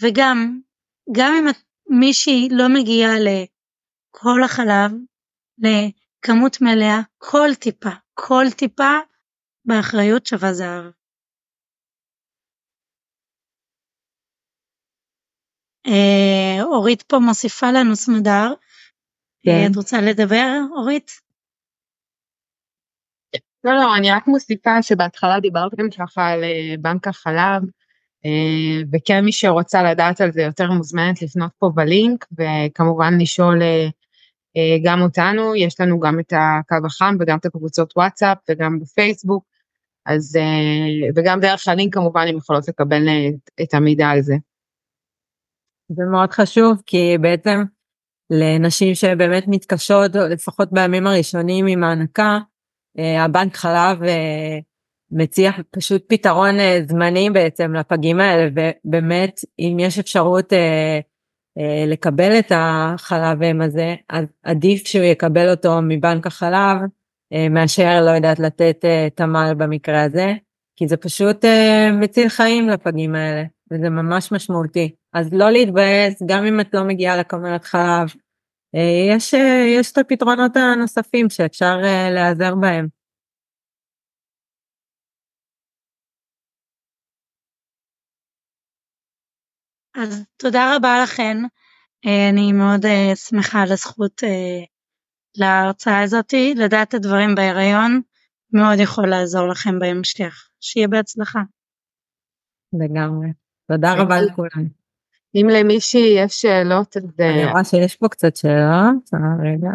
וגם, 0.01 0.59
גם 1.11 1.33
אם 1.39 1.45
מישהי 1.99 2.49
לא 2.51 2.65
מגיעה 2.73 3.13
לכל 3.19 4.43
החלב, 4.45 4.91
לכמות 5.57 6.61
מלאה, 6.61 6.99
כל 7.17 7.49
טיפה, 7.59 7.89
כל 8.13 8.43
טיפה 8.57 8.93
באחריות 9.65 10.25
שווה 10.25 10.53
זהב. 10.53 10.85
אה, 15.87 16.63
אורית 16.63 17.01
פה 17.01 17.17
מוסיפה 17.19 17.67
לנו 17.71 17.95
סמדר, 17.95 18.53
כן. 19.43 19.71
את 19.71 19.75
רוצה 19.75 19.97
לדבר 20.01 20.59
אורית? 20.75 21.11
לא 23.63 23.71
לא 23.71 23.95
אני 23.97 24.11
רק 24.11 24.27
מוסיפה 24.27 24.81
שבהתחלה 24.81 25.39
דיברתם 25.39 25.83
ככה 25.97 26.27
על 26.27 26.41
בנק 26.81 27.07
החלב 27.07 27.61
וכן 28.93 29.25
מי 29.25 29.31
שרוצה 29.31 29.83
לדעת 29.83 30.21
על 30.21 30.31
זה 30.31 30.41
יותר 30.41 30.71
מוזמנת 30.71 31.21
לפנות 31.21 31.51
פה 31.59 31.71
בלינק 31.75 32.25
וכמובן 32.31 33.13
לשאול 33.21 33.61
גם 34.83 35.01
אותנו 35.01 35.55
יש 35.55 35.79
לנו 35.79 35.99
גם 35.99 36.19
את 36.19 36.33
הקו 36.33 36.85
החם 36.85 37.15
וגם 37.19 37.37
את 37.37 37.45
הקבוצות 37.45 37.93
וואטסאפ 37.97 38.37
וגם 38.49 38.79
בפייסבוק 38.79 39.45
אז 40.05 40.37
וגם 41.15 41.39
דרך 41.39 41.67
הלינק 41.67 41.93
כמובן 41.93 42.25
הם 42.27 42.37
יכולות 42.37 42.67
לקבל 42.67 43.07
את 43.61 43.73
המידע 43.73 44.07
על 44.07 44.21
זה. 44.21 44.35
זה 45.89 46.03
מאוד 46.11 46.31
חשוב 46.31 46.81
כי 46.85 47.17
בעצם 47.21 47.63
לנשים 48.29 48.95
שבאמת 48.95 49.43
מתקשות 49.47 50.11
לפחות 50.15 50.71
בימים 50.71 51.07
הראשונים 51.07 51.67
עם 51.67 51.83
ההנקה 51.83 52.39
אה, 52.99 53.23
הבנק 53.23 53.55
חלב 53.55 54.03
אה, 54.03 54.59
מציע 55.11 55.51
פשוט 55.71 56.03
פתרון 56.07 56.59
אה, 56.59 56.79
זמני 56.87 57.29
בעצם 57.29 57.73
לפגים 57.73 58.19
האלה 58.19 58.49
ובאמת 58.85 59.39
אם 59.59 59.77
יש 59.79 59.99
אפשרות 59.99 60.53
לקבל 61.87 62.39
את 62.39 62.51
החלב 62.55 63.43
אם 63.43 63.61
הזה 63.61 63.95
אז 64.09 64.25
עדיף 64.43 64.87
שהוא 64.87 65.03
יקבל 65.03 65.49
אותו 65.49 65.79
מבנק 65.81 66.27
החלב 66.27 66.77
מאשר 67.49 68.01
לא 68.05 68.09
יודעת 68.09 68.39
לתת 68.39 68.85
תמ"ל 69.15 69.53
במקרה 69.57 70.03
הזה 70.03 70.33
כי 70.75 70.87
זה 70.87 70.97
פשוט 70.97 71.45
מציל 71.93 72.29
חיים 72.29 72.69
לפגים 72.69 73.15
האלה 73.15 73.43
וזה 73.71 73.89
ממש 73.89 74.31
משמעותי 74.31 74.91
אז 75.13 75.33
לא 75.33 75.49
להתבאס 75.49 76.23
גם 76.25 76.45
אם 76.45 76.59
את 76.59 76.73
לא 76.73 76.83
מגיעה 76.83 77.17
לקמלת 77.17 77.63
חלב 77.63 78.09
אה, 78.75 79.15
יש, 79.15 79.33
אה, 79.33 79.65
יש 79.77 79.91
את 79.91 79.97
הפתרונות 79.97 80.55
הנוספים 80.55 81.29
שאפשר 81.29 81.79
אה, 81.83 82.09
להיעזר 82.09 82.55
בהם. 82.55 82.87
אז 89.95 90.23
תודה 90.37 90.75
רבה 90.75 91.03
לכן, 91.03 91.37
אני 92.31 92.51
מאוד 92.53 92.81
שמחה 93.15 93.61
על 93.61 93.71
הזכות 93.71 94.23
להרצאה 95.37 96.03
הזאתי, 96.03 96.53
לדעת 96.57 96.89
את 96.89 96.93
הדברים 96.93 97.35
בהיריון 97.35 98.01
מאוד 98.53 98.79
יכול 98.79 99.09
לעזור 99.09 99.47
לכם 99.47 99.79
בהמשך, 99.79 100.49
שיהיה 100.59 100.87
בהצלחה. 100.87 101.39
לגמרי, 102.73 103.27
תודה 103.71 103.93
רבה 103.97 104.21
לכולם. 104.21 104.67
אם 105.35 105.47
למישהי 105.49 106.13
יש 106.17 106.41
שאלות 106.41 106.97
אז... 106.97 107.03
אני 107.19 107.51
רואה 107.51 107.63
שיש 107.63 107.95
פה 107.95 108.07
קצת 108.09 108.35
שאלות, 108.35 109.09
רגע. 109.43 109.71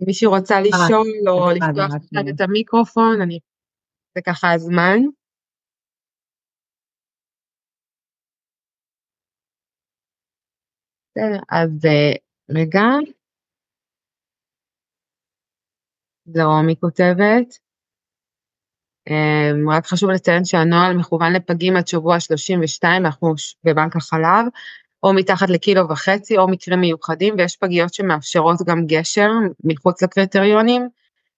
אם 0.00 0.06
מישהי 0.06 0.26
רוצה 0.26 0.60
לשאול 0.60 1.28
או 1.28 1.50
לפתוח 1.50 1.94
קצת 2.06 2.24
את 2.34 2.40
המיקרופון, 2.40 3.20
אני... 3.20 3.38
זה 4.14 4.22
ככה 4.26 4.52
הזמן. 4.52 4.98
אז 11.50 11.70
רגע. 12.50 12.82
זרומי 16.26 16.76
כותבת. 16.80 17.58
אמ, 19.10 19.70
רק 19.70 19.86
חשוב 19.86 20.10
לציין 20.10 20.44
שהנוהל 20.44 20.96
מכוון 20.96 21.32
לפגים 21.32 21.76
עד 21.76 21.86
שבוע 21.86 22.20
32 22.20 23.06
אנחנו 23.06 23.34
בבנק 23.64 23.96
החלב, 23.96 24.46
או 25.02 25.14
מתחת 25.14 25.50
לקילו 25.50 25.88
וחצי 25.88 26.38
או 26.38 26.48
מקרים 26.48 26.80
מיוחדים 26.80 27.34
ויש 27.38 27.56
פגיות 27.56 27.94
שמאפשרות 27.94 28.58
גם 28.66 28.86
גשר 28.86 29.30
מחוץ 29.64 30.02
לקריטריונים 30.02 30.88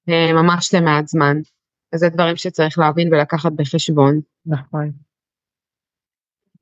אה, 0.09 0.33
ממש 0.33 0.75
למעט 0.75 1.09
זמן. 1.09 1.37
אז 1.93 2.01
זה 2.01 2.09
דברים 2.09 2.37
שצריך 2.37 2.79
להבין 2.79 3.15
ולקחת 3.15 3.53
בחשבון. 3.53 4.21
נכון. 4.47 4.93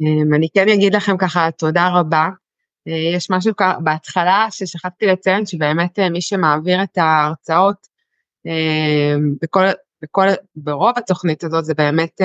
אמ, 0.01 0.35
אני 0.35 0.49
כן 0.55 0.69
אגיד 0.69 0.95
לכם 0.95 1.17
ככה 1.17 1.51
תודה 1.51 1.89
רבה. 1.89 2.29
אה, 2.89 3.17
יש 3.17 3.31
משהו 3.31 3.53
בהתחלה 3.81 4.47
ששכחתי 4.51 5.07
לציין 5.07 5.47
שבאמת 5.47 5.99
אה, 5.99 6.11
מי 6.11 6.21
שמעביר 6.21 6.83
את 6.83 6.99
ההרצאות 6.99 7.95
בכל 9.43 9.65
בכל, 10.03 10.27
ברוב 10.57 10.93
התוכנית 10.97 11.45
הזאת 11.45 11.65
זה 11.65 11.75
באמת 11.75 12.21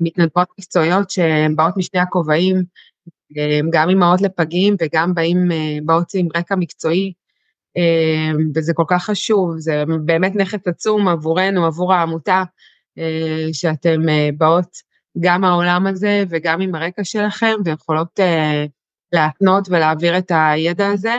מתנדבות 0.00 0.48
מקצועיות 0.58 1.10
שהן 1.10 1.56
באות 1.56 1.76
משני 1.76 2.00
הכובעים, 2.00 2.62
גם 3.70 3.88
אימהות 3.88 4.20
לפגים 4.20 4.76
וגם 4.80 5.14
באים, 5.14 5.48
באות 5.84 6.14
עם 6.14 6.28
רקע 6.36 6.54
מקצועי, 6.56 7.12
וזה 8.54 8.72
כל 8.74 8.84
כך 8.88 9.04
חשוב, 9.04 9.58
זה 9.58 9.84
באמת 10.04 10.34
נכס 10.34 10.66
עצום 10.66 11.08
עבורנו, 11.08 11.66
עבור 11.66 11.92
העמותה, 11.92 12.42
שאתם 13.52 14.00
באות 14.38 14.76
גם 15.20 15.44
העולם 15.44 15.86
הזה 15.86 16.24
וגם 16.28 16.60
עם 16.60 16.74
הרקע 16.74 17.04
שלכם 17.04 17.54
ויכולות 17.64 18.20
להתנות 19.12 19.68
ולהעביר 19.68 20.18
את 20.18 20.32
הידע 20.34 20.86
הזה. 20.86 21.14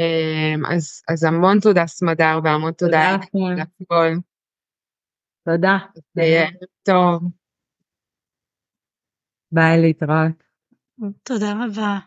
Um, 0.00 0.74
אז, 0.74 1.02
אז 1.08 1.24
המון 1.24 1.60
תודה 1.60 1.86
סמדר 1.86 2.38
והמון 2.44 2.72
תודה 2.72 3.16
תודה. 5.44 5.78
תודה. 6.14 6.44
טוב. 6.82 7.22
ביי 9.52 9.80
להתראות. 9.82 10.42
תודה 11.22 11.52
רבה. 11.52 11.98